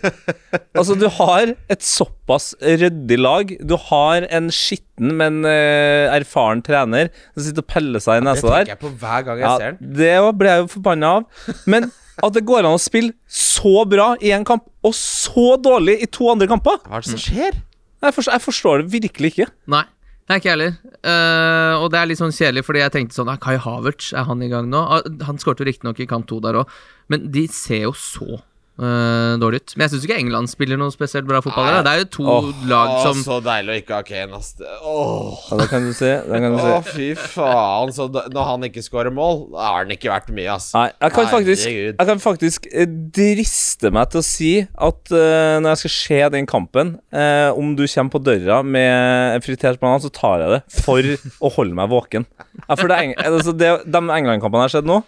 Altså, 0.77 0.97
du 0.99 1.07
har 1.17 1.53
et 1.71 1.85
såpass 1.85 2.51
ryddig 2.61 3.17
lag. 3.19 3.55
Du 3.63 3.75
har 3.89 4.27
en 4.29 4.51
skitten, 4.53 5.15
men 5.19 5.41
uh, 5.45 6.13
erfaren 6.13 6.61
trener 6.65 7.09
som 7.33 7.45
sitter 7.45 7.65
og 7.65 7.69
peller 7.71 8.03
seg 8.03 8.21
i 8.21 8.25
Det 8.27 8.37
tenker 8.43 8.73
jeg 8.75 8.81
på 8.81 8.93
hver 9.01 9.25
gang 9.27 9.41
jeg 9.41 9.47
Ja, 9.47 9.57
ser 9.59 9.75
den. 9.75 9.93
det 9.97 10.13
ble 10.39 10.55
jeg 10.55 10.63
jo 10.63 10.71
forbanna 10.75 11.13
av. 11.17 11.51
Men 11.69 11.89
at 12.21 12.35
det 12.35 12.43
går 12.45 12.61
an 12.67 12.77
å 12.77 12.81
spille 12.81 13.15
så 13.25 13.83
bra 13.89 14.13
i 14.21 14.33
én 14.35 14.45
kamp, 14.47 14.67
og 14.85 14.93
så 14.97 15.55
dårlig 15.61 15.97
i 16.03 16.09
to 16.11 16.29
andre 16.31 16.49
kamper 16.51 16.81
Hva 16.85 16.99
er 16.99 17.05
det 17.05 17.13
som 17.15 17.21
skjer? 17.21 17.57
Jeg 18.03 18.15
forstår, 18.17 18.35
jeg 18.35 18.43
forstår 18.43 18.81
det 18.81 18.91
virkelig 18.91 19.33
ikke. 19.33 19.47
Nei. 19.71 19.85
Det 20.23 20.31
er 20.31 20.39
ikke 20.39 20.47
jeg 20.49 20.55
heller. 20.55 20.75
Uh, 21.03 21.73
og 21.83 21.89
det 21.91 21.99
er 21.99 22.07
litt 22.07 22.19
sånn 22.19 22.31
kjedelig, 22.35 22.63
fordi 22.63 22.79
jeg 22.79 22.93
tenkte 22.95 23.17
sånn 23.17 23.31
Kai 23.43 23.57
Havertz, 23.59 24.13
er 24.15 24.27
han 24.27 24.43
i 24.43 24.47
gang 24.51 24.69
nå? 24.71 24.79
Uh, 24.79 25.23
Han 25.27 25.39
skårte 25.41 25.67
riktignok 25.67 25.99
i 25.99 26.07
kamp 26.07 26.29
to 26.29 26.39
der 26.43 26.61
òg, 26.61 26.71
men 27.11 27.27
de 27.31 27.43
ser 27.51 27.89
jo 27.89 27.93
så 27.97 28.39
eh, 28.79 29.33
dårlig 29.41 29.61
ut. 29.61 29.73
Men 29.75 29.85
jeg 29.85 29.93
syns 29.93 30.07
ikke 30.07 30.17
England 30.21 30.51
spiller 30.51 30.79
noe 30.79 30.93
spesielt 30.93 31.27
bra 31.29 31.41
fotball. 31.43 31.69
Nei. 31.69 31.81
Det 31.85 31.93
er 31.93 32.01
jo 32.01 32.07
to 32.17 32.25
oh, 32.29 32.49
lag 32.69 32.93
som 33.03 33.19
oh, 33.19 33.25
så 33.25 33.37
deilig 33.45 33.75
å 33.75 33.79
ikke 33.81 33.99
ha 33.99 34.05
Kane, 34.07 34.39
ass. 34.39 34.53
Oh. 34.79 34.93
Åh. 34.93 35.43
Ja, 35.51 35.59
det 35.61 35.67
kan 35.71 35.87
du. 35.87 35.91
Det 35.93 36.41
kan 36.45 36.57
du 36.57 36.61
Oh, 36.63 36.79
fy 36.85 37.09
faen. 37.19 37.93
Så 37.95 38.07
da, 38.13 38.25
når 38.33 38.49
han 38.49 38.67
ikke 38.69 38.83
skårer 38.85 39.13
mål, 39.13 39.45
da 39.53 39.67
har 39.67 39.83
han 39.83 39.93
ikke 39.95 40.11
vært 40.11 40.31
mye, 40.33 40.49
ass. 40.55 40.71
Nei, 40.77 40.87
jeg 40.95 41.15
kan 41.17 41.29
faktisk, 41.31 41.69
jeg 41.69 42.09
kan 42.09 42.23
faktisk 42.23 42.69
eh, 42.71 42.89
driste 43.13 43.93
meg 43.93 44.13
til 44.13 44.21
å 44.21 44.25
si 44.25 44.51
at 44.63 45.13
uh, 45.13 45.59
når 45.61 45.73
jeg 45.73 45.81
skal 45.83 45.95
se 45.97 46.21
den 46.37 46.49
kampen, 46.49 46.95
uh, 47.15 47.51
om 47.59 47.73
du 47.77 47.85
kommer 47.85 48.13
på 48.15 48.23
døra 48.23 48.61
med 48.65 49.43
fritert 49.45 49.81
banan, 49.81 50.03
så 50.03 50.11
tar 50.13 50.45
jeg 50.45 50.55
det 50.55 50.61
for 50.83 51.13
å 51.43 51.51
holde 51.57 51.77
meg 51.77 51.91
våken. 51.91 52.27
Ja, 52.63 52.77
for 52.77 52.89
det, 52.89 53.01
altså 53.21 53.53
det, 53.57 53.73
de 53.89 54.01
England-kampene 54.01 54.65
jeg 54.65 54.71
har 54.71 54.75
sett 54.77 54.89
nå, 54.89 55.01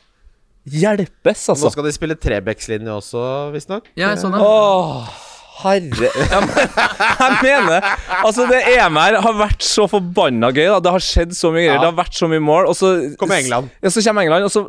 hjelpes, 0.65 1.45
altså. 1.51 1.67
Nå 1.67 1.71
skal 1.75 1.87
de 1.87 1.93
spille 1.95 2.17
trebeckslinje 2.17 2.97
også, 2.97 3.21
visstnok. 3.53 3.87
Ja, 3.97 4.09
jeg 4.13 4.21
så 4.23 4.31
det. 4.33 4.41
Åh, 4.41 5.13
herre 5.55 6.09
Jeg 7.15 7.35
mener 7.45 7.85
Altså, 8.25 8.43
det 8.49 8.57
EM 8.73 8.97
her 8.99 9.17
har 9.23 9.37
vært 9.39 9.63
så 9.63 9.85
forbanna 9.87 10.49
gøy. 10.51 10.65
da 10.73 10.79
Det 10.83 10.91
har 10.95 11.05
skjedd 11.05 11.35
så 11.37 11.51
mye 11.53 11.63
greier. 11.63 11.77
Ja. 11.77 11.83
Det 11.85 11.91
har 11.91 11.97
vært 12.01 12.17
så 12.17 12.29
mye 12.31 12.43
mål. 12.43 12.67
Og 12.71 12.75
så 12.79 12.91
Kommer 13.21 13.39
England. 13.39 13.69
Ja, 13.85 13.91
så 13.93 14.03
kommer 14.03 14.25
England, 14.25 14.47
og 14.49 14.51
så 14.51 14.65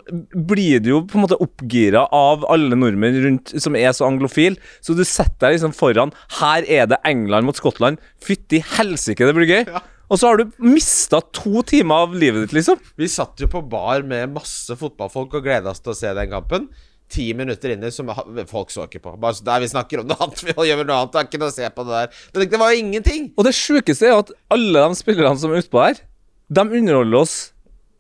blir 0.53 0.85
du 0.85 0.93
jo 0.93 1.01
på 1.09 1.19
en 1.19 1.27
måte 1.27 1.41
oppgira 1.43 2.05
av 2.15 2.47
alle 2.53 2.79
nordmenn 2.79 3.19
rundt 3.25 3.57
som 3.63 3.79
er 3.79 3.97
så 3.97 4.07
anglofil. 4.09 4.61
Så 4.85 4.95
du 4.99 5.03
setter 5.07 5.49
deg 5.49 5.59
liksom 5.59 5.75
foran 5.77 6.15
Her 6.39 6.67
er 6.69 6.87
det 6.93 7.01
England 7.09 7.49
mot 7.49 7.59
Skottland. 7.59 7.99
Fytti 8.23 8.63
helsike, 8.77 9.27
det 9.27 9.35
blir 9.37 9.51
gøy. 9.51 9.65
Og 10.07 10.21
så 10.21 10.31
har 10.31 10.39
du 10.39 10.53
mista 10.63 11.21
to 11.35 11.63
timer 11.67 12.07
av 12.07 12.15
livet 12.15 12.45
ditt, 12.47 12.57
liksom. 12.61 12.79
Vi 12.99 13.09
satt 13.11 13.41
jo 13.43 13.49
på 13.51 13.63
bar 13.67 14.05
med 14.07 14.35
masse 14.37 14.77
fotballfolk 14.79 15.39
og 15.39 15.47
gleda 15.47 15.73
oss 15.73 15.83
til 15.83 15.95
å 15.95 15.99
se 15.99 16.13
den 16.15 16.31
kampen. 16.31 16.69
Ti 17.11 17.29
minutter 17.39 17.75
inni 17.75 17.91
som 17.95 18.11
folk 18.51 18.71
så 18.75 18.87
ikke 18.87 19.03
på. 19.03 19.15
Bare 19.23 19.39
så 19.39 19.47
der 19.47 19.63
Vi 19.63 19.71
snakker 19.71 20.03
om 20.03 20.11
noe 20.11 20.19
annet. 20.27 20.43
Vi 20.47 20.55
gjør 20.69 20.85
noe 20.85 21.01
annet. 21.01 21.15
Det 21.15 21.23
er 21.23 21.29
ikke 21.29 21.43
noe 21.43 21.51
å 21.53 21.57
se 21.57 21.71
på 21.75 21.87
det 21.87 22.01
der. 22.01 22.21
Det, 22.35 22.49
det 22.55 22.63
var 22.63 22.75
jo 22.75 22.85
ingenting. 22.85 23.29
Og 23.35 23.47
det 23.47 23.55
sjukeste 23.59 24.11
er 24.11 24.21
at 24.21 24.33
alle 24.55 24.87
de 24.87 24.99
spillerne 24.99 25.43
som 25.43 25.55
er 25.55 25.65
utpå 25.65 25.83
her, 25.83 26.01
de 26.47 26.67
underholder 26.67 27.19
oss 27.25 27.37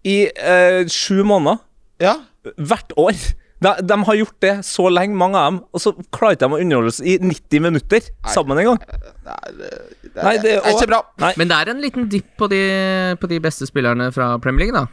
i 0.07 0.19
eh, 0.31 0.85
sju 0.91 1.25
måneder. 1.27 1.59
Ja. 2.03 2.21
Hvert 2.55 2.95
år. 3.01 3.19
De, 3.65 3.71
de 3.89 3.97
har 4.05 4.15
gjort 4.19 4.37
det 4.45 4.53
så 4.69 4.85
lenge, 4.93 5.17
mange 5.17 5.39
av 5.41 5.47
dem, 5.53 5.61
og 5.73 5.81
så 5.81 5.95
klarer 6.13 6.37
ikke 6.37 6.45
de 6.45 6.57
å 6.59 6.61
underholde 6.61 6.91
oss 6.93 6.99
i 7.01 7.15
90 7.23 7.63
minutter 7.65 8.05
sammen 8.29 8.59
en 8.61 8.69
gang. 8.69 8.83
Det 8.85 9.33
er, 9.33 9.55
det 9.57 9.71
er, 9.73 10.23
Nei, 10.23 10.35
det- 10.37 10.43
det 10.43 10.59
er 10.61 10.75
ikke 10.77 10.91
bra. 10.91 11.01
Nei. 11.25 11.33
Men 11.41 11.49
det 11.49 11.57
er 11.57 11.71
en 11.73 11.81
liten 11.81 12.09
dipp 12.13 12.29
på 12.37 12.49
de, 12.53 12.61
på 13.21 13.29
de 13.33 13.41
beste 13.41 13.67
spillerne 13.69 14.11
fra 14.13 14.35
Premier 14.45 14.67
League, 14.67 14.77
da. 14.77 14.87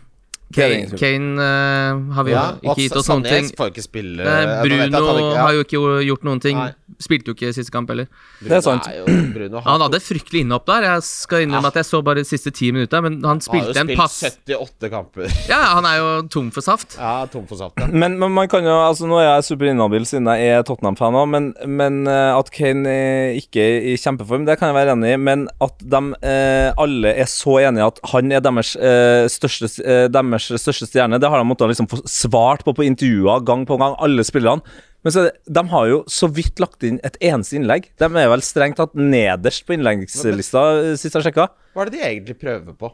Det 0.54 0.70
det 0.70 1.00
Kane. 1.00 1.00
Kane 1.02 1.42
uh, 1.42 2.14
har 2.14 2.24
vi 2.28 2.32
jo 2.32 2.38
Ja, 2.38 2.46
ikke 2.62 2.76
gitt 2.84 2.96
oss 3.00 3.08
noen 3.10 3.24
ting. 3.26 3.48
Får 3.58 3.72
ikke 3.72 3.84
spille 3.84 4.24
Bruno 4.62 4.86
ikke- 4.86 5.34
ja. 5.34 5.42
har 5.42 5.54
jo 5.58 5.64
ikke 5.66 5.80
gjort 6.06 6.24
noen 6.28 6.42
ting. 6.44 6.58
Nei. 6.58 6.72
Spilte 7.04 7.32
jo 7.32 7.38
ikke 7.38 7.52
siste 7.56 7.74
kamp 7.74 7.92
heller. 7.92 8.08
Det 8.40 8.58
er 8.58 8.64
sant. 8.64 8.88
Bruno 9.34 9.62
Han 9.66 9.84
hadde 9.84 10.00
fryktelig 10.04 10.44
innhopp 10.46 10.68
der. 10.70 10.88
Jeg 10.88 11.06
skal 11.08 11.46
innrømme 11.46 11.72
at 11.74 11.80
jeg 11.82 11.90
så 11.90 12.02
bare 12.06 12.24
de 12.24 12.28
siste 12.28 12.54
ti 12.56 12.72
minutta, 12.76 13.02
men 13.04 13.20
han 13.28 13.42
spilte 13.44 13.76
han 13.76 13.92
har 13.92 14.08
jo 14.08 14.10
spilt 14.14 14.54
78 14.54 14.92
kamper. 14.94 15.28
Ja, 15.54 15.60
han 15.76 15.86
er 15.88 15.98
jo 16.00 16.10
tom 16.32 16.50
for 16.56 16.66
saft. 16.66 16.96
Ja, 16.98 17.26
tom 17.32 17.46
for 17.50 17.60
saft. 17.60 17.80
Ja. 17.82 17.90
Men, 17.92 18.16
men 18.22 18.32
man 18.34 18.50
kan 18.52 18.66
jo 18.66 18.74
Altså 18.84 19.08
Nå 19.10 19.18
er 19.20 19.28
jeg 19.28 19.48
superinhabil 19.52 20.06
siden 20.08 20.28
jeg 20.32 20.54
er 20.56 20.64
Tottenham-fan 20.68 21.16
òg, 21.18 21.28
men, 21.30 21.50
men 21.68 22.00
eh, 22.10 22.32
at 22.36 22.50
Kane 22.54 22.94
ikke 23.40 23.64
er 23.64 23.88
i 23.92 23.96
kjempeform, 24.00 24.48
det 24.48 24.58
kan 24.60 24.72
jeg 24.72 24.78
være 24.78 24.96
enig 24.96 25.14
i. 25.14 25.20
Men 25.22 25.46
at 25.64 25.84
de 25.94 26.02
eh, 26.24 26.70
alle 26.84 27.14
er 27.24 27.30
så 27.30 27.60
enige 27.64 27.90
at 27.92 28.02
han 28.14 28.32
er 28.34 28.44
deres, 28.44 28.74
eh, 28.76 29.26
største, 29.32 29.70
eh, 29.84 30.06
deres 30.14 30.50
største 30.62 30.90
stjerne, 30.90 31.20
det 31.22 31.30
har 31.32 31.42
de 31.42 31.48
måttet 31.50 31.74
liksom 31.74 31.90
få 31.92 32.02
svart 32.10 32.66
på 32.66 32.76
på 32.78 32.88
intervjuer 32.88 33.44
gang 33.46 33.68
på 33.70 33.78
gang, 33.82 33.98
alle 34.04 34.26
spillerne. 34.28 34.64
Men 35.04 35.12
så, 35.16 35.28
de 35.46 35.64
har 35.74 35.88
jo 35.90 36.02
så 36.08 36.30
vidt 36.32 36.62
lagt 36.64 36.84
inn 36.88 37.00
et 37.04 37.18
eneste 37.20 37.58
innlegg. 37.60 37.90
De 38.00 38.08
er 38.08 38.30
vel 38.32 38.44
strengt 38.46 38.80
tatt 38.80 38.94
nederst 38.96 39.66
på 39.68 39.76
innleggslista 39.76 40.64
sist 41.00 41.20
jeg 41.20 41.28
sjekka. 41.28 41.50
Hva 41.76 41.84
er 41.84 41.92
det 41.92 41.98
de 41.98 42.06
egentlig 42.08 42.38
prøver 42.40 42.78
på? 42.80 42.94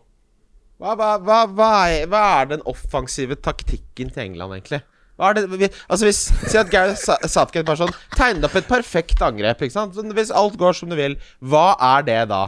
Hva, 0.79 0.95
hva, 0.95 1.11
hva, 1.19 1.41
hva, 1.51 1.69
er, 1.91 2.07
er 2.07 2.49
den 2.53 2.63
offensive 2.69 3.35
taktikken 3.43 4.13
til 4.15 4.23
England, 4.29 4.55
egentlig? 4.57 4.81
Hva 5.19 5.29
er 5.33 5.35
det, 5.35 5.49
vi, 5.51 5.67
altså 5.91 6.07
hvis 6.07 6.21
Si 6.47 6.55
at 6.55 6.69
Gareth 6.71 7.03
Southgate 7.27 7.65
bare 7.67 7.81
sånn 7.81 7.97
tegnet 8.15 8.47
opp 8.47 8.55
et 8.55 8.69
perfekt 8.69 9.19
angrep. 9.25 9.65
Ikke 9.65 9.75
sant? 9.75 9.97
Hvis 10.15 10.31
alt 10.31 10.55
går 10.57 10.77
som 10.79 10.89
du 10.89 10.95
vil, 10.95 11.17
hva 11.43 11.73
er 11.97 12.07
det 12.07 12.21
da? 12.31 12.45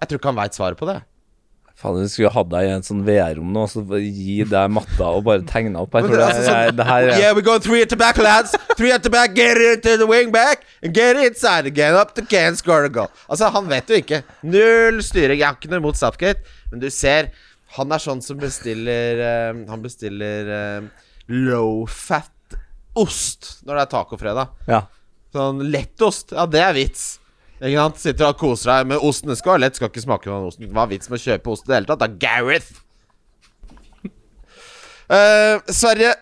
Jeg 0.00 0.10
tror 0.10 0.20
ikke 0.20 0.32
han 0.34 0.42
veit 0.42 0.58
svaret 0.58 0.80
på 0.80 0.88
det. 0.90 1.00
Faen, 1.80 1.96
vi 1.96 2.10
skulle 2.12 2.28
hatt 2.34 2.48
deg 2.52 2.66
i 2.66 2.72
en 2.74 2.82
sånn 2.84 3.00
VR-rom 3.06 3.54
nå, 3.54 3.62
så 3.72 3.80
gi 3.96 4.42
deg 4.44 4.72
matta 4.74 5.06
og 5.16 5.22
bare 5.24 5.40
tegne 5.48 5.80
opp. 5.80 5.94
Men 5.96 6.10
det 6.12 6.18
er 6.18 6.24
altså 6.26 6.56
jeg, 6.58 6.74
det 6.76 6.84
her 6.84 7.06
er 7.08 7.22
Yeah, 7.22 7.36
we 7.36 7.44
go 7.46 7.54
three 7.62 7.80
at 7.86 7.88
the 7.88 7.96
back, 7.96 8.20
lads. 8.20 8.52
Three 8.76 8.92
at 8.92 9.06
the 9.06 9.12
back, 9.12 9.32
get 9.34 9.56
it 9.56 9.80
to 9.86 9.94
the 9.96 10.08
wing 10.08 10.28
back. 10.34 10.66
And 10.84 10.92
get 10.92 11.16
inside 11.16 11.64
again, 11.70 11.96
up 11.96 12.12
the 12.14 12.26
can, 12.28 12.58
score 12.60 12.84
a 12.84 12.92
goal. 12.92 13.08
Altså, 13.28 13.48
han 13.54 13.70
vet 13.72 13.88
jo 13.88 13.96
ikke. 14.02 14.20
Null 14.44 15.00
styring. 15.04 15.40
Jeg 15.40 15.48
har 15.48 15.56
ikke 15.56 15.72
noe 15.72 15.80
imot 15.80 16.00
Southgate, 16.00 16.44
men 16.72 16.84
du 16.84 16.90
ser 16.92 17.32
Han 17.78 17.92
er 17.94 18.02
sånn 18.02 18.18
som 18.18 18.34
bestiller 18.40 19.20
eh, 19.22 19.58
Han 19.70 19.82
bestiller 19.84 20.48
eh, 20.56 20.86
low 21.30 21.84
fat 21.86 22.58
ost 22.98 23.60
når 23.64 23.76
det 23.78 23.82
er 23.86 23.90
tacofredag. 23.94 24.54
Ja. 24.68 24.82
Sånn 25.32 25.64
lettost. 25.70 26.34
Ja, 26.36 26.44
det 26.50 26.60
er 26.66 26.76
vits. 26.76 27.04
Ikke 27.60 27.76
sant? 27.76 28.00
Sitter 28.00 28.30
og 28.30 28.38
koser 28.40 28.72
deg 28.72 28.92
med 28.94 29.04
osten. 29.04 29.32
Det 29.32 29.38
skal 29.40 29.56
være 29.56 29.64
lett, 29.66 29.76
skal 29.76 29.90
ikke 29.92 30.04
smake 30.06 30.30
noe 30.30 30.38
av 30.38 30.48
osten. 30.48 30.70
Hva 30.72 30.86
er 30.86 30.94
vits 30.94 31.10
med 31.10 31.20
å 31.20 31.24
kjøpe 31.26 31.52
ost 31.52 31.66
i 31.66 31.70
det 31.70 31.76
hele 31.78 31.90
tatt? 31.90 32.00
Det 32.00 32.08
er 32.08 32.16
Gareth. 32.24 32.70
Uh, 35.10 35.56
Sverige, 35.68 36.14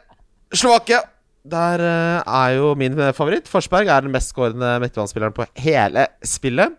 Slovakia. 0.53 1.05
Der 1.49 1.85
uh, 1.85 2.43
er 2.43 2.57
jo 2.59 2.75
min 2.77 2.99
favoritt. 3.17 3.49
Forsberg 3.49 3.89
er 3.89 4.05
den 4.05 4.13
mestskårende 4.13 4.75
midtbanespilleren 4.83 5.37
på 5.37 5.47
hele 5.63 6.09
spillet. 6.27 6.75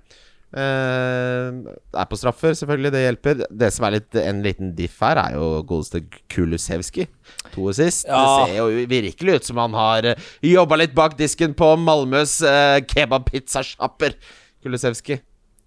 Eh, 0.50 1.50
er 1.93 2.08
på 2.10 2.17
straffer, 2.17 2.56
selvfølgelig. 2.58 2.91
Det 2.93 3.04
hjelper. 3.04 3.43
Det 3.62 3.69
som 3.74 3.86
er 3.86 3.98
litt, 4.00 4.17
en 4.17 4.41
liten 4.41 4.72
diff 4.78 4.98
her, 5.06 5.22
er 5.22 5.38
jo 5.38 5.62
godeste 5.69 6.02
Kulusevski. 6.32 7.06
To 7.54 7.69
sist. 7.76 8.08
Ja. 8.10 8.17
Det 8.17 8.50
ser 8.50 8.58
jo 8.58 8.88
virkelig 8.89 9.36
ut 9.36 9.50
som 9.50 9.62
han 9.62 9.78
har 9.78 10.10
uh, 10.10 10.30
jobba 10.45 10.82
litt 10.82 10.95
bak 10.98 11.17
disken 11.19 11.54
på 11.58 11.76
Malmös 11.78 12.39
uh, 12.41 12.82
kebabpizzasjapper. 12.82 14.17
Kulusevski. 14.63 15.19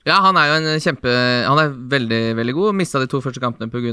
Ja, 0.02 0.16
han 0.24 0.35
er 0.35 0.48
jo 0.48 0.55
en 0.57 0.81
kjempe 0.83 1.11
Han 1.46 1.61
er 1.62 1.74
veldig, 1.92 2.20
veldig 2.35 2.55
god. 2.57 2.74
Mista 2.74 2.98
de 2.98 3.07
to 3.11 3.20
første 3.22 3.38
kampene 3.42 3.70
pga. 3.70 3.92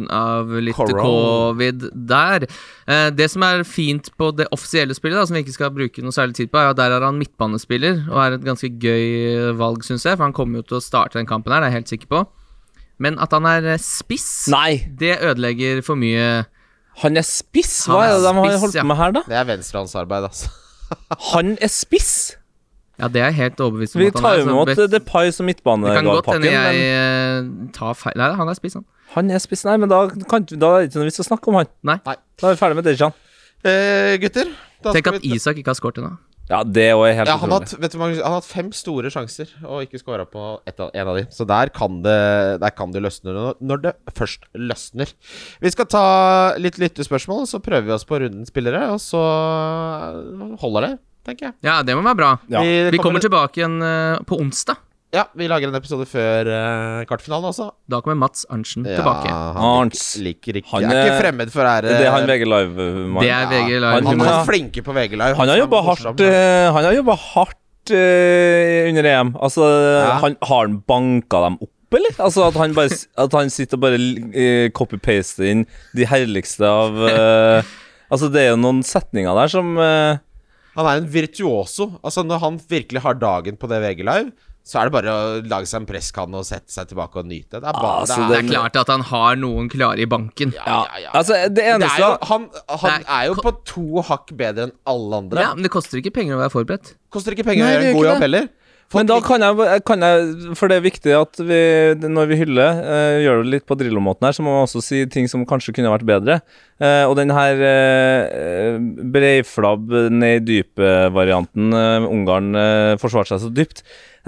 litt 0.57 0.77
Corona. 0.77 1.03
covid 1.03 1.85
der. 1.93 2.47
Eh, 2.89 3.09
det 3.13 3.29
som 3.29 3.45
er 3.45 3.61
fint 3.61 4.09
på 4.17 4.31
det 4.33 4.47
offisielle 4.55 4.97
spillet, 4.97 5.19
da, 5.19 5.27
som 5.29 5.37
vi 5.37 5.43
ikke 5.45 5.57
skal 5.59 5.73
bruke 5.75 6.01
noe 6.01 6.15
særlig 6.15 6.39
tid 6.39 6.49
på, 6.49 6.57
er 6.57 6.71
at 6.71 6.81
der 6.81 6.97
er 6.97 7.05
han 7.05 7.19
midtbanespiller, 7.21 8.07
og 8.09 8.23
er 8.23 8.39
et 8.39 8.47
ganske 8.47 8.71
gøy 8.81 9.53
valg, 9.59 9.85
syns 9.85 10.07
jeg. 10.07 10.17
For 10.17 10.25
han 10.25 10.33
kommer 10.33 10.63
jo 10.63 10.69
til 10.71 10.79
å 10.79 10.83
starte 10.83 11.21
den 11.21 11.29
kampen 11.29 11.53
her, 11.53 11.61
det 11.61 11.69
er 11.69 11.75
jeg 11.75 11.83
helt 11.83 11.93
sikker 11.93 12.13
på. 12.15 12.23
Men 12.99 13.19
at 13.21 13.31
han 13.31 13.45
er 13.45 13.75
eh, 13.75 13.83
spiss, 13.83 14.49
Nei, 14.49 14.89
det 14.97 15.19
ødelegger 15.21 15.85
for 15.85 15.99
mye 15.99 16.47
han 16.99 17.15
er 17.15 17.23
spiss! 17.23 17.85
Hva 17.87 18.01
er 18.03 18.09
er 18.11 18.17
det 18.17 18.25
de 18.25 18.41
har 18.43 18.57
holdt 18.59 18.75
ja. 18.75 18.83
med 18.83 18.97
her, 18.99 19.13
da? 19.15 19.21
Det 19.29 19.37
er 19.39 19.45
venstrehåndsarbeid, 19.47 20.25
altså. 20.27 20.49
Han 21.31 21.55
er 21.61 21.71
spiss! 21.71 22.35
Ja, 22.99 23.07
det 23.07 23.21
er 23.21 23.29
jeg 23.31 23.37
helt 23.39 23.61
overbevist 23.63 23.95
om 23.95 24.01
Vi 24.03 24.11
tar 24.11 24.37
jo 24.37 24.45
så 24.45 24.49
imot 24.51 24.67
bet- 24.73 24.91
Depay 24.91 25.31
som 25.31 25.47
Det 25.47 25.55
kan 25.63 25.79
godt 26.05 26.25
hende 26.27 26.43
midtbanepakken, 26.43 26.43
jeg 26.51 26.75
men 26.75 27.65
eh, 27.65 27.71
tar 27.73 27.93
feil 27.95 28.17
Nei, 28.19 28.29
han 28.35 28.49
er 28.49 28.53
spiss, 28.59 28.73
han. 28.75 28.85
han 29.15 29.31
er 29.31 29.39
spiss. 29.39 29.65
Nei, 29.65 29.77
men 29.77 29.89
da, 29.89 30.01
kan, 30.29 30.43
da 30.45 30.73
er 30.75 30.81
det 30.85 30.91
ikke 30.91 30.99
noe 31.01 31.09
vits 31.09 31.19
å 31.23 31.27
snakke 31.31 31.47
om 31.53 31.55
han. 31.61 31.67
Nei. 31.83 31.99
Nei. 32.05 32.15
Da 32.39 32.49
er 32.49 32.55
vi 32.55 32.59
ferdig 32.63 32.75
med 32.81 32.85
Dejan. 32.89 33.13
Eh, 33.63 34.17
gutter. 34.21 34.51
da 34.83 34.91
Tenk 34.95 35.05
skal 35.07 35.15
at 35.15 35.21
vi- 35.23 35.35
Isak 35.35 35.57
ikke 35.57 35.71
har 35.73 35.79
skåret 35.79 35.97
ennå. 36.03 36.17
Ja, 36.49 36.63
det 36.65 36.81
er 36.89 36.97
helt 37.13 37.27
ja, 37.29 37.35
han, 37.37 37.51
har 37.51 37.59
utrolig. 37.61 37.69
hatt, 37.69 37.79
vet 37.83 37.91
du, 37.93 37.97
han 37.99 38.13
har 38.25 38.31
hatt 38.39 38.45
fem 38.49 38.71
store 38.73 39.11
sjanser 39.13 39.51
og 39.69 39.83
ikke 39.85 39.99
scora 40.01 40.23
på 40.25 40.59
ett 40.65 40.79
av, 40.81 40.89
en 40.97 41.07
av 41.11 41.15
de. 41.19 41.27
Så 41.29 41.45
der 41.45 41.69
kan 41.69 41.99
det, 42.01 42.15
der 42.63 42.71
kan 42.73 42.89
det 42.91 43.03
løsne 43.03 43.29
når- 43.35 43.59
når 43.61 43.81
det 43.83 43.93
først 44.17 44.47
løsner. 44.57 45.13
Vi 45.61 45.69
skal 45.69 45.85
ta 45.85 46.55
litt 46.57 46.79
lyttespørsmål, 46.81 47.45
så 47.45 47.61
prøver 47.61 47.85
vi 47.85 47.91
oss 47.93 48.03
på 48.03 48.17
runden 48.19 48.47
spillere. 48.49 48.81
Og 48.89 48.97
så 48.97 49.21
holder 50.59 50.81
det, 50.87 50.99
tenker 51.31 51.49
jeg. 51.51 51.57
Ja, 51.69 51.79
det 51.85 51.95
må 51.97 52.03
være 52.05 52.19
bra. 52.19 52.33
Ja. 52.51 52.61
Vi 52.93 52.99
kommer 53.01 53.23
tilbake 53.23 53.61
igjen 53.61 53.79
uh, 53.81 54.19
på 54.27 54.37
onsdag. 54.41 54.81
Ja, 55.09 55.23
vi 55.33 55.47
lager 55.49 55.71
en 55.71 55.73
episode 55.79 56.05
før 56.05 56.45
uh, 56.45 56.99
kvartfinalen 57.09 57.47
også. 57.49 57.71
Da 57.89 57.97
kommer 58.05 58.19
Mats 58.21 58.43
Arntzen 58.53 58.83
Ja, 58.85 58.99
tilbake. 58.99 59.31
han 59.31 59.63
Arns. 59.87 60.03
liker 60.21 60.59
ikke 60.59 60.69
Han 60.75 60.83
Jeg 60.85 60.91
er 60.91 60.99
ikke 61.07 61.15
er- 61.15 61.23
fremmed 61.23 61.49
for 61.55 61.65
ære. 61.65 61.87
Det 61.89 62.03
er 62.05 62.11
han 62.13 62.27
VG 62.29 62.45
Live-mannen. 62.45 63.23
Det 63.23 63.31
er 63.33 63.47
VG 63.49 63.71
Live. 63.79 63.93
Han- 63.95 64.05
Han 64.11 64.21
er 64.27 64.45
flinke 64.45 64.83
på 64.85 64.93
VG 64.93 65.17
Live. 65.17 65.33
Han 65.39 65.49
har 65.49 65.57
jobba 65.63 65.79
er 65.81 65.87
hardt 65.89 66.21
eh, 66.27 66.67
Han 66.77 66.83
har 66.91 66.93
jobba 66.99 67.15
hardt 67.23 67.57
uh, 67.89 68.89
under 68.91 69.09
EM. 69.15 69.33
Altså, 69.41 69.65
han, 70.21 70.37
har 70.45 70.61
han 70.67 70.77
banka 70.85 71.41
dem 71.47 71.57
opp, 71.65 71.73
eller? 71.97 72.13
Altså 72.21 72.45
At 72.51 72.61
han, 72.61 72.75
bare, 72.77 72.93
at 73.17 73.33
han 73.33 73.49
sitter 73.49 73.79
og 73.79 73.81
bare 73.87 73.97
eh, 74.37 74.69
copy-paster 74.77 75.49
inn 75.49 75.65
de 75.97 76.05
herligste 76.05 76.69
av 76.69 77.01
eh, 77.09 77.63
Altså, 78.13 78.29
det 78.33 78.41
er 78.45 78.51
jo 78.53 78.61
noen 78.61 78.83
setninger 78.85 79.33
der 79.37 79.49
som 79.57 79.73
eh, 79.81 80.17
Han 80.79 80.87
er 80.89 81.01
en 81.03 81.09
virtuoso. 81.11 81.89
Altså 82.03 82.23
Når 82.25 82.39
han 82.45 82.59
virkelig 82.71 83.01
har 83.03 83.17
dagen 83.19 83.57
på 83.59 83.67
det 83.71 83.81
VG 83.83 84.05
Live, 84.07 84.31
så 84.69 84.77
er 84.81 84.89
det 84.89 84.93
bare 84.93 85.09
å 85.15 85.21
lage 85.49 85.65
seg 85.65 85.79
en 85.81 85.85
presskanne 85.89 86.37
og 86.37 86.45
sette 86.45 86.69
seg 86.69 86.89
tilbake 86.91 87.17
og 87.17 87.25
nyte. 87.25 87.57
Det 87.57 87.65
er 87.71 87.73
bare 87.73 88.03
Altså, 88.03 88.19
Det 88.29 88.37
er 88.37 88.47
klart 88.51 88.75
at 88.77 88.91
han 88.93 89.01
har 89.09 89.39
noen 89.39 89.69
klare 89.71 90.03
i 90.03 90.05
banken. 90.05 90.51
ja, 90.53 90.61
ja, 90.85 90.99
ja. 91.07 91.11
Altså, 91.17 91.33
det 91.47 91.55
Det 91.55 91.65
er 91.65 91.79
eneste 91.79 91.97
jo, 92.03 92.11
han 92.29 92.45
han 92.69 92.99
Det 92.99 93.07
er- 93.07 93.15
er 93.17 93.25
jo 93.31 93.33
på 93.41 93.53
to 93.65 94.01
hakk 94.05 94.35
bedre 94.37 94.67
enn 94.67 94.71
alle 94.85 95.15
andre. 95.23 95.41
Ja, 95.41 95.53
Men 95.55 95.63
det 95.63 95.71
koster 95.71 95.97
ikke 95.97 96.13
penger 96.13 96.37
å 96.37 96.43
være 96.43 96.53
forberedt. 96.53 96.93
Koster 97.09 97.31
ikke 97.33 97.45
penger 97.49 97.65
Nei, 97.65 97.71
å 97.71 97.79
gjøre 97.79 97.89
en 97.89 97.95
god 97.97 98.05
jobb 98.11 98.21
heller. 98.27 98.49
Men 98.95 99.09
da 99.09 99.19
kan 99.21 99.43
jeg, 99.43 99.81
kan 99.85 100.01
jeg 100.01 100.55
For 100.57 100.71
det 100.71 100.79
er 100.79 100.85
viktig 100.85 101.13
at 101.13 101.41
vi, 101.45 101.59
når 102.09 102.29
vi 102.31 102.39
hyller, 102.41 102.79
uh, 102.81 103.17
gjør 103.21 103.43
det 103.43 103.53
litt 103.53 103.67
på 103.69 103.77
Drillo-måten 103.77 104.25
her, 104.25 104.33
så 104.33 104.45
må 104.45 104.55
man 104.55 104.65
også 104.65 104.81
si 104.81 105.03
ting 105.13 105.29
som 105.29 105.45
kanskje 105.49 105.75
kunne 105.77 105.91
vært 105.93 106.07
bedre. 106.09 106.39
Uh, 106.81 107.05
og 107.05 107.13
den 107.19 107.33
her 107.35 107.61
uh, 107.61 108.79
breiflabb 109.13 109.93
ned 110.09 110.41
i 110.41 110.45
dypet-varianten, 110.47 111.75
Ungarn 112.09 112.53
forsvarte 113.01 113.35
seg 113.35 113.45
så 113.45 113.53
dypt. 113.53 113.83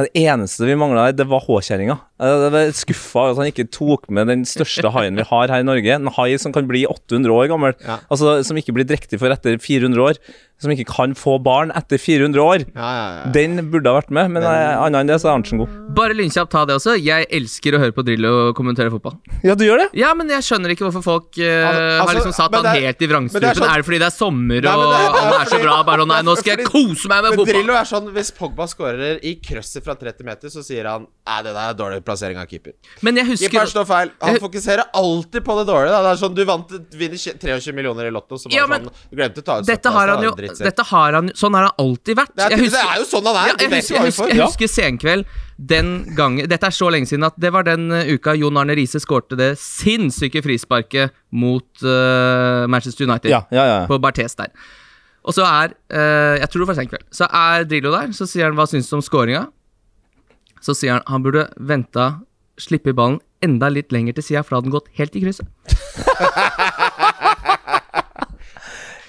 Det 0.07 0.11
eneste 0.27 0.65
vi 0.67 0.75
mangla 0.79 1.07
her, 1.09 1.15
det 1.17 1.27
var 1.29 1.43
H-kjerringa. 1.45 1.97
Jeg 2.21 2.51
var 2.53 2.69
skuffa 2.77 3.21
over 3.23 3.31
at 3.33 3.39
han 3.41 3.49
ikke 3.49 3.65
tok 3.73 4.03
med 4.13 4.27
den 4.29 4.43
største 4.45 4.91
haien 4.93 5.17
vi 5.17 5.25
har 5.25 5.47
her 5.49 5.63
i 5.63 5.65
Norge. 5.65 5.89
En 5.95 6.05
hai 6.17 6.35
som 6.37 6.53
kan 6.53 6.67
bli 6.69 6.83
800 6.85 7.33
år 7.33 7.47
gammel. 7.49 7.73
Ja. 7.81 7.97
Altså 8.13 8.43
Som 8.45 8.57
ikke 8.61 8.75
blir 8.77 8.85
drektig 8.85 9.17
for 9.19 9.33
etter 9.33 9.57
400 9.57 9.97
år. 10.05 10.19
Som 10.61 10.69
ikke 10.69 10.85
kan 10.85 11.15
få 11.17 11.39
barn 11.41 11.71
etter 11.73 11.97
400 11.97 12.37
år. 12.45 12.63
Ja, 12.75 12.89
ja, 12.93 13.05
ja. 13.25 13.31
Den 13.33 13.57
burde 13.73 13.89
ha 13.89 13.97
vært 13.97 14.11
med, 14.13 14.29
men 14.35 14.43
annet 14.45 14.99
enn 15.01 15.09
det 15.09 15.17
så 15.23 15.31
er 15.31 15.39
Arntzen 15.39 15.57
god. 15.63 15.71
Bare 15.97 16.13
lynkjapt 16.13 16.51
ta 16.53 16.61
det 16.69 16.75
også. 16.77 16.93
Jeg 17.01 17.25
elsker 17.33 17.73
å 17.73 17.79
høre 17.81 17.95
på 17.97 18.05
Drillo 18.05 18.51
kommentere 18.53 18.93
fotball. 18.93 19.15
Ja, 19.41 19.55
du 19.57 19.65
gjør 19.65 19.81
det? 19.81 19.87
Ja, 19.97 20.11
men 20.13 20.29
jeg 20.29 20.45
skjønner 20.45 20.75
ikke 20.75 20.85
hvorfor 20.85 21.01
folk 21.07 21.39
uh, 21.41 21.47
Altså, 21.65 22.05
har 22.05 22.13
liksom 22.19 22.35
satt 22.37 22.53
han 22.59 22.69
er- 22.69 22.85
helt 22.85 23.01
i 23.01 23.09
vrangstrupen. 23.09 23.49
er 23.49 23.57
sånn- 23.57 23.71
Er 23.73 23.81
det 23.81 23.87
fordi 23.89 23.99
det 24.03 24.09
er 24.11 24.15
sommer 24.19 24.61
Nei, 24.61 24.75
og 24.77 24.85
det 24.93 25.01
er- 25.01 25.17
han 25.17 25.41
er 25.41 25.49
så 25.49 25.61
glad? 25.65 25.85
Bare 25.89 26.05
Nei, 26.05 26.21
nå 26.29 26.37
skal 26.37 26.53
jeg 26.61 26.67
kose 26.69 27.09
meg 27.09 27.23
med 27.25 27.31
Men 27.31 27.39
fotball. 27.41 27.53
Drillo 27.55 27.73
er 27.81 27.89
sånn 27.89 28.13
Hvis 28.13 28.31
Pogba 28.37 28.69
skårer 28.69 29.17
i 29.25 29.33
krøsset 29.41 29.81
fra 29.83 29.90
30 29.99 30.25
meter, 30.25 30.49
så 30.53 30.63
sier 30.63 30.85
han 30.89 31.07
Nei, 31.27 31.41
det 31.45 31.51
der 31.53 31.69
er 31.69 31.75
dårlig 31.77 32.03
plassering 32.03 32.37
av 32.41 32.47
keeper. 32.49 32.73
Men 33.05 33.15
jeg 33.15 33.25
Keeperen 33.27 33.51
husker 33.61 33.69
står 33.71 33.85
feil. 33.87 34.09
Han 34.21 34.33
Jeg- 34.33 34.41
fokuserer 34.41 34.83
alltid 34.93 35.43
på 35.45 35.57
det 35.59 35.67
dårlige. 35.69 35.91
Da. 35.91 36.01
Det 36.01 36.11
er 36.11 36.21
sånn 36.27 36.35
Du 36.35 36.43
vant 36.45 36.71
vinner 36.97 37.17
23 37.17 37.73
millioner 37.73 38.07
i 38.07 38.11
Lotto, 38.11 38.35
så 38.35 38.49
bare 38.49 38.55
Ja, 38.55 38.67
men 38.67 38.85
sånn 38.85 38.93
Du 39.11 39.15
glemte 39.15 39.41
å 39.41 39.45
ta 39.45 39.59
ut 39.59 39.65
dette 39.65 39.89
har 39.89 40.07
han 40.07 40.23
jo. 40.23 40.31
Dette 40.35 40.83
har 40.83 41.13
han 41.13 41.29
Sånn 41.35 41.53
har 41.53 41.69
han 41.69 41.75
alltid 41.77 42.17
vært. 42.17 42.35
det, 42.35 42.43
er, 42.43 42.49
Jeg 42.57 42.71
det 42.71 42.81
er 42.81 42.97
jo 42.99 43.05
sånn 43.05 43.25
han 43.25 43.35
er! 43.35 43.47
Ja, 43.47 43.55
jeg, 43.59 43.71
husker, 43.71 43.95
jeg, 43.95 44.05
husker, 44.05 44.27
jeg 44.27 44.41
husker 44.41 44.67
Senkveld 44.67 45.25
den 45.61 46.15
gangen 46.17 46.49
Dette 46.49 46.65
er 46.65 46.73
så 46.75 46.89
lenge 46.89 47.07
siden 47.07 47.23
at 47.23 47.37
det 47.39 47.51
var 47.53 47.63
den 47.63 47.91
eh, 47.91 48.13
uka 48.15 48.33
Jon 48.35 48.57
Arne 48.57 48.75
Riise 48.75 48.99
skårte 48.99 49.37
det 49.37 49.53
sinnssyke 49.61 50.41
frisparket 50.43 51.11
mot 51.31 51.63
uh, 51.85 52.65
Manchester 52.67 53.05
United. 53.05 53.29
Ja, 53.31 53.43
ja, 53.51 53.65
ja. 53.65 53.79
På 53.87 53.99
Barthes 54.01 54.35
der. 54.35 54.49
Og 55.23 55.35
så 55.37 55.45
er 55.45 55.75
uh, 55.93 56.39
Jeg 56.41 56.49
tror 56.49 56.63
det 56.63 56.67
var 56.71 56.79
Senkveld. 56.81 57.05
Så 57.13 57.27
er 57.29 57.65
Drillo 57.69 57.91
der, 57.93 58.11
så 58.17 58.25
sier 58.29 58.49
han 58.49 58.57
hva 58.57 58.65
syns 58.69 58.89
du 58.89 58.97
om 58.97 59.05
scoringa? 59.05 59.45
Så 60.61 60.75
sier 60.77 60.93
han 60.99 61.03
han 61.09 61.23
burde 61.25 61.47
venta, 61.57 62.19
slippe 62.61 62.93
ballen 62.93 63.19
enda 63.41 63.69
litt 63.73 63.91
lenger 63.91 64.13
til 64.19 64.23
sida, 64.27 64.43
for 64.45 64.53
da 64.53 64.59
hadde 64.59 64.69
den 64.69 64.75
gått 64.75 64.89
helt 64.99 65.15
i 65.17 65.21
krysset. 65.23 65.47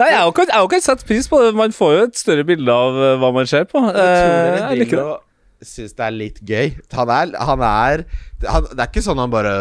Nei, 0.01 0.09
jeg 0.09 0.17
har 0.19 0.25
jo 0.25 0.33
ikke- 0.69 0.81
sett 0.83 1.05
pris 1.07 1.29
på 1.29 1.39
det. 1.45 1.55
Man 1.55 1.71
får 1.73 1.93
jo 1.97 2.03
et 2.09 2.17
større 2.17 2.45
bilde 2.45 2.73
av 2.73 2.97
eh, 2.97 3.17
hva 3.21 3.33
man 3.35 3.47
ser 3.47 3.65
på. 3.65 3.79
Jeg 3.79 3.93
tror 3.93 4.03
Eh, 4.03 4.71
jeg 4.73 4.79
liker 4.79 4.97
det. 4.97 5.21
Syns 5.63 5.95
det 5.95 6.03
er 6.05 6.15
litt 6.15 6.39
gøy. 6.43 6.73
Han 6.97 7.11
er, 7.15 7.33
han 7.39 7.63
er 7.63 8.03
han, 8.43 8.65
Det 8.73 8.81
er 8.83 8.89
ikke 8.89 9.03
sånn 9.05 9.21
han 9.23 9.31
bare 9.31 9.53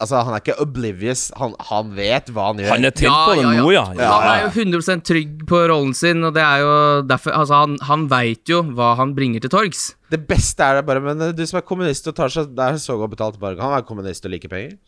Altså, 0.00 0.22
han 0.24 0.32
er 0.32 0.40
ikke 0.40 0.56
oblivious. 0.64 1.26
Han, 1.36 1.52
han 1.68 1.90
vet 1.96 2.30
hva 2.32 2.46
han 2.50 2.62
gjør. 2.62 2.72
Han 2.72 2.88
er 2.88 2.94
tent 2.96 3.12
på 3.12 3.34
det 3.36 3.44
nå, 3.58 3.66
ja. 3.74 3.84
Han 3.98 4.28
er 4.32 4.46
jo 4.46 4.50
100% 4.54 5.04
trygg 5.08 5.44
på 5.50 5.60
rollen 5.68 5.92
sin, 5.98 6.24
og 6.24 6.32
det 6.36 6.44
er 6.44 6.64
jo 6.64 6.72
derfor 7.08 7.36
Altså, 7.36 7.60
han, 7.64 7.76
han 7.90 8.08
veit 8.10 8.48
jo 8.48 8.62
hva 8.72 8.94
han 9.00 9.12
bringer 9.18 9.44
til 9.44 9.52
torgs. 9.52 9.84
Det 10.08 10.22
beste 10.30 10.64
er 10.64 10.78
det 10.78 10.86
bare 10.88 11.04
Men 11.04 11.20
du 11.36 11.44
som 11.44 11.60
er 11.60 11.66
kommunist 11.68 12.06
og 12.08 12.14
tar 12.16 12.32
seg 12.32 12.54
Det 12.56 12.64
er 12.64 12.78
så 12.80 12.94
godt 12.96 13.12
betalt 13.12 13.36
bare 13.42 13.60
Han 13.60 13.74
er 13.76 13.84
kommunist 13.84 14.24
og 14.24 14.32
liker 14.32 14.48
penger. 14.52 14.78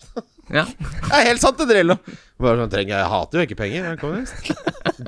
Ja. 0.51 0.65
Det 1.11 1.15
er 1.19 1.29
helt 1.29 1.43
sant, 1.43 1.61
det, 1.61 1.69
Drillo. 1.69 1.99
Bare 2.41 2.61
sånn, 2.63 2.73
trenger 2.73 2.95
jeg, 2.95 3.01
jeg 3.03 3.11
hater 3.13 3.41
jo 3.41 3.47
ikke 3.47 3.59
penger. 3.59 3.81
Jeg 3.81 3.93
er 3.95 4.01
kommunist. 4.01 4.53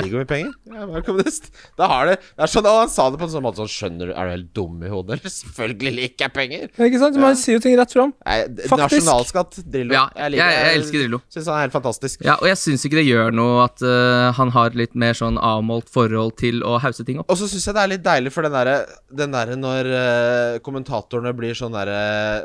Digg 0.02 0.14
med 0.16 0.28
penger. 0.28 0.52
Jeg 0.72 0.88
er 0.98 1.04
kommunist. 1.06 1.48
Da 1.80 1.88
har 1.88 2.10
det, 2.10 2.16
det 2.20 2.44
er 2.44 2.50
sånn, 2.52 2.68
og 2.68 2.78
Han 2.82 2.92
sa 2.92 3.06
det 3.12 3.20
på 3.20 3.26
en 3.28 3.32
sånn 3.32 3.44
måte 3.44 3.60
sånn 3.62 3.70
Skjønner 3.72 4.10
du, 4.10 4.12
er 4.12 4.28
du 4.28 4.32
helt 4.34 4.50
dum 4.56 4.82
i 4.84 4.90
hodet? 4.92 5.16
Eller 5.16 5.32
selvfølgelig 5.32 5.92
liker 5.96 6.26
jeg 6.26 6.34
penger. 6.36 6.66
Ja, 6.68 6.88
Ikke 6.88 7.00
sant? 7.02 7.18
Man 7.22 7.38
sier 7.40 7.56
jo 7.56 7.62
ting 7.64 7.76
rett 7.80 7.94
fram. 7.94 8.12
Nasjonalskatt, 8.22 9.60
Drillo. 9.64 9.96
Ja, 9.96 10.04
jeg, 10.26 10.40
jeg 10.40 10.76
elsker 10.76 11.04
Drillo. 11.04 11.22
Syns 11.32 11.48
han 11.48 11.58
er 11.58 11.66
helt 11.66 11.76
fantastisk. 11.76 12.24
Ja, 12.26 12.36
og 12.36 12.50
jeg 12.50 12.60
syns 12.60 12.84
ikke 12.88 13.00
det 13.00 13.06
gjør 13.08 13.32
noe 13.36 13.64
at 13.64 13.84
uh, 13.84 14.28
han 14.36 14.52
har 14.56 14.76
litt 14.78 14.96
mer 14.98 15.16
sånn 15.16 15.40
avmålt 15.40 15.88
forhold 15.92 16.36
til 16.42 16.60
å 16.66 16.76
hause 16.82 17.06
ting 17.08 17.22
opp. 17.22 17.30
Og 17.32 17.40
så 17.40 17.48
syns 17.50 17.68
jeg 17.68 17.78
det 17.78 17.84
er 17.86 17.92
litt 17.94 18.04
deilig 18.04 18.34
for 18.34 18.46
den 18.46 18.56
derre 18.56 18.76
den 19.12 19.34
der 19.34 19.54
når 19.60 19.90
uh, 19.92 20.60
kommentatorene 20.64 21.32
blir 21.36 21.56
sånn 21.56 21.74
derre 21.76 21.98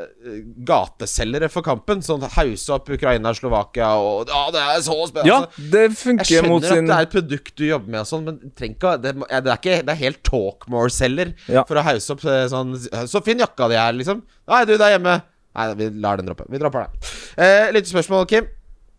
uh, 0.08 0.40
gateselgere 0.68 1.50
for 1.52 1.66
kampen. 1.66 2.04
Sånn 2.04 2.24
hause 2.38 2.76
opp 2.76 2.88
Ukraina, 2.92 3.34
Slovakia 3.36 3.94
og 4.00 4.32
Ja, 4.32 4.46
det 4.54 4.64
er 4.64 4.77
så 4.86 4.96
spennende. 5.10 5.28
Ja, 5.28 5.68
det 5.74 5.84
funker 5.98 6.28
jeg 6.28 6.44
skjønner 6.44 6.68
at 6.68 6.88
det 6.88 6.96
er 6.98 7.06
et 7.08 7.14
produkt 7.16 7.54
du 7.58 7.64
jobber 7.68 7.94
med 7.94 8.00
og 8.04 8.08
sånn, 8.10 8.24
men 8.28 8.38
ikke 8.68 8.92
det, 9.02 9.14
det 9.18 9.38
er 9.52 9.56
ikke 9.58 9.76
Det 9.86 9.94
er 9.94 10.00
helt 10.04 10.22
Talkmore-selger 10.28 11.32
Ja. 11.48 11.64
for 11.68 11.80
å 11.80 11.84
hause 11.86 12.12
opp 12.14 12.24
eh, 12.28 12.44
sånn 12.52 12.76
Så 13.10 13.22
fin 13.26 13.38
jakka 13.42 13.68
di 13.72 13.78
er, 13.80 13.92
liksom. 13.98 14.22
Nei, 14.48 14.62
du, 14.68 14.76
der 14.80 14.94
hjemme. 14.96 15.16
Nei, 15.58 15.66
vi 15.80 15.88
lar 16.04 16.16
den 16.20 16.28
droppe. 16.30 16.46
Vi 16.52 16.58
dropper 16.62 16.86
den. 16.86 17.10
Eh, 17.42 17.72
Lyttespørsmål, 17.74 18.26
Kim. 18.30 18.46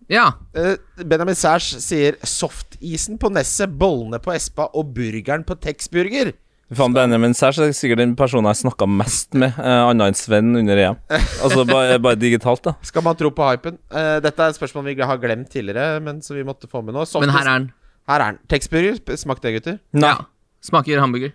Ja. 0.09 0.31
Eh, 0.57 0.75
Benjamin 1.05 1.37
Sæsj 1.37 1.77
sier 1.83 2.17
softisen 2.25 3.19
på 3.21 3.29
Nesset, 3.31 3.69
bollene 3.79 4.17
på 4.23 4.33
Espa 4.33 4.65
og 4.73 4.91
burgeren 4.95 5.45
på 5.47 5.55
Texburger. 5.61 6.33
Faen, 6.69 6.93
Benjamin 6.93 7.33
Sæsj 7.33 7.63
er 7.63 7.71
sikkert 7.73 7.97
den 8.03 8.11
personen 8.17 8.45
jeg 8.51 8.59
snakka 8.59 8.85
mest 8.85 9.33
med, 9.33 9.55
eh, 9.57 9.83
annet 9.89 10.11
enn 10.11 10.17
Sven 10.17 10.51
under 10.59 10.77
EM. 10.77 10.99
Altså 11.41 11.63
bare, 11.65 11.97
bare 12.03 12.19
digitalt, 12.19 12.61
da. 12.67 12.75
Skal 12.85 13.01
man 13.05 13.17
tro 13.17 13.31
på 13.33 13.47
hypen? 13.47 13.79
Eh, 13.89 14.19
dette 14.21 14.43
er 14.45 14.53
et 14.53 14.59
spørsmål 14.59 14.85
vi 14.91 14.95
har 15.01 15.17
glemt 15.17 15.49
tidligere, 15.49 15.97
men 16.05 16.21
som 16.21 16.37
vi 16.37 16.45
måtte 16.45 16.69
få 16.69 16.83
med 16.85 16.93
nå. 16.93 17.07
Men 17.23 17.33
her 17.33 17.41
er 17.41 17.49
den. 17.49 17.71
her 18.11 18.21
er 18.21 18.35
den. 18.35 18.39
Texburger, 18.53 19.01
smak 19.17 19.41
det, 19.41 19.55
gutter. 19.57 19.79
Nei. 19.97 20.13
Ja. 20.13 20.27
Smaker 20.61 21.01
hamburger. 21.01 21.33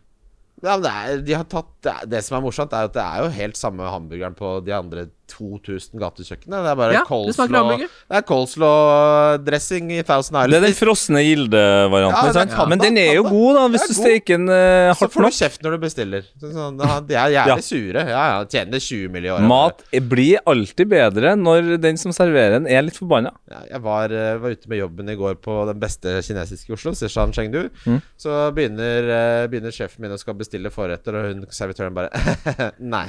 Ja, 0.62 0.76
men 0.76 0.85
det, 0.87 0.93
er, 0.95 1.20
de 1.26 1.35
har 1.35 1.49
tatt, 1.51 1.72
det, 1.82 1.97
det 2.12 2.22
som 2.22 2.39
er 2.39 2.45
morsomt, 2.45 2.72
er 2.72 2.87
at 2.87 2.95
det 2.95 3.03
er 3.03 3.24
jo 3.24 3.35
helt 3.35 3.59
samme 3.59 3.91
hamburgeren 3.91 4.37
på 4.39 4.55
de 4.64 4.76
andre 4.76 5.09
2000 5.35 6.01
gatekjøkkenene. 6.01 6.62
Det 6.64 6.70
er 6.72 6.78
bare 6.78 6.95
Ja, 6.95 8.20
coleslaw-dressing 8.28 9.91
i 9.99 10.03
Thousand 10.07 10.51
Det 10.51 10.59
er 10.59 10.66
den 10.68 10.76
frosne 10.78 11.22
Gilde-varianten. 11.24 12.51
Ja, 12.55 12.66
Men 12.70 12.82
den 12.82 12.99
er 13.01 13.14
jo 13.18 13.24
god, 13.28 13.59
da, 13.59 13.66
hvis 13.74 13.87
du 13.91 13.95
steker 13.97 14.39
den 14.39 14.49
eh, 14.53 14.93
Så 14.99 15.09
får 15.12 15.28
du 15.28 15.39
kjeft 15.39 15.64
når 15.64 15.76
du 15.76 15.85
bestiller. 15.85 16.26
Så 16.41 16.53
Sånn, 16.55 16.78
de 16.78 17.16
er 17.18 17.35
jævlig 17.35 17.55
Ja. 17.55 17.59
sure. 17.64 18.05
Ja, 18.14 18.22
ja, 18.32 18.45
tjener 18.51 18.80
20 18.80 19.11
mill. 19.12 19.24
i 19.26 19.32
året. 19.35 19.49
Mat 19.49 19.85
blir 20.11 20.39
alltid 20.51 20.89
bedre 20.91 21.35
når 21.39 21.74
den 21.82 21.99
som 22.01 22.12
serverer 22.14 22.59
den, 22.59 22.66
er 22.70 22.85
litt 22.87 22.99
forbanna. 22.99 23.32
Ja, 23.51 23.62
jeg 23.74 23.82
var, 23.85 24.12
eh, 24.12 24.37
var 24.39 24.55
ute 24.55 24.68
med 24.70 24.78
jobben 24.78 25.11
i 25.11 25.16
går 25.18 25.35
på 25.45 25.66
den 25.70 25.80
beste 25.82 26.18
kinesiske 26.22 26.70
i 26.70 26.76
Oslo, 26.76 26.95
Sishan 26.95 27.32
Chengdu. 27.35 27.68
Mm. 27.87 28.01
Så 28.20 28.37
begynner, 28.57 29.09
eh, 29.11 29.47
begynner 29.49 29.74
sjefen 29.74 30.01
min 30.05 30.14
å 30.14 30.18
skal 30.20 30.35
bestille 30.39 30.70
forretter, 30.70 31.14
og 31.18 31.32
hun 31.32 31.47
servitøren 31.51 31.95
bare 31.97 32.11
Nei. 32.78 33.09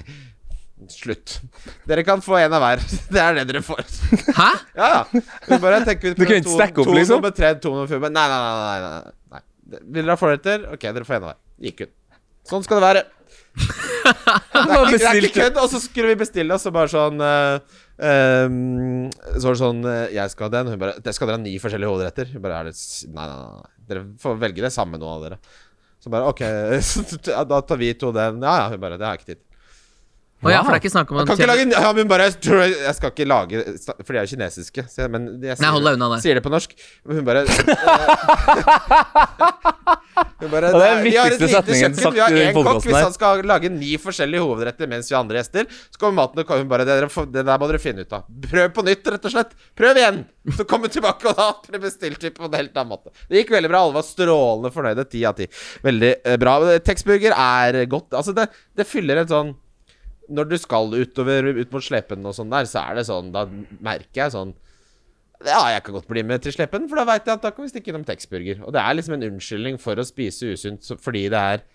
Slutt. 0.92 1.38
Dere 1.88 2.04
kan 2.04 2.22
få 2.22 2.36
en 2.38 2.54
av 2.54 2.62
hver. 2.64 2.82
Det 3.14 3.22
er 3.22 3.38
det 3.40 3.46
dere 3.50 3.62
får. 3.64 3.84
Hæ? 4.36 4.50
Ja, 4.76 4.88
ja. 4.92 5.22
Hun 5.48 5.62
bare 5.64 5.82
tenker 5.88 6.16
Du 6.18 6.26
kan 6.26 6.42
ikke 6.42 6.52
stacke 6.52 6.84
opp, 6.84 6.90
to 6.90 6.96
liksom? 6.98 7.22
nummer 7.22 7.36
tre, 7.36 7.54
to 7.64 7.72
nummer 7.72 7.88
fire 7.90 8.10
Nei, 8.12 8.26
nei, 8.32 8.40
nei. 8.44 8.56
nei, 8.60 8.80
nei, 8.84 9.14
nei. 9.36 9.44
Vil 9.82 10.02
dere 10.04 10.14
ha 10.14 10.20
forretter? 10.20 10.66
Ok, 10.76 10.84
dere 10.84 11.08
får 11.08 11.18
en 11.18 11.24
av 11.24 11.32
hver. 11.32 11.40
Gikk 11.70 11.86
ut. 11.86 11.94
Sånn 12.46 12.66
skal 12.66 12.82
det 12.82 12.90
være. 12.90 13.06
Det 14.06 14.62
er 14.62 14.84
ikke, 14.86 14.98
det 15.00 15.08
er 15.10 15.18
ikke 15.18 15.40
kødd. 15.40 15.56
Og 15.64 15.70
så 15.72 15.80
skulle 15.82 16.12
vi 16.12 16.18
bestille, 16.20 16.54
og 16.54 16.62
så 16.62 16.70
bare 16.76 16.92
sånn 16.92 17.22
uh, 17.24 17.56
um, 17.98 19.08
Så 19.34 19.48
var 19.48 19.56
det 19.56 19.62
sånn 19.62 19.80
uh, 19.82 19.94
Jeg 20.14 20.34
skal 20.34 20.46
ha 20.46 20.52
den. 20.60 20.70
Hun 20.74 20.82
bare 20.84 21.00
Det 21.02 21.14
skal 21.16 21.32
dere 21.32 21.40
ha 21.40 21.42
ni 21.42 21.56
forskjellige 21.62 21.90
hovedretter. 21.90 22.30
Hun 22.36 22.44
bare 22.44 22.60
er 22.60 22.70
det 22.70 22.76
Nei, 23.10 23.26
nei, 23.26 23.40
nei. 23.40 23.64
nei. 23.64 23.72
Dere 23.90 24.04
får 24.22 24.38
velge 24.42 24.66
det 24.66 24.72
samme, 24.76 25.00
noen 25.02 25.16
av 25.16 25.26
dere. 25.26 25.40
Så 26.04 26.12
bare 26.14 26.30
OK, 26.30 26.44
da 27.54 27.62
tar 27.66 27.82
vi 27.82 27.92
to 27.98 28.12
den. 28.14 28.44
Ja, 28.46 28.56
ja. 28.62 28.70
Hun 28.76 28.84
bare 28.84 29.00
Det 29.02 29.08
har 29.08 29.18
jeg 29.18 29.24
ikke 29.24 29.34
tid. 29.34 29.44
Å 30.46 30.52
ja, 30.54 30.62
for 30.62 30.70
det 30.70 30.78
er 30.78 30.84
ikke 30.84 30.94
snakk 30.94 31.10
om 31.10 31.18
Jeg 31.18 31.26
å 31.26 31.28
kan 31.32 31.40
ikke 31.40 31.50
lage 31.50 31.66
ja, 31.74 31.92
men 31.98 32.10
bare, 32.12 32.28
jeg, 32.30 32.94
skal 33.00 33.10
ikke 33.14 33.26
lage 33.26 33.64
For 34.06 34.12
de 34.14 34.20
er 34.22 34.30
kinesiske. 34.30 34.82
Jeg, 34.86 35.12
men 35.12 35.22
jeg 35.42 35.58
Nei, 35.64 35.72
hold 35.74 35.90
deg 35.90 35.98
unna 35.98 36.08
det. 36.14 36.20
sier 36.26 36.38
det 36.38 36.44
på 36.46 36.54
norsk. 36.54 36.76
Men 37.06 37.14
hun 37.20 37.26
bare 37.26 37.42
Hun 40.40 40.52
bare 40.52 40.70
det 40.72 40.84
er 40.84 40.96
den 40.96 41.06
viktigste 41.06 41.50
setningen 41.52 41.96
sagt 41.98 42.16
Vi 42.16 42.22
har 42.24 42.36
i 42.36 42.44
én 42.48 42.56
kokk. 42.56 42.84
Hvis 42.86 42.98
han 42.98 43.16
skal 43.16 43.42
lage 43.48 43.72
ni 43.72 43.96
forskjellige 44.02 44.44
hovedretter 44.44 44.90
mens 44.92 45.10
vi 45.10 45.16
har 45.16 45.24
andre 45.24 45.42
gjester, 45.42 45.68
så 45.92 46.02
kommer 46.02 46.22
maten 46.22 46.44
og 46.44 46.54
hun 46.56 46.70
bare 46.72 46.86
det, 46.88 46.98
det 47.34 47.44
der 47.48 47.60
må 47.62 47.70
dere 47.72 47.82
finne 47.82 48.06
ut 48.06 48.16
av. 48.16 48.28
Prøv 48.46 48.72
på 48.76 48.86
nytt, 48.88 49.12
rett 49.16 49.28
og 49.28 49.34
slett. 49.34 49.56
Prøv 49.78 50.00
igjen! 50.00 50.24
Så 50.56 50.68
kommer 50.70 50.90
vi 50.90 50.98
tilbake, 50.98 51.32
og 51.32 51.40
da 51.40 51.50
ble 51.66 51.82
bestilt 51.88 52.24
vi 52.24 52.32
på 52.36 52.48
en 52.48 52.58
helt 52.60 52.76
annen 52.76 52.92
måte. 52.94 53.14
Det 53.30 53.42
gikk 53.42 53.56
veldig 53.56 53.72
bra. 53.72 53.84
Alle 53.86 53.98
var 53.98 54.08
strålende 54.08 54.72
fornøyde. 54.76 55.08
Ti 55.10 55.24
av 55.28 55.38
ti. 55.40 55.48
Veldig 55.86 56.12
eh, 56.16 56.40
bra. 56.42 56.58
Texburger 56.86 57.36
er 57.36 57.82
godt. 57.92 58.14
Altså, 58.16 58.36
det, 58.38 58.50
det 58.78 58.88
fyller 58.88 59.24
en 59.24 59.32
sånn 59.32 59.54
når 60.30 60.50
du 60.50 60.56
skal 60.62 60.94
utover 60.96 61.52
ut 61.54 61.74
mot 61.74 61.84
Slepen 61.84 62.26
og 62.26 62.36
sånn 62.38 62.54
der, 62.54 62.68
så 62.70 62.82
er 62.82 63.00
det 63.00 63.06
sånn 63.10 63.32
Da 63.36 63.46
merker 63.84 64.24
jeg 64.24 64.34
sånn 64.34 64.54
Ja, 65.46 65.62
jeg 65.74 65.84
kan 65.86 65.98
godt 65.98 66.10
bli 66.10 66.24
med 66.26 66.42
til 66.42 66.56
Slepen, 66.56 66.88
for 66.90 66.98
da 67.02 67.06
veit 67.10 67.28
jeg 67.28 67.38
at 67.38 67.44
da 67.44 67.52
kan 67.54 67.66
vi 67.66 67.74
stikke 67.74 67.92
innom 67.92 68.06
Texburger. 68.08 68.64
Og 68.66 68.74
det 68.74 68.82
er 68.82 68.96
liksom 68.96 69.18
en 69.18 69.28
unnskyldning 69.28 69.80
for 69.82 70.00
å 70.00 70.08
spise 70.08 70.54
usunt 70.56 70.88
fordi 71.04 71.28
det 71.34 71.42
er 71.54 71.66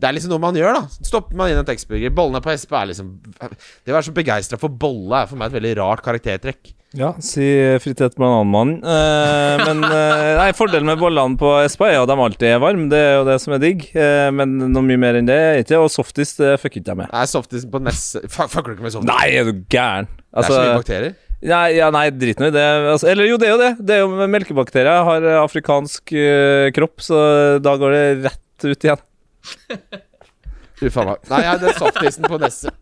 det 0.00 0.08
er 0.08 0.14
liksom 0.16 0.32
noe 0.34 0.42
man 0.42 0.56
gjør, 0.58 0.74
da. 0.80 1.02
Stopper 1.06 1.36
man 1.38 1.50
inn 1.52 1.58
en 1.60 1.66
Texburger. 1.68 2.10
Bollene 2.16 2.40
på 2.42 2.50
Espa 2.50 2.80
er 2.82 2.88
liksom 2.90 3.10
Det 3.38 3.92
å 3.92 3.94
være 3.94 4.06
så 4.08 4.14
begeistra 4.16 4.58
for 4.58 4.68
bolle 4.72 5.20
er 5.22 5.28
for 5.30 5.38
meg 5.38 5.52
et 5.52 5.58
veldig 5.60 5.74
rart 5.78 6.02
karaktertrekk. 6.02 6.72
Ja, 6.98 7.14
si 7.24 7.44
fritet 7.80 8.18
bananmann. 8.20 8.74
Eh, 8.84 9.62
men 9.62 9.78
eh, 9.86 10.32
nei, 10.36 10.48
fordelen 10.56 10.90
med 10.90 10.98
bollene 11.00 11.38
på 11.40 11.52
Espa 11.62 11.86
er 11.88 11.94
jo 11.96 12.02
at 12.04 12.10
de 12.10 12.16
alltid 12.26 12.48
er 12.50 12.58
varme. 12.60 12.88
Det 12.92 12.98
er 13.00 13.14
jo 13.20 13.22
det 13.30 13.36
som 13.40 13.54
er 13.56 13.62
digg. 13.62 13.86
Eh, 13.96 14.28
men 14.34 14.58
noe 14.74 14.82
mye 14.84 15.00
mer 15.00 15.16
enn 15.20 15.28
det 15.30 15.36
er 15.38 15.60
ikke. 15.62 15.78
Og 15.80 15.88
softis 15.94 16.34
det 16.40 16.56
fucker 16.60 16.82
ikke 16.82 16.92
jeg 16.92 17.00
med. 17.04 17.12
Nei, 17.14 17.22
softis 17.30 17.64
på 17.72 17.80
Nesse 17.86 18.20
Fucker 18.28 18.72
du 18.72 18.76
ikke 18.76 18.88
med 18.88 18.96
softis? 18.96 19.08
Nei, 19.08 19.28
er 19.38 19.48
du 19.48 19.62
gæren? 19.72 20.10
det 20.10 20.42
er 20.42 20.48
så 20.50 20.52
mye 20.52 20.66
Altså, 20.66 20.82
bakterier. 20.82 21.14
nei, 21.54 21.62
ja, 21.78 21.88
nei, 21.94 22.04
drit 22.16 22.42
nå 22.42 22.50
i 22.50 22.56
det. 22.58 22.66
Altså, 22.96 23.08
eller 23.14 23.30
jo, 23.30 23.38
det 23.40 23.48
er 23.48 23.54
jo 23.54 23.62
det. 23.62 23.70
Det 23.80 23.96
er 23.96 24.02
jo 24.04 24.28
melkebakterier. 24.36 24.92
Jeg 24.98 25.08
har 25.12 25.30
eh, 25.30 25.38
afrikansk 25.46 26.12
eh, 26.18 26.66
kropp, 26.76 27.00
så 27.08 27.22
da 27.64 27.78
går 27.80 27.96
det 27.96 28.04
rett 28.28 28.68
ut 28.68 28.86
igjen. 28.90 29.00
Uffa 30.86 31.04
meg. 31.06 31.26
Nei, 31.30 31.42
jeg, 31.46 31.60
den 31.62 31.76
softisen 31.78 32.26
på 32.26 32.38
Nesse 32.42 32.72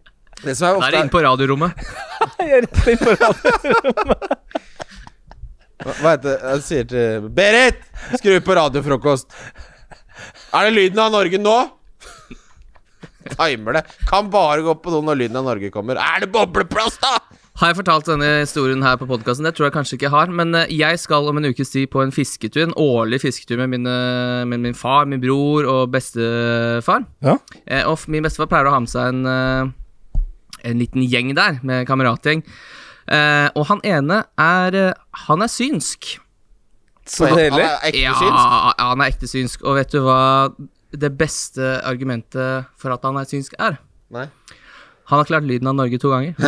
Det 0.40 0.54
som 0.56 0.70
er 0.70 0.78
ofte 0.78 0.90
det 0.94 1.00
inne 1.02 1.12
på 1.12 1.20
radiorommet. 1.24 1.82
Jeg 2.40 2.54
er 2.56 2.62
rett 2.64 2.86
inn 2.92 3.00
på 3.02 3.16
radiorommet. 3.20 4.38
Hva 5.80 5.92
hva 5.96 6.14
heter 6.14 6.28
det? 6.28 6.38
Jeg 6.44 6.64
sier 6.66 6.88
til 6.88 7.28
Berit! 7.36 7.84
Skru 8.20 8.34
på 8.44 8.56
radiofrokost. 8.56 9.36
Er 10.56 10.66
det 10.68 10.72
lyden 10.76 11.00
av 11.00 11.12
Norge 11.14 11.40
nå? 11.40 11.56
Timer 13.30 13.78
det. 13.78 13.84
Kan 14.08 14.28
bare 14.32 14.64
gå 14.64 14.74
på 14.80 14.92
do 14.92 15.00
når 15.04 15.20
lyden 15.22 15.40
av 15.40 15.46
Norge 15.48 15.70
kommer. 15.72 16.00
Er 16.00 16.24
det 16.24 16.30
bobleplass, 16.32 16.96
da? 17.00 17.18
Har 17.60 17.74
jeg 17.74 17.76
fortalt 17.82 18.06
denne 18.08 18.28
historien 18.40 18.80
her 18.80 18.94
på 18.96 19.04
podkasten? 19.04 19.44
Det 19.44 19.50
tror 19.52 19.66
jeg 19.66 19.74
kanskje 19.74 19.96
ikke 19.98 20.06
jeg 20.06 20.14
har. 20.14 20.30
Men 20.32 20.54
eh, 20.56 20.70
jeg 20.72 20.96
skal 21.02 21.26
om 21.28 21.36
en 21.36 21.48
ukes 21.50 21.68
tid 21.68 21.90
på 21.92 22.00
en 22.00 22.12
fisketur, 22.14 22.62
en 22.64 22.72
årlig 22.80 23.18
fisketur 23.20 23.60
med, 23.60 23.68
mine, 23.74 23.96
med 24.48 24.62
min 24.64 24.76
far, 24.78 25.04
min 25.10 25.20
bror 25.20 25.68
og 25.68 25.90
bestefar. 25.92 27.04
Ja. 27.20 27.34
Eh, 27.66 27.84
og 27.84 28.00
min 28.08 28.24
bestefar 28.24 28.48
pleier 28.48 28.70
å 28.70 28.72
ha 28.72 28.80
med 28.80 28.88
seg 28.88 29.12
en, 29.12 29.20
eh, 29.28 30.24
en 30.72 30.80
liten 30.80 31.04
gjeng 31.04 31.34
der, 31.36 31.60
med 31.60 31.84
kameratgjeng. 31.90 32.40
Eh, 33.12 33.50
og 33.52 33.68
han 33.68 33.84
ene 33.84 34.22
er 34.40 34.80
Han 35.26 35.42
er 35.44 35.52
synsk. 35.52 36.14
Så 37.04 37.26
Han 37.28 37.42
deilig. 37.42 37.60
er 37.60 37.88
ekte 37.90 38.04
Ja, 38.06 38.16
synsk. 38.16 38.40
ja, 38.40 38.88
han 38.88 39.00
er 39.04 39.12
ekte 39.12 39.28
synsk. 39.28 39.62
Og 39.68 39.76
vet 39.76 39.92
du 39.92 40.00
hva 40.00 40.20
det 40.96 41.12
beste 41.18 41.76
argumentet 41.84 42.72
for 42.80 42.96
at 42.96 43.04
han 43.04 43.20
er 43.20 43.28
synsk, 43.28 43.52
er? 43.60 43.76
Nei. 44.10 44.30
Han 45.10 45.18
har 45.18 45.26
klart 45.26 45.42
lyden 45.48 45.66
av 45.70 45.74
Norge 45.74 45.98
to 45.98 46.10
ganger. 46.12 46.34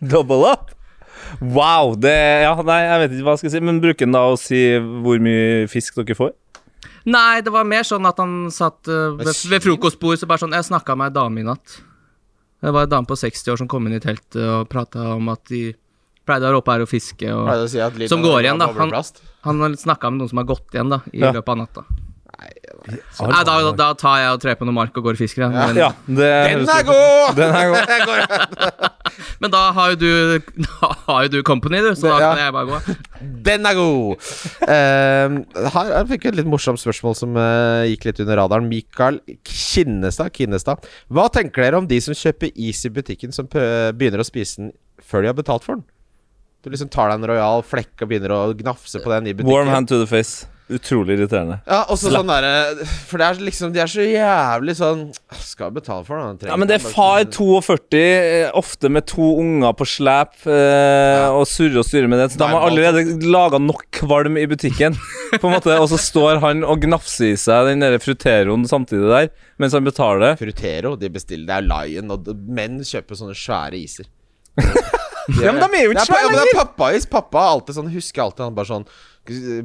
Double 0.00 0.44
up. 0.48 0.70
Wow. 1.40 1.94
Det 2.00 2.14
Ja, 2.44 2.54
nei, 2.66 2.80
jeg 2.86 3.00
vet 3.02 3.10
ikke 3.16 3.26
hva 3.26 3.34
jeg 3.36 3.42
skal 3.44 3.52
si. 3.54 3.60
Men 3.64 3.80
bruker 3.82 4.08
han 4.08 4.16
da 4.16 4.22
å 4.32 4.38
si 4.40 4.60
hvor 5.04 5.20
mye 5.22 5.66
fisk 5.70 6.00
dere 6.00 6.16
får? 6.18 6.32
Nei, 7.10 7.40
det 7.44 7.52
var 7.52 7.64
mer 7.68 7.84
sånn 7.86 8.04
at 8.08 8.18
han 8.20 8.48
satt 8.52 8.88
uh, 8.92 9.14
ved, 9.16 9.30
ved 9.48 9.64
frokostbord 9.64 10.18
så 10.20 10.26
bare 10.28 10.42
sånn 10.42 10.52
Jeg 10.52 10.66
snakka 10.68 10.96
med 11.00 11.10
ei 11.10 11.16
dame 11.16 11.40
i 11.40 11.46
natt. 11.46 11.78
Det 12.60 12.72
var 12.76 12.84
en 12.84 12.92
dame 12.92 13.08
på 13.08 13.16
60 13.16 13.54
år 13.54 13.60
som 13.62 13.68
kom 13.72 13.86
inn 13.88 13.96
i 13.96 14.02
teltet 14.04 14.36
og 14.44 14.66
prata 14.72 15.14
om 15.16 15.30
at 15.32 15.40
de 15.48 15.70
pleide 16.28 16.44
å 16.44 16.50
være 16.50 16.58
oppe 16.60 16.74
her 16.74 16.84
og 16.84 16.90
fiske. 16.90 17.24
Og 17.32 17.68
si 17.72 17.80
Som 18.10 18.20
går 18.24 18.44
igjen, 18.44 18.60
da. 18.60 18.68
Han- 18.76 18.92
han 19.48 19.76
snakka 19.80 20.10
med 20.12 20.20
noen 20.20 20.28
som 20.28 20.38
har 20.42 20.48
gått 20.50 20.68
igjen 20.76 20.90
da 20.92 20.98
i 21.12 21.20
Ja. 21.24 21.32
løpet 21.32 21.48
av 21.48 21.56
natta. 21.62 21.84
Nei, 22.40 22.98
Nei, 23.20 23.42
da, 23.44 23.54
da 23.76 23.88
tar 23.98 24.20
jeg 24.22 24.32
og 24.34 24.40
trer 24.42 24.56
på 24.56 24.64
noe 24.68 24.76
mark 24.76 24.96
og 24.96 25.04
går 25.04 25.18
og 25.18 25.20
fisker. 25.20 25.44
Ja. 25.44 25.66
Men, 25.68 25.76
Ja, 25.76 25.90
Den 26.06 26.70
er 26.72 26.86
god! 26.88 27.36
Den 27.36 27.52
er 27.52 28.06
god. 28.08 28.90
Men 29.42 29.52
da 29.52 29.60
har 29.76 29.92
jo 29.92 29.98
du 30.00 30.10
Da 30.64 30.90
har 31.06 31.26
jo 31.26 31.32
du 31.34 31.38
company, 31.46 31.80
du, 31.84 31.90
så 31.98 32.08
da 32.08 32.18
Ja. 32.20 32.30
kan 32.34 32.42
jeg 32.44 32.54
bare 32.56 32.66
gå. 32.70 32.96
Den 33.50 33.66
er 33.68 33.76
god! 33.78 34.30
Uh, 34.64 35.68
her, 35.76 35.92
her 35.98 36.08
fikk 36.10 36.26
vi 36.26 36.32
et 36.32 36.40
litt 36.40 36.50
morsomt 36.50 36.80
spørsmål 36.80 37.16
som 37.18 37.36
uh, 37.36 37.84
gikk 37.90 38.08
litt 38.10 38.20
under 38.24 38.40
radaren. 38.42 38.68
Mikael 38.70 39.20
Kinnestad, 39.44 40.32
Kinnestad. 40.36 40.86
Hva 41.12 41.28
tenker 41.32 41.66
dere 41.66 41.80
om 41.80 41.88
de 41.90 42.00
som 42.04 42.16
kjøper 42.16 42.52
is 42.56 42.84
i 42.86 42.92
butikken, 42.94 43.34
som 43.36 43.48
begynner 43.50 44.22
å 44.22 44.28
spise 44.28 44.62
den 44.62 44.72
før 45.04 45.24
de 45.24 45.32
har 45.32 45.36
betalt 45.38 45.64
for 45.66 45.78
den. 45.78 45.84
Du 46.60 46.68
liksom 46.68 46.90
tar 46.92 47.08
deg 47.08 47.20
en 47.22 47.28
royal 47.30 47.62
flekk 47.64 48.02
og 48.04 48.10
begynner 48.10 48.34
å 48.36 48.40
gnafse 48.56 49.00
på 49.00 49.12
den 49.14 49.30
i 49.30 49.32
butikken. 49.32 49.52
Warm 49.52 49.70
hand 49.72 49.88
to 49.88 49.96
the 50.00 50.08
face. 50.08 50.44
Utrolig 50.70 51.16
irriterende. 51.16 51.56
Ja, 51.66 51.80
og 51.90 51.98
så 51.98 52.12
sånn 52.12 52.28
derre 52.30 52.84
For 53.08 53.18
det 53.18 53.26
er 53.26 53.40
liksom 53.42 53.72
De 53.74 53.80
er 53.82 53.90
så 53.90 54.04
jævlig 54.06 54.76
sånn 54.78 55.02
Skal 55.42 55.72
betale 55.74 56.04
for 56.06 56.20
den. 56.20 56.38
Ja, 56.46 56.58
men 56.60 56.70
det 56.70 56.76
er 56.76 56.84
far 56.84 57.24
42, 57.26 58.00
eh, 58.00 58.50
ofte 58.56 58.90
med 58.92 59.08
to 59.10 59.32
unger 59.40 59.74
på 59.76 59.86
slep, 59.88 60.36
eh, 60.46 61.26
og 61.34 61.42
surre 61.50 61.82
og 61.82 61.86
styrer 61.86 62.08
med 62.10 62.22
det. 62.22 62.28
Så 62.32 62.40
de 62.40 62.48
har 62.52 62.66
allerede 62.68 63.02
laga 63.26 63.58
nok 63.62 63.84
kvalm 64.00 64.38
i 64.40 64.46
butikken, 64.50 64.96
på 65.34 65.48
en 65.48 65.56
måte, 65.56 65.74
og 65.74 65.88
så 65.90 65.98
står 66.00 66.40
han 66.44 66.64
og 66.66 66.84
gnafser 66.84 67.32
i 67.32 67.40
seg 67.40 67.70
den 67.70 67.84
der 67.84 67.98
fruteroen 68.02 68.66
samtidig 68.68 69.10
der, 69.10 69.30
mens 69.60 69.76
han 69.76 69.86
betaler. 69.86 70.38
Frutero, 70.40 70.94
de 71.00 71.12
bestiller 71.12 71.48
Det 71.50 71.58
er 71.58 71.68
Lion, 71.68 72.14
og 72.14 72.30
menn 72.46 72.80
kjøper 72.86 73.18
sånne 73.20 73.36
svære 73.38 73.80
iser. 73.80 74.10
Ja, 75.38 75.52
men 75.52 75.60
de 75.62 75.78
er 75.78 75.84
jo 75.86 75.92
ikke 75.92 76.02
ja, 76.02 76.08
svære 76.08 76.42
er 76.42 76.56
pappais. 76.56 77.06
Pappa 77.06 77.44
alltid 77.52 77.76
sånn 77.76 77.90
husker 77.92 78.24
alltid 78.24 78.48
han 78.48 78.56
bare 78.56 78.70
sånn 78.70 78.86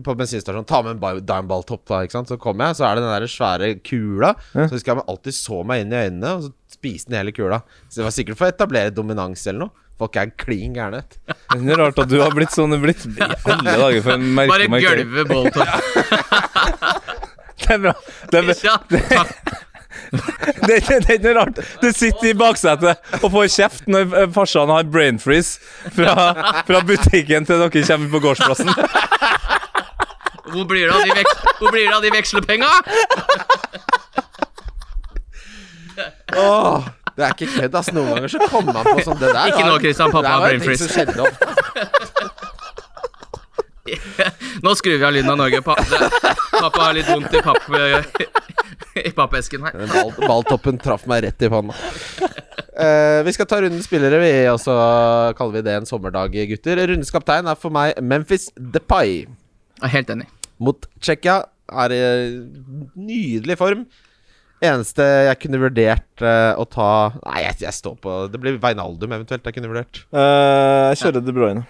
På 0.05 0.13
bensinstasjonen 0.19 0.65
Ta 0.69 0.81
med 0.85 0.91
en 0.95 0.99
ba- 1.01 1.13
dimeball-topp, 1.19 1.83
da. 1.89 2.01
Ikke 2.05 2.11
sant 2.17 2.29
Så 2.31 2.37
kommer 2.41 2.67
jeg, 2.69 2.77
så 2.79 2.85
er 2.89 2.95
det 2.99 3.03
den 3.05 3.13
der 3.15 3.27
svære 3.31 3.69
kula. 3.85 4.33
Så 4.53 4.69
husker 4.75 4.91
jeg 4.93 4.99
man 5.01 5.09
alltid 5.13 5.33
så 5.37 5.63
meg 5.65 5.81
inn 5.85 5.93
i 5.95 6.01
øynene, 6.05 6.35
og 6.37 6.43
så 6.47 6.51
spiste 6.75 7.09
den 7.13 7.19
hele 7.21 7.31
kula. 7.35 7.61
Så 7.89 8.01
det 8.01 8.07
var 8.09 8.15
sikkert 8.15 8.37
for 8.39 8.45
å 8.49 8.53
etablere 8.53 8.93
dominans 8.93 9.45
eller 9.47 9.65
noe. 9.67 9.73
Folk 9.95 10.17
er 10.19 10.27
klin 10.35 10.73
gærne. 10.75 10.99
Det 11.07 11.71
er 11.71 11.77
rart 11.79 11.99
at 12.03 12.09
du 12.11 12.17
har 12.19 12.33
blitt 12.35 12.51
sånn 12.51 12.75
blitt 12.83 13.05
i 13.07 13.13
alle 13.23 13.77
dager 13.79 14.01
for 14.03 14.17
en 14.17 14.25
Bare 14.41 14.67
merkelig 14.67 14.71
markering. 14.73 15.07
gølve 15.07 15.23
Bolton. 15.29 15.67
Det 17.55 17.71
er 17.71 17.79
bra. 17.81 17.93
Det 18.29 18.37
er, 18.41 18.49
bra. 18.49 18.73
Det, 18.91 18.99
er 18.99 19.21
ikke- 19.21 19.61
det 20.67 20.77
er 20.79 20.99
ikke 20.99 21.17
noe 21.25 21.35
rart. 21.39 21.61
Du 21.81 21.87
sitter 21.91 22.31
i 22.31 22.33
baksetet 22.37 23.21
og 23.21 23.29
får 23.33 23.47
kjeft 23.55 23.87
når 23.91 24.03
eh, 24.21 24.27
farsan 24.35 24.71
har 24.73 24.87
brain 24.89 25.19
freeze 25.21 25.59
fra, 25.95 26.13
fra 26.67 26.81
butikken 26.85 27.47
til 27.47 27.61
dere 27.63 27.85
kommer 27.87 28.11
på 28.15 28.23
gårdsplassen. 28.27 28.71
Hvor 30.55 30.65
blir 30.69 30.85
det 30.87 30.93
av 30.95 31.01
de, 31.03 31.11
veks 31.17 31.33
Hvor 31.59 31.71
blir 31.73 31.87
det 31.87 31.95
av 31.95 32.03
de 32.05 32.11
vekslepenga? 32.13 32.69
Åh, 36.35 36.87
det 37.15 37.23
er 37.23 37.31
ikke 37.33 37.47
kødd, 37.55 37.75
ass. 37.79 37.91
Noen 37.95 38.11
ganger 38.13 38.29
så 38.31 38.39
kommer 38.51 38.73
man 38.75 38.83
på 38.87 39.03
sånn 39.05 39.19
Det 39.21 39.29
der 39.31 39.53
Ikke 39.53 39.65
nå, 39.67 39.77
Christian. 39.83 40.11
Pappa 40.11 40.29
har 40.35 40.41
brain 40.45 40.61
freeze. 40.63 40.85
Nå 44.65 44.73
skrur 44.75 44.97
vi 44.97 45.05
av 45.05 45.13
lyden 45.13 45.29
av 45.31 45.37
Norge. 45.37 45.61
Pa 45.61 45.75
pappa 46.59 46.81
har 46.87 46.93
litt 46.97 47.09
vondt 47.09 47.33
i, 47.35 47.41
papp 47.45 47.67
i 49.09 49.13
pappesken 49.15 49.65
her. 49.67 49.75
Ball, 49.91 50.13
balltoppen 50.25 50.79
traff 50.81 51.05
meg 51.09 51.25
rett 51.27 51.45
i 51.45 51.51
panna. 51.51 51.75
Uh, 52.75 53.21
vi 53.23 53.31
skal 53.35 53.47
ta 53.47 53.61
rundens 53.63 53.87
spillere, 53.87 54.19
vi, 54.19 54.31
og 54.51 54.59
så 54.59 54.75
kaller 55.37 55.59
vi 55.59 55.65
det 55.67 55.75
en 55.79 55.87
sommerdag, 55.87 56.35
gutter. 56.51 56.81
Rundens 56.89 57.13
kaptein 57.13 57.47
er 57.47 57.59
for 57.59 57.73
meg 57.75 57.95
Memphis 58.03 58.49
Depay. 58.57 59.21
Jeg 59.79 59.87
er 59.87 59.93
helt 59.93 60.11
enig. 60.11 60.27
Mot 60.63 60.87
Tsjekkia 60.99 61.43
er 61.85 61.95
i 61.95 62.01
nydelig 62.95 63.57
form. 63.59 63.85
Eneste 64.65 65.05
jeg 65.27 65.39
kunne 65.43 65.59
vurdert 65.61 66.23
uh, 66.23 66.55
å 66.55 66.63
ta 66.71 66.89
Nei, 67.19 67.41
jeg, 67.43 67.57
jeg 67.65 67.75
står 67.75 67.97
på 67.99 68.13
Det 68.31 68.39
blir 68.39 68.55
Veinaldum 68.63 69.11
eventuelt 69.11 69.43
jeg 69.45 69.57
kunne 69.57 69.71
vurdert. 69.71 70.05
Uh, 70.15 70.93
jeg 70.93 71.03
kjører 71.03 71.25
De 71.25 71.35
Bruyne. 71.35 71.65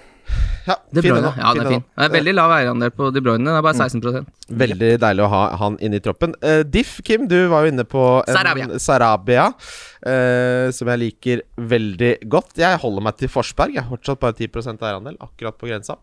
Ja, 0.65 0.75
De 0.89 1.01
Bruyne. 1.03 1.29
Ja, 1.37 1.51
det 1.53 1.61
er 1.61 1.69
fin. 1.75 1.83
Det 1.85 2.05
er 2.07 2.13
veldig 2.15 2.33
lav 2.33 2.53
eierandel 2.55 2.91
på 2.95 3.09
De 3.13 3.21
Bruyne. 3.21 3.45
Det 3.45 3.59
er 3.59 3.65
bare 3.65 3.77
16% 3.77 4.55
Veldig 4.61 4.91
deilig 5.03 5.25
å 5.25 5.29
ha 5.29 5.41
han 5.61 5.77
inne 5.83 5.99
i 5.99 6.03
troppen. 6.03 6.33
Uh, 6.41 6.63
Diff, 6.65 6.97
Kim, 7.05 7.27
du 7.29 7.37
var 7.51 7.65
jo 7.65 7.73
inne 7.73 7.85
på 7.89 8.05
en 8.23 8.37
Sarabia. 8.37 8.69
Sarabia 8.81 9.45
uh, 9.53 10.67
som 10.73 10.91
jeg 10.93 11.03
liker 11.03 11.45
veldig 11.73 12.13
godt. 12.31 12.57
Jeg 12.61 12.81
holder 12.81 13.05
meg 13.05 13.19
til 13.21 13.31
Forsberg. 13.31 13.77
Jeg 13.77 13.85
har 13.85 13.93
fortsatt 13.93 14.21
bare 14.21 14.37
10% 14.41 14.81
eierandel, 14.81 15.19
akkurat 15.21 15.59
på 15.61 15.69
grensa. 15.69 15.99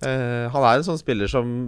Uh, 0.00 0.48
han 0.54 0.62
er 0.62 0.78
en 0.78 0.88
sånn 0.88 1.00
spiller 1.00 1.30
som 1.30 1.58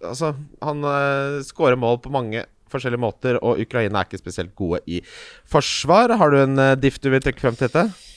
Altså, 0.00 0.30
han 0.64 0.78
uh, 0.80 1.42
scorer 1.44 1.76
mål 1.76 1.98
på 2.00 2.08
mange 2.08 2.46
forskjellige 2.72 3.02
måter, 3.02 3.36
og 3.44 3.58
Ukraina 3.60 4.00
er 4.00 4.06
ikke 4.08 4.22
spesielt 4.22 4.54
gode 4.56 4.78
i 4.88 5.02
forsvar. 5.44 6.14
Har 6.16 6.32
du 6.32 6.38
en 6.40 6.62
diff 6.80 6.96
du 7.02 7.10
vil 7.12 7.20
trekke 7.20 7.42
frem 7.42 7.58
til 7.58 7.68
dette? 7.68 8.09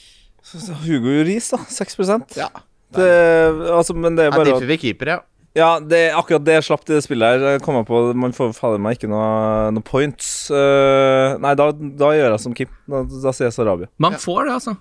Hugo 0.86 1.14
Juris, 1.20 1.50
da. 1.54 1.58
6% 1.72 2.36
Ja. 2.38 2.50
det, 2.96 3.10
altså, 3.72 3.96
Men 3.96 4.16
det 4.16 4.26
er 4.26 4.32
Jeg 4.32 4.38
bare 4.38 4.46
differ 4.52 4.68
vi 4.68 4.78
keeper, 4.78 5.06
ja. 5.16 5.20
Ja, 5.56 5.80
det 5.80 6.08
akkurat 6.18 6.42
det 6.48 6.54
jeg 6.56 6.64
slapp 6.66 6.86
det 6.90 7.04
spillet 7.06 7.36
her. 7.36 7.44
Jeg 7.54 7.62
kommer 7.62 7.84
på 7.86 8.00
Man 8.18 8.32
får 8.34 8.56
fader 8.58 8.80
meg 8.82 8.98
ikke 8.98 9.10
noe, 9.12 9.70
noe 9.76 9.84
points. 9.86 10.50
Uh, 10.50 11.38
nei, 11.44 11.54
da, 11.60 11.68
da 11.72 12.10
gjør 12.18 12.32
jeg 12.34 12.42
som 12.42 12.56
Kim. 12.58 12.72
Da, 12.90 13.04
da 13.06 13.34
sier 13.38 13.52
jeg 13.52 13.54
Sarabia. 13.54 13.88
Man 14.02 14.18
får 14.18 14.48
det, 14.48 14.56
altså. 14.58 14.74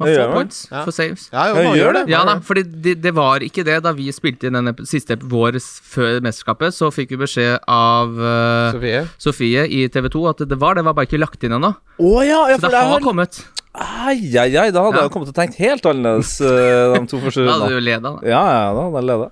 Man 0.00 0.08
Ja, 0.08 0.24
får 0.24 0.32
points 0.32 0.58
Ja. 0.70 0.82
for 0.86 0.96
saves. 0.96 1.28
Ja, 1.30 1.44
jo, 1.50 1.54
man 1.60 1.76
gjør 1.76 1.78
gjør 1.84 1.92
det. 1.98 2.02
Ja 2.08 2.24
da, 2.24 2.34
fordi 2.40 2.62
det, 2.64 2.94
det 3.04 3.12
var 3.14 3.44
ikke 3.44 3.62
det 3.68 3.82
da 3.84 3.92
vi 3.92 4.08
spilte 4.16 4.48
inn 4.48 4.56
den 4.58 4.74
siste 4.88 5.14
vår 5.20 5.60
før 5.60 6.18
mesterskapet. 6.24 6.72
Så 6.74 6.88
fikk 6.90 7.12
vi 7.14 7.20
beskjed 7.20 7.60
av 7.68 8.10
uh, 8.16 8.72
Sofie? 8.74 9.04
Sofie 9.20 9.66
i 9.68 9.84
TV 9.92 10.08
2 10.10 10.24
at 10.32 10.42
det 10.48 10.58
var 10.58 10.74
det, 10.80 10.86
var 10.88 10.96
bare 10.96 11.06
ikke 11.06 11.20
lagt 11.20 11.44
inn 11.44 11.52
ennå. 11.54 11.74
Å 12.00 12.12
ja, 12.26 12.40
ja, 12.50 12.56
Så 12.56 12.66
det 12.66 12.74
det 12.74 12.82
har 12.96 13.04
kommet. 13.04 13.44
Ai, 13.74 14.16
ai, 14.34 14.48
ai, 14.58 14.70
da 14.74 14.82
hadde 14.82 14.96
Ja. 14.98 15.02
jeg 15.06 15.12
kommet 15.14 15.28
til 15.30 15.34
å 15.36 15.40
tenke 15.40 15.60
helt 15.62 15.84
annerledes 15.86 16.32
eh, 16.42 16.94
de 16.96 17.06
to 17.06 17.20
første 17.22 17.44
Da 17.46 17.52
hadde 17.60 17.68
du 17.70 17.78
du 17.78 17.84
leda. 17.86 18.00
da. 18.16 18.26
Ja, 18.26 18.40
ja, 18.50 18.64
da 18.74 18.86
hadde 18.88 18.98
jeg 19.02 19.08
leda. 19.12 19.28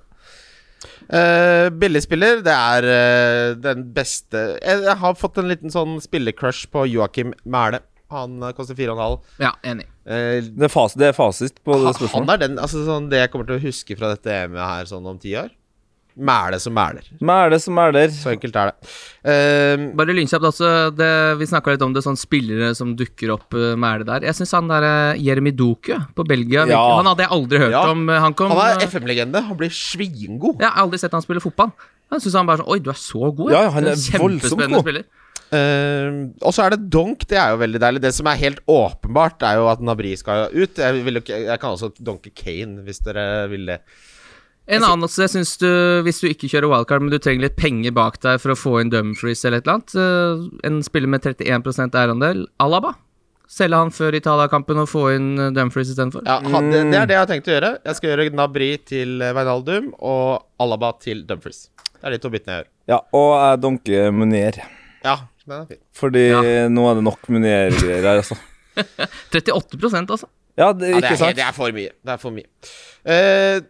Uh, 1.08 1.70
billigspiller, 1.80 2.42
det 2.44 2.52
er 2.52 2.84
uh, 2.84 3.54
den 3.64 3.86
beste 3.96 4.42
jeg, 4.60 4.82
jeg 4.84 4.96
har 5.00 5.14
fått 5.16 5.38
en 5.40 5.48
liten 5.48 5.72
sånn 5.72 5.94
spillercrush 6.04 6.66
på 6.70 6.82
Joakim 6.92 7.32
Mæle. 7.48 7.80
Han 8.12 8.38
eh, 8.44 8.52
koster 8.56 8.76
4,5. 8.76 9.16
Ja, 9.40 9.50
enig. 9.68 9.84
Uh, 10.08 10.38
Det, 10.44 10.68
er 10.68 10.72
fas- 10.72 10.94
det 10.96 11.10
er 11.10 11.16
fasit 11.16 11.58
på 11.64 11.74
det 11.80 11.88
han 11.90 11.96
spørsmålet. 11.96 12.30
er 12.36 12.42
den 12.46 12.60
Altså 12.60 12.84
sånn 12.86 13.08
det 13.12 13.18
jeg 13.24 13.32
kommer 13.32 13.48
til 13.50 13.58
å 13.58 13.64
huske 13.66 13.96
fra 13.98 14.12
dette 14.14 14.32
EM-et 14.32 14.62
her 14.64 14.88
sånn 14.88 15.08
om 15.10 15.18
ti 15.20 15.34
år. 15.36 15.50
Mæle 16.18 16.58
som 16.58 16.74
mæler. 16.74 17.04
Mæle 17.22 17.58
som 17.62 17.74
mæler. 17.78 18.08
Så 18.10 18.32
enkelt 18.32 18.56
er 18.58 18.72
det. 18.72 18.88
Uh, 19.28 19.84
Bare 19.98 20.14
lynkjapt 20.16 20.44
også, 20.48 20.70
det, 20.98 21.10
vi 21.38 21.46
snakka 21.46 21.74
litt 21.76 21.84
om 21.86 21.92
det, 21.94 22.02
sånn 22.02 22.18
spillere 22.18 22.72
som 22.74 22.96
dukker 22.98 23.30
opp 23.36 23.54
uh, 23.54 23.76
mæle 23.78 24.06
der. 24.08 24.26
Jeg 24.26 24.34
syns 24.40 24.56
han 24.58 24.70
der 24.70 24.86
uh, 24.88 25.20
Jeremy 25.22 25.52
Doku 25.54 25.94
på 26.18 26.26
Belgia 26.26 26.64
Ja. 26.66 26.80
Han 26.98 27.06
hadde 27.12 27.22
jeg 27.26 27.34
aldri 27.38 27.62
hørt 27.62 27.76
Ja. 27.76 27.84
om. 27.92 28.08
uh, 28.10 28.18
Han 28.24 28.34
kom 28.34 28.50
han 28.56 28.74
er 28.80 28.86
FM-legende. 28.88 29.44
Han 29.46 29.56
blir 29.60 29.70
svingod. 29.70 30.58
Jeg 30.58 30.68
har 30.70 30.82
aldri 30.84 30.98
sett 30.98 31.14
han 31.14 31.22
spille 31.22 31.40
fotball. 31.44 31.70
Jeg 32.10 32.24
synes 32.24 32.34
han 32.40 32.46
bare 32.48 32.62
sånn 32.62 32.72
Oi, 32.72 32.78
du 32.82 32.90
er 32.90 32.98
så 32.98 33.30
god, 33.36 33.50
Ja, 33.52 33.64
han 33.70 33.84
er 33.86 33.94
Kjempespennende 34.00 34.78
god. 34.80 34.86
spiller. 34.88 35.08
Uh, 35.48 36.28
og 36.44 36.52
så 36.52 36.66
er 36.66 36.74
det 36.74 36.90
donk. 36.92 37.22
Det 37.28 37.38
er 37.40 37.54
jo 37.54 37.60
veldig 37.62 37.80
deilig. 37.80 38.02
Det 38.04 38.10
som 38.16 38.26
er 38.28 38.36
helt 38.42 38.58
åpenbart, 38.68 39.40
er 39.48 39.56
jo 39.62 39.68
at 39.70 39.80
Nabri 39.80 40.10
skal 40.20 40.50
ut. 40.52 40.76
Jeg, 40.82 41.04
vil 41.06 41.22
jeg 41.24 41.60
kan 41.62 41.70
også 41.72 41.92
donke 42.04 42.32
Kane, 42.36 42.82
hvis 42.84 43.00
dere 43.06 43.46
vil 43.48 43.64
det. 43.70 43.78
En 44.68 44.84
annen 44.84 45.06
også, 45.06 45.22
jeg 45.24 45.30
synes 45.32 45.54
du, 45.62 45.68
Hvis 46.04 46.18
du 46.20 46.26
ikke 46.28 46.48
kjører 46.52 46.68
wildcard, 46.68 47.00
men 47.04 47.12
du 47.12 47.18
trenger 47.22 47.46
litt 47.46 47.56
penger 47.56 47.94
bak 47.96 48.18
deg 48.20 48.40
for 48.42 48.52
å 48.52 48.56
få 48.58 48.74
inn 48.82 48.90
Dumfries 48.92 49.44
eller 49.48 49.62
et 49.62 49.68
eller 49.68 49.78
annet 49.78 49.94
uh, 49.96 50.66
En 50.68 50.82
spiller 50.84 51.08
med 51.08 51.24
31% 51.24 51.96
eierandel, 51.96 52.42
Alaba. 52.60 52.94
Selge 53.48 53.78
han 53.80 53.88
før 53.96 54.12
Italia-kampen 54.18 54.82
og 54.82 54.90
få 54.92 55.06
inn 55.14 55.30
uh, 55.40 55.46
Dumfries 55.56 55.88
istedenfor. 55.94 56.26
Ja, 56.28 56.36
det, 56.44 56.82
det 56.92 56.98
er 57.00 57.08
det 57.08 57.16
jeg 57.16 57.22
har 57.22 57.30
tenkt 57.30 57.48
å 57.48 57.54
gjøre. 57.54 57.70
Jeg 57.88 57.96
skal 57.96 58.12
gjøre 58.12 58.26
Nabri 58.36 58.68
til 58.90 59.16
Veinaldum 59.24 59.88
og 60.04 60.44
Alaba 60.60 60.92
til 61.00 61.24
Dumfries. 61.28 61.70
Det 61.96 62.04
er 62.04 62.14
de 62.14 62.20
to 62.26 62.30
bitene 62.34 62.58
jeg 62.58 62.62
gjør. 62.66 62.68
Ja, 62.92 63.00
og 63.16 63.30
jeg 63.40 63.62
dunker 63.64 64.12
Munier. 64.14 64.60
Ja, 65.04 65.16
den 65.48 65.56
er 65.62 65.64
fin. 65.72 65.80
Fordi 65.96 66.26
Ja. 66.28 66.42
nå 66.68 66.84
er 66.90 67.00
det 67.00 67.06
nok 67.08 67.24
Munier-greier 67.32 68.04
her, 68.04 68.20
altså. 68.20 68.36
38 69.32 70.04
altså. 70.04 70.28
Ja, 70.58 70.72
det, 70.72 70.92
Ja, 70.92 71.00
det, 71.00 71.02
ikke 71.02 71.12
er, 71.14 71.18
sant? 71.24 71.36
det 71.38 71.44
er 71.48 71.56
for 71.56 71.72
mye. 71.74 71.90
Det 72.04 72.12
er 72.14 72.20
for 72.22 72.34
mye. 72.34 72.48
Eh, 73.08 73.60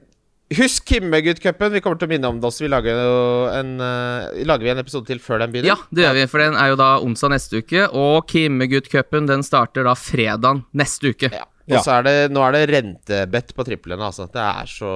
husk 0.57 0.89
Kimmegutt-cupen. 0.89 1.75
Vi 1.75 1.83
kommer 1.85 2.01
til 2.01 2.09
å 2.09 2.13
minne 2.15 2.31
om 2.33 2.41
det 2.41 2.49
også. 2.49 2.65
Vi 2.65 2.73
lager, 2.73 3.03
jo 3.05 3.19
en, 3.53 3.75
uh, 3.83 4.41
lager 4.49 4.69
vi 4.69 4.73
en 4.73 4.83
episode 4.85 5.11
til 5.11 5.21
før 5.23 5.45
den 5.45 5.53
begynner. 5.53 5.75
Ja, 5.75 5.79
det 5.93 6.07
gjør 6.07 6.19
vi, 6.21 6.25
for 6.33 6.45
den 6.45 6.59
er 6.59 6.73
jo 6.73 6.81
da 6.81 6.89
onsdag 7.05 7.35
neste 7.35 7.63
uke. 7.63 7.87
Og 7.93 8.27
Kimmegutt-cupen 8.33 9.29
den 9.31 9.47
starter 9.47 9.89
da 9.89 9.95
fredag 9.99 10.65
neste 10.77 11.15
uke. 11.15 11.33
Ja. 11.35 11.47
Og 11.69 11.85
så 11.85 11.99
er 11.99 12.05
det, 12.07 12.13
nå 12.33 12.41
er 12.47 12.55
det 12.55 12.63
rentebett 12.71 13.51
på 13.57 13.65
triplene, 13.67 14.01
altså. 14.07 14.25
Det 14.33 14.41
er 14.41 14.71
så 14.73 14.93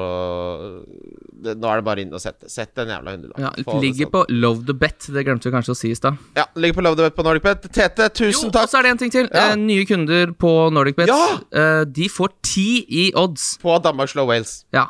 det, 1.43 1.57
Nå 1.61 1.69
er 1.69 1.83
det 1.83 1.85
bare 1.85 2.05
inn 2.05 2.15
og 2.17 2.23
sette. 2.23 2.49
Sett 2.53 2.73
den 2.79 2.93
jævla 2.95 3.13
hundrelappen. 3.13 3.45
Ja, 3.45 3.51
det 3.59 3.77
ligger 3.83 4.09
sånn. 4.09 4.13
på 4.15 4.23
Love 4.33 4.65
the 4.71 4.77
Bet, 4.81 5.09
det 5.13 5.25
glemte 5.27 5.51
vi 5.51 5.55
kanskje 5.55 5.75
å 5.75 5.79
si 5.79 5.93
i 5.93 5.99
stad. 5.99 6.17
Ja, 6.39 6.47
ligger 6.57 6.81
på 6.81 6.87
Love 6.87 7.01
the 7.01 7.11
Bet 7.11 7.19
på 7.19 7.27
NordicBet. 7.27 7.69
Tete, 7.69 8.09
tusen 8.17 8.49
Jo, 8.49 8.55
og 8.55 8.73
så 8.73 8.81
er 8.81 8.89
det 8.89 8.95
en 8.95 9.03
ting 9.05 9.13
til. 9.13 9.29
Ja. 9.29 9.51
Eh, 9.51 9.59
nye 9.61 9.85
kunder 9.89 10.33
på 10.33 10.55
NordicBet. 10.73 11.13
Ja! 11.13 11.37
Eh, 11.53 11.85
de 11.93 12.09
får 12.13 12.33
ti 12.41 12.69
i 12.89 13.07
odds. 13.21 13.59
på 13.63 13.77
Danmark 13.85 14.15
slår 14.15 14.31
Wales. 14.33 14.57
Ja. 14.73 14.89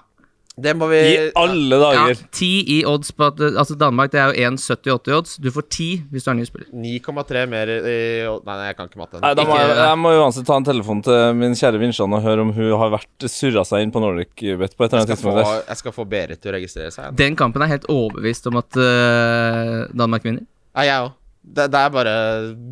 Det 0.63 0.75
må 0.79 0.89
vi 0.91 1.01
I 1.01 1.15
alle 1.39 1.79
dager. 1.81 1.97
ja 1.97 2.05
dager. 2.09 2.23
ti 2.35 2.51
i 2.77 2.79
odds 2.89 3.13
på 3.17 3.29
at 3.31 3.41
Altså 3.51 3.77
Danmark 3.79 4.13
det 4.13 4.21
er 4.23 4.33
jo 4.33 4.51
1,78 4.53 5.11
i 5.11 5.17
odds. 5.17 5.37
Du 5.43 5.51
får 5.55 5.67
10 5.69 5.89
hvis 6.13 6.27
du 6.27 6.31
er 6.33 6.39
ny 6.39 6.47
spiller. 6.49 6.69
9,3 6.73 7.45
mer 7.51 7.73
i 7.73 7.79
Nei, 7.83 8.57
nei, 8.57 8.67
jeg 8.71 8.79
kan 8.79 8.91
ikke 8.91 9.01
matte. 9.03 9.23
Nei, 9.23 9.33
da 9.39 9.47
må 9.49 9.59
jeg, 9.59 9.73
jeg 9.79 10.01
må 10.03 10.13
uansett 10.21 10.49
ta 10.49 10.59
en 10.61 10.69
telefon 10.69 11.03
til 11.07 11.39
min 11.39 11.57
kjære 11.59 11.81
Vinsjan 11.83 12.17
og 12.19 12.23
høre 12.25 12.47
om 12.47 12.53
hun 12.57 12.73
har 12.81 12.93
vært 12.95 13.29
surra 13.31 13.65
seg 13.69 13.87
inn 13.87 13.95
på 13.95 14.03
NordicBet 14.03 14.77
på 14.77 14.85
et 14.85 14.93
eller 14.93 15.03
annet 15.03 15.15
tidspunkt. 15.15 15.41
der. 15.43 15.65
jeg 15.69 15.83
skal 15.83 15.97
få 15.97 16.07
Berit 16.13 16.43
til 16.43 16.53
å 16.53 16.57
registrere 16.59 16.93
seg. 16.95 17.17
Den 17.19 17.39
kampen 17.39 17.65
er 17.65 17.73
helt 17.73 17.89
overbevist 17.93 18.47
om 18.51 18.61
at 18.61 18.79
uh, 18.79 19.89
Danmark 19.97 20.27
vinner. 20.27 20.47
Ja, 20.73 20.87
jeg 20.89 21.09
òg. 21.09 21.19
Det, 21.43 21.65
det 21.73 21.79
er 21.79 21.91
bare 21.91 22.13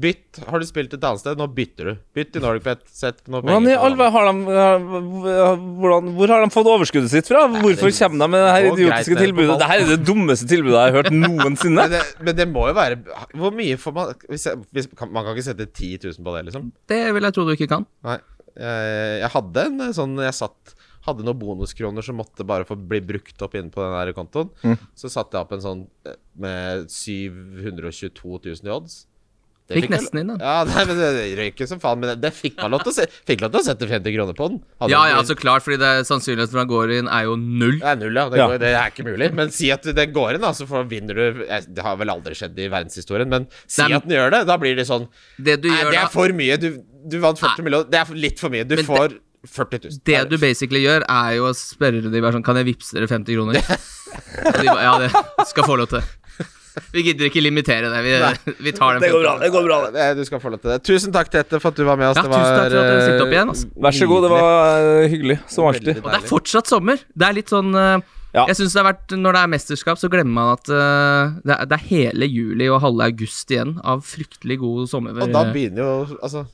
bytt. 0.02 0.38
Har 0.46 0.62
du 0.62 0.66
spilt 0.68 0.92
et 0.94 1.02
annet 1.02 1.18
sted, 1.18 1.38
nå 1.40 1.48
bytter 1.50 1.88
du. 1.90 1.96
Bytt 2.14 2.28
til 2.36 2.44
NordicBet. 2.44 2.84
Sett 2.94 3.18
noe 3.26 3.42
Hvordan 3.42 3.66
i 3.66 3.72
penger 3.72 3.86
all 3.86 3.96
verden 3.98 4.20
har 4.22 4.78
de 4.78 5.00
hvordan, 5.80 6.10
Hvor 6.14 6.32
har 6.32 6.44
de 6.44 6.50
fått 6.54 6.70
overskuddet 6.70 7.10
sitt 7.10 7.30
fra? 7.30 7.42
Hvorfor 7.50 7.90
det 7.90 7.96
kommer 7.98 8.22
de 8.22 8.28
med 8.30 8.44
det 8.46 8.52
her 8.54 8.68
idiotiske 8.70 9.18
tilbudet? 9.18 9.58
Det 9.60 9.70
her 9.72 9.82
er 9.82 9.90
det 9.90 9.98
dummeste 10.06 10.46
tilbudet 10.50 10.76
jeg 10.76 10.86
har 10.86 10.98
hørt 11.00 11.10
noensinne. 11.16 11.82
Men 11.82 11.96
det, 11.96 12.02
men 12.22 12.38
det 12.38 12.46
må 12.52 12.68
jo 12.70 12.76
være 12.78 13.00
Hvor 13.42 13.56
mye 13.58 13.80
får 13.80 13.96
man 13.96 14.14
hvis 14.30 14.46
jeg, 14.46 14.62
hvis, 14.70 14.90
kan, 14.94 15.10
Man 15.10 15.26
kan 15.26 15.34
ikke 15.34 15.48
sette 15.50 15.66
10 15.66 16.06
000 16.06 16.22
på 16.26 16.36
det, 16.36 16.44
liksom? 16.50 16.70
Det 16.94 17.00
vil 17.16 17.26
jeg 17.26 17.36
tro 17.36 17.48
du 17.48 17.56
ikke 17.56 17.70
kan. 17.74 17.88
Nei. 18.06 18.20
Jeg, 18.54 19.18
jeg 19.24 19.30
hadde 19.34 19.66
en 19.66 19.82
eh, 19.86 19.92
sånn 19.96 20.16
Jeg 20.22 20.36
satt 20.36 20.74
hadde 21.10 21.26
noen 21.26 21.38
bonuskroner 21.40 22.06
som 22.06 22.18
måtte 22.20 22.46
bare 22.46 22.66
få 22.68 22.78
bli 22.78 23.02
brukt 23.12 23.44
opp 23.46 23.54
inn 23.58 23.70
på 23.74 23.82
den 23.84 23.94
der 23.98 24.14
kontoen. 24.16 24.50
Mm. 24.64 24.78
Så 24.98 25.12
satte 25.12 25.36
jeg 25.36 25.46
opp 25.46 25.54
en 25.56 25.64
sånn 25.64 25.86
eh, 26.08 26.18
med 26.40 26.90
722 26.90 28.40
000 28.48 28.68
i 28.70 28.74
odds. 28.74 29.00
Det 29.70 29.76
Fikk 29.76 29.84
fikk 29.86 29.92
nesten 29.92 30.18
inn, 30.18 30.30
da. 30.32 30.36
Ja, 30.42 30.54
nei, 30.66 30.82
men 30.88 30.96
det 30.98 31.26
røyker 31.38 31.68
som 31.70 31.78
faen. 31.78 32.00
Men 32.02 32.10
det, 32.10 32.16
det 32.24 32.32
fikk 32.34 32.56
man 32.58 32.72
lov 32.74 32.82
til 32.82 32.90
å 32.90 32.94
se, 32.96 33.04
Fikk 33.28 33.44
lov 33.44 33.52
til 33.54 33.60
å 33.60 33.66
sette 33.68 33.86
50 33.86 34.16
kroner 34.16 34.34
på 34.34 34.48
den. 34.50 34.58
Hadde 34.82 34.90
Ja, 34.96 35.02
ja, 35.12 35.20
så 35.28 35.36
klart, 35.38 35.62
fordi 35.62 35.78
det 35.78 35.90
sannsynligheten 36.08 36.50
for 36.50 36.58
at 36.58 36.66
den 36.66 36.72
går 36.72 36.94
inn, 36.96 37.10
er 37.14 37.28
jo 37.28 37.36
null. 37.38 37.76
Det 37.78 37.92
er 37.92 38.00
null, 38.00 38.18
ja. 38.18 38.26
Det, 38.32 38.40
Ja. 38.40 38.48
Går, 38.50 38.58
det 38.64 38.72
er 38.80 38.90
ikke 38.90 39.06
mulig. 39.06 39.30
Men 39.38 39.54
si 39.54 39.70
at 39.70 39.86
det 39.86 40.08
går 40.16 40.40
inn, 40.40 40.42
da, 40.42 40.50
så 40.58 40.66
får, 40.66 40.88
vinner 40.90 41.20
du 41.20 41.44
Det 41.46 41.86
har 41.86 42.02
vel 42.02 42.10
aldri 42.16 42.34
skjedd 42.34 42.58
i 42.58 42.66
verdenshistorien, 42.66 43.30
men 43.30 43.46
si 43.62 43.84
Nei, 43.84 43.94
at 44.00 44.10
den 44.10 44.16
gjør 44.18 44.34
det. 44.34 44.42
Da 44.50 44.58
blir 44.58 44.74
det 44.74 44.88
sånn 44.90 45.06
Det 45.38 45.60
du 45.62 45.70
Nei, 45.70 45.84
det 45.94 46.02
er 46.02 46.10
for 46.10 46.34
mye. 46.42 46.58
Du, 46.58 46.70
du 47.06 47.20
vant 47.22 47.38
40 47.38 47.68
millioner. 47.68 47.92
Det 47.94 48.02
er 48.02 48.22
litt 48.26 48.42
for 48.42 48.50
mye. 48.50 48.66
Du 48.66 48.74
får 48.82 49.20
40 49.48 49.84
000. 49.88 50.00
Det 50.04 50.22
du 50.28 50.36
basically 50.40 50.84
gjør, 50.84 51.06
er 51.08 51.36
jo 51.38 51.48
å 51.48 51.54
spørre 51.56 52.02
de 52.12 52.20
bare 52.20 52.36
sånn 52.36 52.44
Kan 52.44 52.58
jeg 52.60 52.68
vippse 52.72 52.96
dere 52.96 53.08
50 53.10 53.38
kroner? 53.38 53.60
Og 54.50 54.58
de 54.58 54.66
bare, 54.68 54.82
ja, 54.84 54.96
det 55.38 55.46
skal 55.48 55.68
få 55.68 55.78
lov 55.80 55.92
til. 55.92 56.04
Vi 56.94 57.02
gidder 57.02 57.28
ikke 57.28 57.42
limitere 57.42 57.90
det. 57.90 58.00
Vi, 58.04 58.12
vi 58.66 58.72
tar 58.76 58.96
den. 58.96 59.04
Det 59.04 59.10
går 59.14 59.24
bra. 59.24 59.34
det 59.40 59.50
går 59.54 59.66
bra 59.66 59.80
det. 59.94 60.06
Du 60.18 60.24
skal 60.26 60.42
få 60.42 60.52
lov 60.54 60.62
til 60.62 60.72
det. 60.74 60.78
Tusen 60.86 61.14
takk, 61.14 61.32
Tete, 61.32 61.60
for 61.62 61.72
at 61.72 61.80
du 61.80 61.84
var 61.88 61.98
med 62.00 62.12
oss. 62.12 62.20
Ja, 62.20 62.26
det 62.26 62.30
tusen 62.30 62.46
takk 62.46 62.70
for 62.70 62.80
at 62.80 62.94
dere 63.10 63.18
opp 63.24 63.26
eh, 63.26 63.36
igjen, 63.36 63.52
altså. 63.54 63.74
Vær 63.86 63.98
så 63.98 64.08
god, 64.10 64.24
det 64.26 64.32
var 64.34 64.86
eh, 64.86 65.10
hyggelig, 65.10 65.36
som 65.50 65.68
alltid. 65.70 66.00
Og 66.00 66.08
det 66.08 66.16
er 66.20 66.30
fortsatt 66.30 66.70
sommer. 66.70 67.04
Det 67.14 67.28
er 67.28 67.38
litt 67.40 67.52
sånn 67.52 67.74
eh, 67.74 67.92
Ja. 68.30 68.44
Jeg 68.46 68.60
synes 68.60 68.76
det 68.76 68.78
har 68.78 68.86
vært 68.86 69.12
Når 69.18 69.34
det 69.34 69.38
er 69.40 69.48
mesterskap, 69.50 69.98
så 69.98 70.06
glemmer 70.06 70.36
man 70.36 70.50
at 70.52 70.68
uh, 70.70 71.32
det, 71.42 71.50
er, 71.50 71.64
det 71.66 71.74
er 71.74 71.88
hele 71.88 72.28
juli 72.30 72.68
og 72.70 72.78
halve 72.84 73.08
august 73.10 73.50
igjen 73.50 73.72
av 73.82 74.04
fryktelig 74.06 74.60
god 74.60 74.84
sommer. 74.92 75.18
Og 75.18 75.34
da 75.34 75.42
begynner 75.50 75.82
jo 75.82 76.20
Altså, 76.20 76.44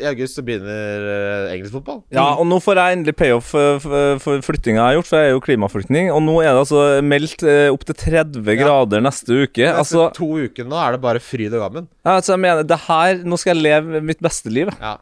i 0.00 0.06
august 0.10 0.38
så 0.38 0.42
begynner 0.46 1.04
uh, 1.06 1.52
engelsk 1.54 1.74
fotball. 1.76 2.00
Ja, 2.14 2.26
og 2.40 2.46
nå 2.50 2.58
får 2.64 2.80
jeg 2.80 2.96
endelig 2.98 3.14
payoff 3.18 3.52
eh, 3.58 3.86
for 4.22 4.44
flyttinga 4.46 4.78
jeg 4.80 4.86
har 4.86 4.96
gjort, 4.98 5.08
for 5.10 5.18
jeg 5.20 5.30
er 5.30 5.34
jo 5.36 5.42
klimaflyktning. 5.46 6.10
Og 6.14 6.20
nå 6.24 6.36
er 6.42 6.50
det 6.52 6.62
altså 6.64 6.84
meldt 7.06 7.44
eh, 7.46 7.68
opp 7.72 7.86
til 7.88 7.98
30 8.02 8.58
grader 8.60 9.04
neste 9.04 9.40
uke. 9.44 9.64
Neste 9.64 9.80
Altså, 9.82 10.06
to 10.16 10.28
uker 10.46 10.68
nå 10.68 10.78
er 10.82 10.96
det 10.96 11.02
bare 11.04 11.22
fryd 11.22 11.54
og 11.56 11.64
gammen. 11.66 11.88
ja, 12.04 12.16
altså, 12.18 12.34
jeg 12.34 12.42
mener, 12.46 12.66
det 12.66 12.78
her 12.86 13.22
Nå 13.26 13.38
skal 13.40 13.54
jeg 13.56 13.64
leve 13.68 14.00
mitt 14.04 14.22
beste 14.24 14.52
liv. 14.52 14.70
Ja. 14.80 14.96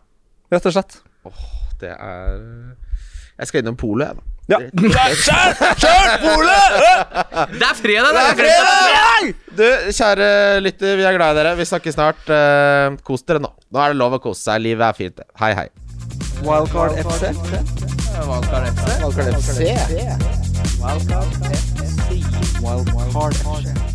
rett 0.52 0.66
og 0.70 0.74
slett. 0.76 0.98
Åh, 1.28 1.44
Det 1.80 1.90
er 1.94 2.40
Jeg 3.38 3.50
skal 3.50 3.64
innom 3.64 3.76
polet, 3.78 4.06
jeg, 4.08 4.16
da. 4.16 4.22
Ja. 4.44 4.58
Kjør! 4.60 5.54
Kjør, 5.80 6.10
polet! 6.20 6.74
Det 7.58 7.64
er 7.66 7.78
fredag! 7.78 8.10
Det 8.12 8.24
er 8.24 8.36
fredag! 8.40 9.30
Du, 9.54 9.64
kjære 9.96 10.28
lytter, 10.60 10.98
vi 11.00 11.06
er 11.08 11.16
glad 11.16 11.32
i 11.32 11.38
dere. 11.40 11.54
Vi 11.58 11.64
snakkes 11.68 11.96
snart. 11.96 12.20
Eh, 12.28 12.98
kos 13.06 13.24
dere 13.24 13.40
nå. 13.42 13.50
Nå 13.72 13.80
er 13.80 13.94
det 13.94 13.98
lov 14.02 14.18
å 14.18 14.20
kose 14.22 14.42
seg. 14.44 14.60
Livet 14.66 14.84
er 14.90 14.98
fint. 14.98 15.24
Hei, 15.40 15.52
hei. 15.56 15.68
Wildcard 16.44 17.00
FC. 17.00 17.32
Wildcard 18.28 18.68
FC. 18.74 18.84
Wildcard 19.00 19.32
FC. 19.40 19.58
Wildcard 20.84 21.34
FC. 21.40 21.64
Wildcard 22.60 23.42
FC. 23.42 23.93